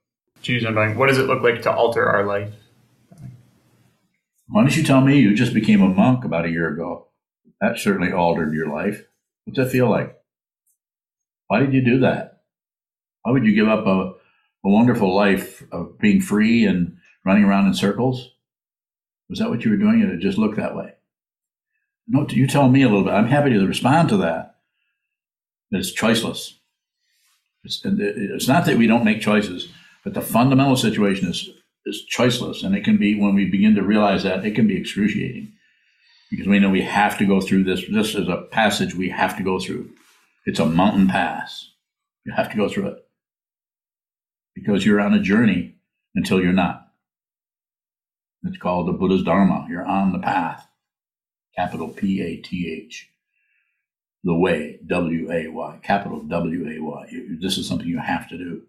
Choose 0.42 0.64
unbowing. 0.64 0.96
What 0.96 1.08
does 1.08 1.18
it 1.18 1.26
look 1.26 1.42
like 1.42 1.62
to 1.62 1.72
alter 1.72 2.08
our 2.08 2.24
life? 2.24 2.52
Why 4.48 4.62
don't 4.62 4.76
you 4.76 4.84
tell 4.84 5.00
me 5.00 5.18
you 5.18 5.34
just 5.34 5.54
became 5.54 5.82
a 5.82 5.88
monk 5.88 6.24
about 6.24 6.46
a 6.46 6.50
year 6.50 6.68
ago? 6.68 7.08
That 7.60 7.78
certainly 7.78 8.12
altered 8.12 8.54
your 8.54 8.68
life. 8.68 9.04
What's 9.44 9.58
that 9.58 9.70
feel 9.70 9.88
like? 9.90 10.16
Why 11.48 11.60
did 11.60 11.72
you 11.72 11.82
do 11.82 12.00
that? 12.00 12.42
Why 13.22 13.32
would 13.32 13.44
you 13.44 13.54
give 13.54 13.68
up 13.68 13.86
a, 13.86 14.12
a 14.64 14.70
wonderful 14.70 15.14
life 15.14 15.64
of 15.72 15.98
being 15.98 16.20
free 16.20 16.64
and 16.64 16.98
running 17.24 17.44
around 17.44 17.66
in 17.66 17.74
circles? 17.74 18.30
Was 19.28 19.40
that 19.40 19.50
what 19.50 19.64
you 19.64 19.70
were 19.72 19.76
doing? 19.76 20.00
Did 20.00 20.10
It 20.10 20.20
just 20.20 20.38
look 20.38 20.56
that 20.56 20.76
way. 20.76 20.92
No, 22.06 22.26
you 22.28 22.46
tell 22.46 22.68
me 22.68 22.82
a 22.82 22.88
little 22.88 23.04
bit. 23.04 23.14
I'm 23.14 23.26
happy 23.26 23.50
to 23.50 23.66
respond 23.66 24.08
to 24.10 24.16
that. 24.18 24.56
It's 25.72 25.92
choiceless. 25.92 26.52
It's, 27.64 27.80
it's 27.84 28.46
not 28.46 28.64
that 28.66 28.78
we 28.78 28.86
don't 28.86 29.04
make 29.04 29.20
choices, 29.20 29.68
but 30.06 30.14
the 30.14 30.20
fundamental 30.20 30.76
situation 30.76 31.28
is 31.28 31.50
is 31.84 32.04
choiceless, 32.16 32.62
and 32.62 32.76
it 32.76 32.84
can 32.84 32.96
be 32.96 33.18
when 33.20 33.34
we 33.34 33.50
begin 33.50 33.74
to 33.74 33.82
realize 33.82 34.22
that 34.22 34.46
it 34.46 34.54
can 34.54 34.68
be 34.68 34.76
excruciating 34.76 35.52
because 36.30 36.46
we 36.46 36.60
know 36.60 36.70
we 36.70 36.82
have 36.82 37.18
to 37.18 37.26
go 37.26 37.40
through 37.40 37.64
this. 37.64 37.82
This 37.90 38.14
is 38.14 38.28
a 38.28 38.46
passage 38.52 38.94
we 38.94 39.08
have 39.08 39.36
to 39.36 39.42
go 39.42 39.58
through. 39.58 39.90
It's 40.44 40.60
a 40.60 40.64
mountain 40.64 41.08
pass. 41.08 41.72
You 42.24 42.32
have 42.36 42.48
to 42.52 42.56
go 42.56 42.68
through 42.68 42.90
it 42.90 42.98
because 44.54 44.86
you're 44.86 45.00
on 45.00 45.12
a 45.12 45.20
journey 45.20 45.74
until 46.14 46.40
you're 46.40 46.52
not. 46.52 46.86
It's 48.44 48.58
called 48.58 48.86
the 48.86 48.92
Buddha's 48.92 49.24
Dharma. 49.24 49.66
You're 49.68 49.84
on 49.84 50.12
the 50.12 50.20
path. 50.20 50.68
Capital 51.56 51.88
P 51.88 52.22
A 52.22 52.36
T 52.36 52.72
H. 52.86 53.08
The 54.22 54.36
way, 54.36 54.78
W 54.86 55.32
A 55.32 55.48
Y, 55.48 55.80
capital 55.82 56.22
W 56.22 56.68
A 56.68 56.80
Y. 56.80 57.06
This 57.40 57.58
is 57.58 57.66
something 57.66 57.88
you 57.88 57.98
have 57.98 58.28
to 58.28 58.38
do. 58.38 58.62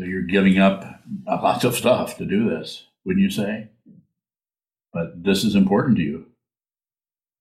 So 0.00 0.06
you're 0.06 0.22
giving 0.22 0.58
up 0.58 0.82
lots 1.26 1.62
of 1.64 1.74
stuff 1.74 2.16
to 2.16 2.24
do 2.24 2.48
this, 2.48 2.86
wouldn't 3.04 3.22
you 3.22 3.28
say? 3.28 3.68
But 4.94 5.22
this 5.22 5.44
is 5.44 5.54
important 5.54 5.98
to 5.98 6.02
you. 6.02 6.26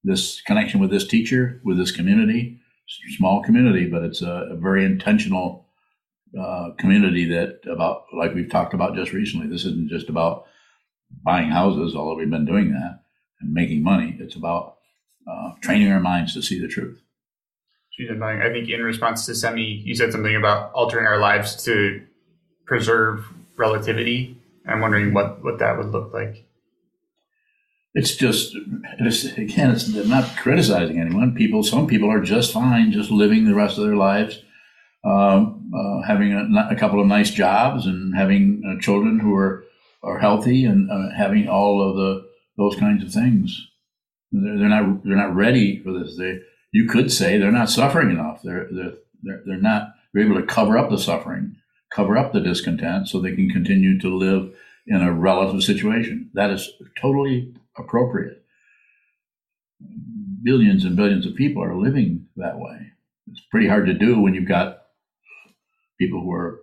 This 0.03 0.41
connection 0.41 0.81
with 0.81 0.89
this 0.89 1.07
teacher, 1.07 1.61
with 1.63 1.77
this 1.77 1.93
community, 1.93 2.59
small 3.15 3.41
community, 3.41 3.87
but 3.87 4.03
it's 4.03 4.21
a, 4.21 4.49
a 4.51 4.55
very 4.57 4.83
intentional 4.83 5.67
uh, 6.37 6.71
community 6.77 7.23
that 7.29 7.61
about 7.65 8.03
like 8.13 8.35
we've 8.35 8.51
talked 8.51 8.73
about 8.73 8.93
just 8.93 9.13
recently. 9.13 9.47
This 9.47 9.63
isn't 9.63 9.87
just 9.87 10.09
about 10.09 10.45
buying 11.23 11.49
houses, 11.49 11.95
although 11.95 12.15
we've 12.15 12.29
been 12.29 12.45
doing 12.45 12.73
that 12.73 13.03
and 13.39 13.53
making 13.53 13.83
money. 13.83 14.17
It's 14.19 14.35
about 14.35 14.79
uh, 15.31 15.51
training 15.61 15.93
our 15.93 16.01
minds 16.01 16.33
to 16.33 16.41
see 16.41 16.59
the 16.59 16.67
truth. 16.67 16.99
I 18.47 18.51
think 18.51 18.69
in 18.69 18.81
response 18.81 19.25
to 19.27 19.35
Semi, 19.35 19.63
you 19.63 19.95
said 19.95 20.11
something 20.11 20.35
about 20.35 20.73
altering 20.73 21.05
our 21.05 21.19
lives 21.19 21.63
to 21.63 22.05
preserve 22.69 23.25
relativity. 23.57 24.37
I'm 24.65 24.79
wondering 24.79 25.11
what, 25.11 25.43
what 25.43 25.57
that 25.57 25.75
would 25.77 25.87
look 25.87 26.13
like. 26.13 26.45
It's 27.95 28.15
just, 28.15 28.55
it's, 28.99 29.25
again, 29.25 29.71
it's 29.71 29.89
not 29.89 30.37
criticizing 30.37 30.99
anyone. 30.99 31.33
People, 31.33 31.63
some 31.63 31.87
people 31.87 32.11
are 32.11 32.21
just 32.21 32.53
fine, 32.53 32.91
just 32.91 33.09
living 33.09 33.45
the 33.45 33.55
rest 33.55 33.79
of 33.79 33.85
their 33.85 33.95
lives, 33.95 34.43
uh, 35.03 35.47
uh, 35.75 36.01
having 36.07 36.31
a, 36.31 36.69
a, 36.69 36.75
couple 36.75 37.01
of 37.01 37.07
nice 37.07 37.31
jobs 37.31 37.87
and 37.87 38.15
having 38.15 38.61
uh, 38.63 38.79
children 38.79 39.19
who 39.19 39.35
are 39.35 39.63
are 40.03 40.19
healthy 40.19 40.63
and 40.63 40.89
uh, 40.91 41.09
having 41.15 41.47
all 41.47 41.81
of 41.81 41.95
the 41.95 42.29
those 42.57 42.75
kinds 42.75 43.03
of 43.03 43.11
things. 43.11 43.67
They're, 44.31 44.59
they're, 44.59 44.69
not 44.69 45.03
they're 45.03 45.15
not 45.15 45.35
ready 45.35 45.81
for 45.81 45.91
this. 45.97 46.15
They 46.17 46.39
you 46.71 46.87
could 46.87 47.11
say 47.11 47.37
they're 47.37 47.51
not 47.51 47.69
suffering 47.69 48.11
enough. 48.11 48.41
They're 48.43 48.67
they're 48.71 48.93
they're, 49.23 49.41
they're 49.45 49.57
not 49.57 49.93
they're 50.13 50.23
able 50.23 50.39
to 50.39 50.45
cover 50.45 50.77
up 50.77 50.89
the 50.89 50.99
suffering, 50.99 51.55
cover 51.91 52.17
up 52.17 52.33
the 52.33 52.39
discontent, 52.39 53.07
so 53.07 53.19
they 53.19 53.35
can 53.35 53.49
continue 53.49 53.99
to 53.99 54.15
live 54.15 54.53
in 54.87 55.01
a 55.01 55.13
relative 55.13 55.63
situation. 55.63 56.29
That 56.33 56.51
is 56.51 56.69
totally 56.99 57.53
appropriate. 57.77 58.43
Billions 60.43 60.83
and 60.85 60.95
billions 60.95 61.25
of 61.25 61.35
people 61.35 61.63
are 61.63 61.75
living 61.75 62.27
that 62.35 62.57
way. 62.57 62.91
It's 63.31 63.41
pretty 63.51 63.67
hard 63.67 63.85
to 63.87 63.93
do 63.93 64.19
when 64.19 64.33
you've 64.33 64.47
got 64.47 64.83
people 65.99 66.21
who 66.21 66.31
are 66.31 66.61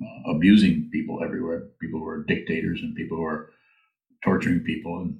uh, 0.00 0.30
abusing 0.30 0.88
people 0.92 1.22
everywhere, 1.22 1.68
people 1.80 2.00
who 2.00 2.08
are 2.08 2.24
dictators 2.24 2.80
and 2.80 2.94
people 2.94 3.16
who 3.16 3.24
are 3.24 3.50
torturing 4.24 4.60
people 4.60 5.00
and, 5.00 5.18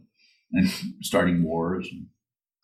and 0.53 0.71
starting 1.03 1.43
wars. 1.43 1.89
And, 1.91 2.07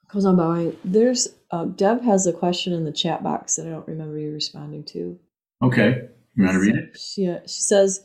Goes 0.08 0.24
on 0.24 0.36
bowing. 0.36 0.76
There's 0.84 1.28
uh, 1.50 1.64
Deb 1.64 2.02
has 2.02 2.26
a 2.26 2.32
question 2.32 2.72
in 2.72 2.84
the 2.84 2.92
chat 2.92 3.24
box 3.24 3.56
that 3.56 3.66
I 3.66 3.70
don't 3.70 3.88
remember 3.88 4.18
you 4.18 4.32
responding 4.32 4.84
to. 4.84 5.18
Okay, 5.62 6.08
you 6.36 6.44
want 6.44 6.54
to 6.54 6.60
read 6.60 6.76
it? 6.76 6.98
She 6.98 7.28
uh, 7.28 7.40
she 7.46 7.62
says, 7.62 8.04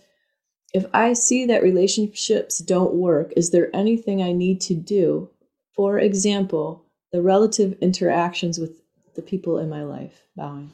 "If 0.74 0.86
I 0.94 1.14
see 1.14 1.46
that 1.46 1.64
relationships 1.64 2.60
don't 2.60 2.94
work, 2.94 3.34
is 3.36 3.52
there 3.52 3.76
anything 3.76 4.22
I 4.22 4.32
need 4.32 4.62
to 4.62 4.74
do? 4.74 5.30
For 5.76 6.00
example, 6.00 6.86
the 7.12 7.22
relative 7.22 7.78
interactions 7.82 8.60
with 8.60 8.82
the 9.16 9.22
people 9.22 9.58
in 9.58 9.70
my 9.70 9.84
life." 9.84 10.22
Bowing. 10.36 10.72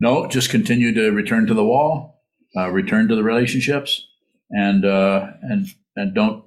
No, 0.00 0.26
just 0.26 0.50
continue 0.50 0.92
to 0.94 1.10
return 1.10 1.46
to 1.46 1.54
the 1.54 1.64
wall, 1.64 2.22
uh, 2.56 2.70
return 2.70 3.08
to 3.08 3.16
the 3.16 3.22
relationships, 3.22 4.06
and 4.50 4.84
uh, 4.84 5.26
and 5.42 5.66
and 5.96 6.14
don't 6.14 6.44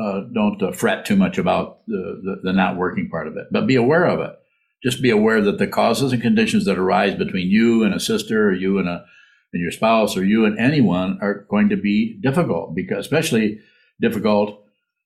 uh, 0.00 0.20
don't 0.32 0.62
uh, 0.62 0.72
fret 0.72 1.04
too 1.04 1.16
much 1.16 1.38
about 1.38 1.86
the, 1.86 2.20
the, 2.22 2.40
the 2.44 2.52
not 2.52 2.76
working 2.76 3.08
part 3.08 3.26
of 3.26 3.36
it, 3.36 3.46
but 3.50 3.66
be 3.66 3.76
aware 3.76 4.04
of 4.04 4.20
it. 4.20 4.36
Just 4.82 5.02
be 5.02 5.10
aware 5.10 5.40
that 5.40 5.58
the 5.58 5.66
causes 5.66 6.12
and 6.12 6.22
conditions 6.22 6.64
that 6.66 6.78
arise 6.78 7.14
between 7.14 7.48
you 7.48 7.82
and 7.82 7.94
a 7.94 8.00
sister, 8.00 8.48
or 8.48 8.54
you 8.54 8.78
and 8.78 8.88
a 8.88 9.04
and 9.52 9.62
your 9.62 9.70
spouse, 9.70 10.16
or 10.16 10.24
you 10.24 10.44
and 10.44 10.58
anyone 10.58 11.18
are 11.22 11.46
going 11.48 11.68
to 11.70 11.76
be 11.76 12.18
difficult 12.20 12.74
because, 12.74 12.98
especially 13.06 13.60
difficult 14.00 14.62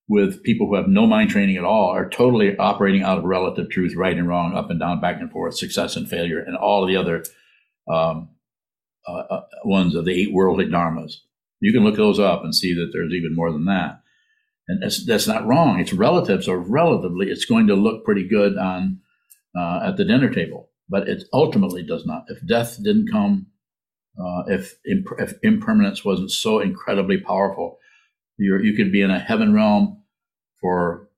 with 0.09 0.43
people 0.43 0.67
who 0.67 0.75
have 0.75 0.89
no 0.89 1.07
mind 1.07 1.31
training 1.31 1.57
at 1.57 1.65
all, 1.65 1.91
are 1.91 2.09
totally 2.09 2.57
operating 2.57 3.03
out 3.03 3.19
of 3.19 3.25
relative 3.25 3.71
truth, 3.71 3.95
right 3.95 4.17
and 4.17 4.27
wrong, 4.27 4.57
up 4.57 4.69
and 4.69 4.81
down, 4.81 5.01
back 5.01 5.21
and 5.21 5.31
forth, 5.31 5.57
success 5.57 5.95
and 5.95 6.09
failure, 6.09 6.41
and 6.41 6.57
all 6.57 6.85
the 6.85 6.97
other 6.97 7.23
um, 7.89 8.31
uh, 9.07 9.23
uh, 9.31 9.43
ones 9.65 9.95
of 9.95 10.05
the 10.05 10.13
eight 10.13 10.33
worldly 10.33 10.67
dharmas. 10.67 11.13
You 11.61 11.73
can 11.73 11.85
look 11.85 11.97
those 11.97 12.19
up 12.19 12.43
and 12.43 12.55
see 12.55 12.75
that 12.75 12.91
there's 12.93 13.13
even 13.13 13.37
more 13.37 13.53
than 13.53 13.67
that. 13.67 14.01
And 14.67 14.83
that's, 14.83 15.07
that's 15.07 15.29
not 15.29 15.47
wrong. 15.47 15.79
It's 15.79 15.93
relative, 15.93 16.43
so 16.43 16.55
relatively, 16.55 17.29
it's 17.29 17.45
going 17.45 17.67
to 17.69 17.75
look 17.75 18.05
pretty 18.05 18.27
good 18.27 18.57
on 18.57 19.01
uh, 19.57 19.81
at 19.85 19.97
the 19.97 20.05
dinner 20.05 20.33
table, 20.33 20.71
but 20.89 21.09
it 21.09 21.25
ultimately 21.33 21.83
does 21.83 22.07
not. 22.07 22.25
If 22.29 22.45
death 22.47 22.79
didn't 22.83 23.11
come, 23.11 23.47
uh, 24.19 24.43
if 24.49 24.77
imp- 24.87 25.19
if 25.19 25.35
impermanence 25.43 26.05
wasn't 26.05 26.31
so 26.31 26.61
incredibly 26.61 27.19
powerful, 27.19 27.79
you 28.37 28.59
you 28.59 28.75
could 28.75 28.93
be 28.93 29.03
in 29.03 29.11
a 29.11 29.19
heaven 29.19 29.55
realm 29.55 30.03
for 30.61 31.09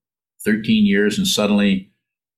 13 0.45 0.87
years 0.87 1.19
and 1.19 1.27
suddenly 1.27 1.93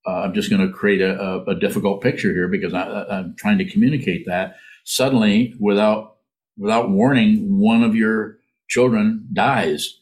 uh, 0.07 0.23
I'm 0.23 0.35
just 0.35 0.51
going 0.51 0.67
to 0.67 0.73
create 0.73 1.01
a, 1.01 1.19
a, 1.19 1.45
a, 1.45 1.55
difficult 1.59 2.03
picture 2.03 2.33
here 2.33 2.49
because 2.49 2.75
I, 2.75 3.21
am 3.21 3.35
trying 3.39 3.59
to 3.59 3.65
communicate 3.65 4.27
that. 4.27 4.57
Suddenly, 4.85 5.55
without 5.59 6.17
without 6.59 6.91
warning, 6.91 7.59
one 7.59 7.83
of 7.83 7.95
your 7.95 8.37
children 8.69 9.27
dies 9.33 10.01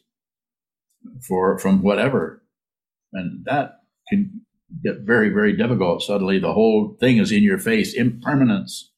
for 1.25 1.57
from 1.57 1.81
whatever, 1.81 2.43
and 3.13 3.45
that 3.45 3.79
can 4.09 4.41
get 4.83 5.01
very 5.01 5.29
very 5.29 5.55
difficult. 5.55 6.01
Suddenly, 6.01 6.39
the 6.39 6.53
whole 6.53 6.95
thing 6.99 7.17
is 7.17 7.31
in 7.31 7.43
your 7.43 7.59
face, 7.59 7.93
impermanence. 7.93 8.91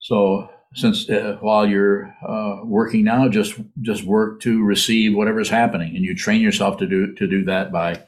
So, 0.00 0.48
since 0.74 1.08
uh, 1.10 1.36
while 1.40 1.66
you're 1.66 2.14
uh, 2.26 2.64
working 2.64 3.04
now, 3.04 3.28
just 3.28 3.60
just 3.82 4.04
work 4.04 4.40
to 4.40 4.64
receive 4.64 5.14
whatever's 5.14 5.50
happening, 5.50 5.94
and 5.94 6.04
you 6.04 6.14
train 6.16 6.40
yourself 6.40 6.78
to 6.78 6.86
do 6.86 7.14
to 7.14 7.26
do 7.26 7.44
that 7.44 7.70
by 7.70 8.02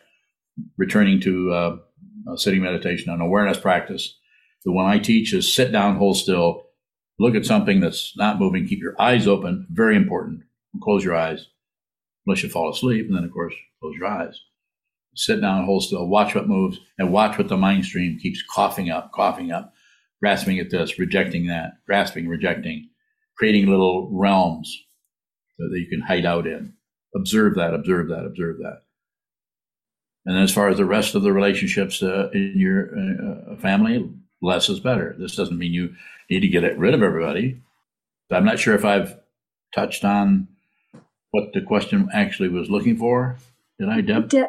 returning 0.77 1.21
to 1.21 1.53
uh, 1.53 1.77
sitting 2.37 2.63
meditation, 2.63 3.13
an 3.13 3.21
awareness 3.21 3.59
practice, 3.59 4.19
The 4.65 4.73
one 4.73 4.87
I 4.87 4.99
teach 4.99 5.33
is 5.35 5.53
sit 5.53 5.73
down, 5.73 5.97
hold 5.97 6.17
still, 6.17 6.65
look 7.19 7.35
at 7.35 7.47
something 7.47 7.81
that's 7.81 8.17
not 8.17 8.39
moving, 8.39 8.67
keep 8.67 8.81
your 8.81 9.01
eyes 9.01 9.27
open, 9.27 9.67
very 9.71 9.97
important. 9.97 10.43
Close 10.83 11.05
your 11.05 11.15
eyes, 11.15 11.47
unless 12.27 12.43
you 12.43 12.49
fall 12.49 12.71
asleep, 12.71 13.07
and 13.07 13.17
then, 13.17 13.25
of 13.25 13.33
course, 13.33 13.55
close 13.81 13.95
your 13.97 14.07
eyes. 14.07 14.41
Sit 15.15 15.41
down, 15.41 15.65
hold 15.65 15.85
still, 15.85 16.09
watch 16.09 16.35
what 16.35 16.49
moves, 16.49 16.79
and 16.99 17.13
watch 17.13 17.37
what 17.37 17.49
the 17.49 17.57
mind 17.57 17.85
stream 17.85 18.19
keeps 18.19 18.43
coughing 18.55 18.91
up, 18.91 19.13
coughing 19.13 19.53
up, 19.53 19.75
grasping 20.21 20.59
at 20.59 20.71
this, 20.71 20.99
rejecting 20.99 21.47
that, 21.49 21.73
grasping, 21.87 22.29
rejecting, 22.29 22.89
creating 23.37 23.67
little 23.67 24.09
realms 24.11 24.85
that 25.59 25.79
you 25.79 25.87
can 25.89 26.01
hide 26.01 26.25
out 26.25 26.47
in. 26.47 26.73
Observe 27.15 27.57
that, 27.57 27.75
observe 27.75 28.09
that, 28.09 28.25
observe 28.25 28.59
that. 28.59 28.83
And 30.25 30.39
as 30.39 30.53
far 30.53 30.69
as 30.69 30.79
the 30.79 30.85
rest 30.85 31.15
of 31.15 31.23
the 31.23 31.33
relationships 31.33 32.03
uh, 32.03 32.31
in 32.33 32.55
your 32.57 32.91
uh, 32.97 33.57
family, 33.57 34.09
less 34.41 34.69
is 34.69 34.81
better. 34.81 35.15
This 35.19 35.37
doesn't 35.37 35.59
mean 35.59 35.75
you 35.75 35.95
need 36.31 36.41
to 36.41 36.49
get 36.49 36.79
rid 36.79 36.95
of 36.95 37.03
everybody. 37.03 37.61
I'm 38.31 38.45
not 38.45 38.59
sure 38.59 38.75
if 38.75 38.85
I've 38.85 39.19
touched 39.75 40.05
on 40.05 40.49
what 41.33 41.53
the 41.53 41.61
question 41.61 42.09
actually 42.15 42.49
was 42.49 42.71
looking 42.71 42.97
for. 42.97 43.37
Did 43.79 43.89
I, 43.89 44.01
Deb? 44.01 44.29
De- 44.29 44.49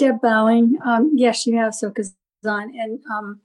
Deb 0.00 0.22
Bowing. 0.22 0.78
Um, 0.82 1.12
yes, 1.14 1.46
you 1.46 1.58
have 1.58 1.74
so 1.74 1.92
on. 2.46 2.74
And 2.74 3.00
um, 3.14 3.40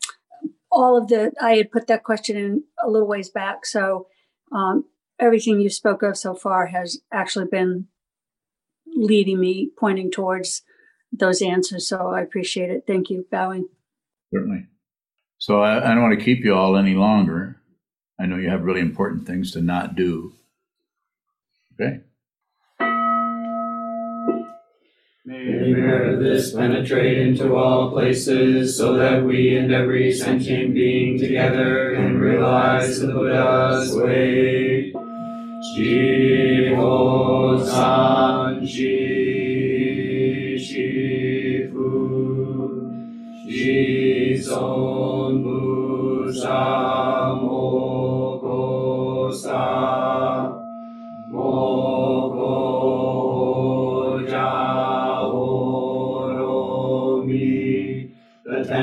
all 0.72 0.98
of 0.98 1.10
the, 1.10 1.34
I 1.42 1.58
had 1.58 1.70
put 1.70 1.88
that 1.88 2.06
question 2.06 2.38
in 2.38 2.64
a 2.82 2.90
little 2.90 3.08
ways 3.08 3.30
back. 3.30 3.66
So 3.66 4.08
um, 4.54 4.86
everything 5.20 5.60
you 5.60 5.70
spoke 5.70 6.02
of 6.02 6.18
so 6.18 6.34
far 6.34 6.68
has 6.68 7.02
actually 7.12 7.48
been 7.52 7.88
leading 8.88 9.42
me, 9.42 9.72
pointing 9.78 10.10
towards 10.10 10.62
those 11.12 11.42
answers. 11.42 11.90
So 11.90 12.08
I 12.08 12.22
appreciate 12.22 12.72
it. 12.72 12.86
Thank 12.88 13.10
you, 13.10 13.26
Bowing. 13.30 13.68
Certainly. 14.34 14.68
So 15.38 15.62
I, 15.62 15.92
I 15.92 15.94
don't 15.94 16.04
want 16.04 16.18
to 16.18 16.24
keep 16.24 16.46
you 16.46 16.56
all 16.56 16.78
any 16.78 16.94
longer. 16.94 17.58
I 18.18 18.28
know 18.28 18.38
you 18.38 18.50
have 18.50 18.64
really 18.64 18.80
important 18.80 19.28
things 19.28 19.52
to 19.52 19.62
not 19.62 19.96
do. 19.96 20.34
Okay. 21.74 22.00
May 25.28 25.44
the 25.44 25.72
merit 25.72 26.14
of 26.14 26.20
this 26.20 26.54
penetrate 26.54 27.18
into 27.18 27.56
all 27.56 27.90
places, 27.90 28.78
so 28.78 28.94
that 28.94 29.24
we 29.24 29.58
and 29.58 29.74
every 29.74 30.12
sentient 30.14 30.76
being 30.76 31.18
together 31.18 31.96
can 31.96 32.20
realize 32.20 33.00
the 33.00 33.08
Buddha's 33.08 33.96
way. 33.96 34.94
Jiho 35.80 37.66
San 37.66 38.64
Ji 38.68 40.58
Shifu 40.60 42.06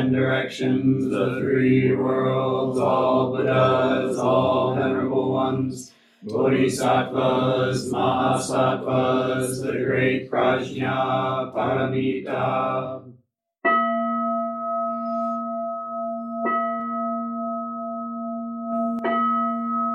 Ten 0.03 0.13
directions, 0.13 1.05
the 1.11 1.39
three 1.39 1.95
worlds, 1.95 2.77
all 2.77 3.37
Buddhas, 3.37 4.19
all 4.19 4.75
venerable 4.75 5.31
ones 5.31 5.93
Bodhisattvas, 6.25 7.89
Mahasattvas, 7.89 9.63
the 9.63 9.85
great 9.85 10.29
Prajna 10.29 11.55
Paramita. 11.55 13.05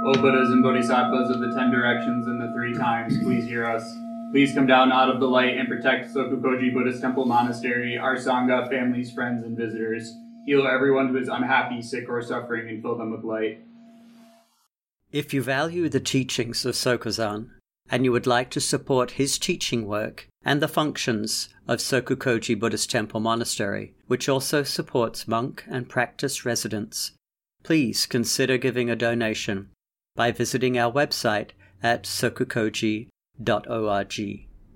O 0.05 0.13
Buddhas 0.21 0.49
and 0.51 0.63
Bodhisattvas 0.63 1.31
of 1.31 1.41
the 1.41 1.53
ten 1.53 1.69
directions 1.69 2.27
and 2.27 2.39
the 2.39 2.53
three 2.53 2.73
times, 2.73 3.17
please 3.21 3.45
hear 3.45 3.65
us. 3.65 4.06
Please 4.31 4.53
come 4.53 4.67
down 4.67 4.91
out 4.91 5.09
of 5.09 5.21
the 5.21 5.27
light 5.27 5.57
and 5.57 5.69
protect 5.69 6.13
Sokukoji 6.13 6.73
Buddhist 6.73 7.01
Temple 7.01 7.25
Monastery, 7.25 7.97
our 7.97 8.17
Sangha, 8.17 8.69
families, 8.69 9.11
friends, 9.11 9.43
and 9.43 9.57
visitors. 9.57 10.13
Heal 10.45 10.67
everyone 10.67 11.09
who 11.09 11.17
is 11.17 11.29
unhappy, 11.29 11.81
sick, 11.81 12.09
or 12.09 12.21
suffering, 12.21 12.67
and 12.67 12.81
fill 12.81 12.97
them 12.97 13.11
with 13.11 13.23
light. 13.23 13.61
If 15.13 15.33
you 15.33 15.41
value 15.41 15.87
the 15.87 16.01
teachings 16.01 16.65
of 16.65 16.75
Sokuzan 16.75 17.51
and 17.89 18.03
you 18.03 18.11
would 18.11 18.27
like 18.27 18.49
to 18.51 18.59
support 18.59 19.11
his 19.11 19.39
teaching 19.39 19.87
work 19.87 20.27
and 20.43 20.61
the 20.61 20.67
functions 20.67 21.47
of 21.65 21.79
Sokukoji 21.79 22.59
Buddhist 22.59 22.91
Temple 22.91 23.21
Monastery, 23.21 23.93
which 24.07 24.27
also 24.27 24.63
supports 24.63 25.27
monk 25.27 25.63
and 25.69 25.87
practice 25.87 26.45
residents, 26.45 27.11
please 27.63 28.05
consider 28.05 28.57
giving 28.57 28.89
a 28.89 28.95
donation 28.95 29.69
by 30.15 30.31
visiting 30.31 30.77
our 30.77 30.91
website 30.91 31.51
at 31.81 32.03
sokukoji.org. 33.43 34.47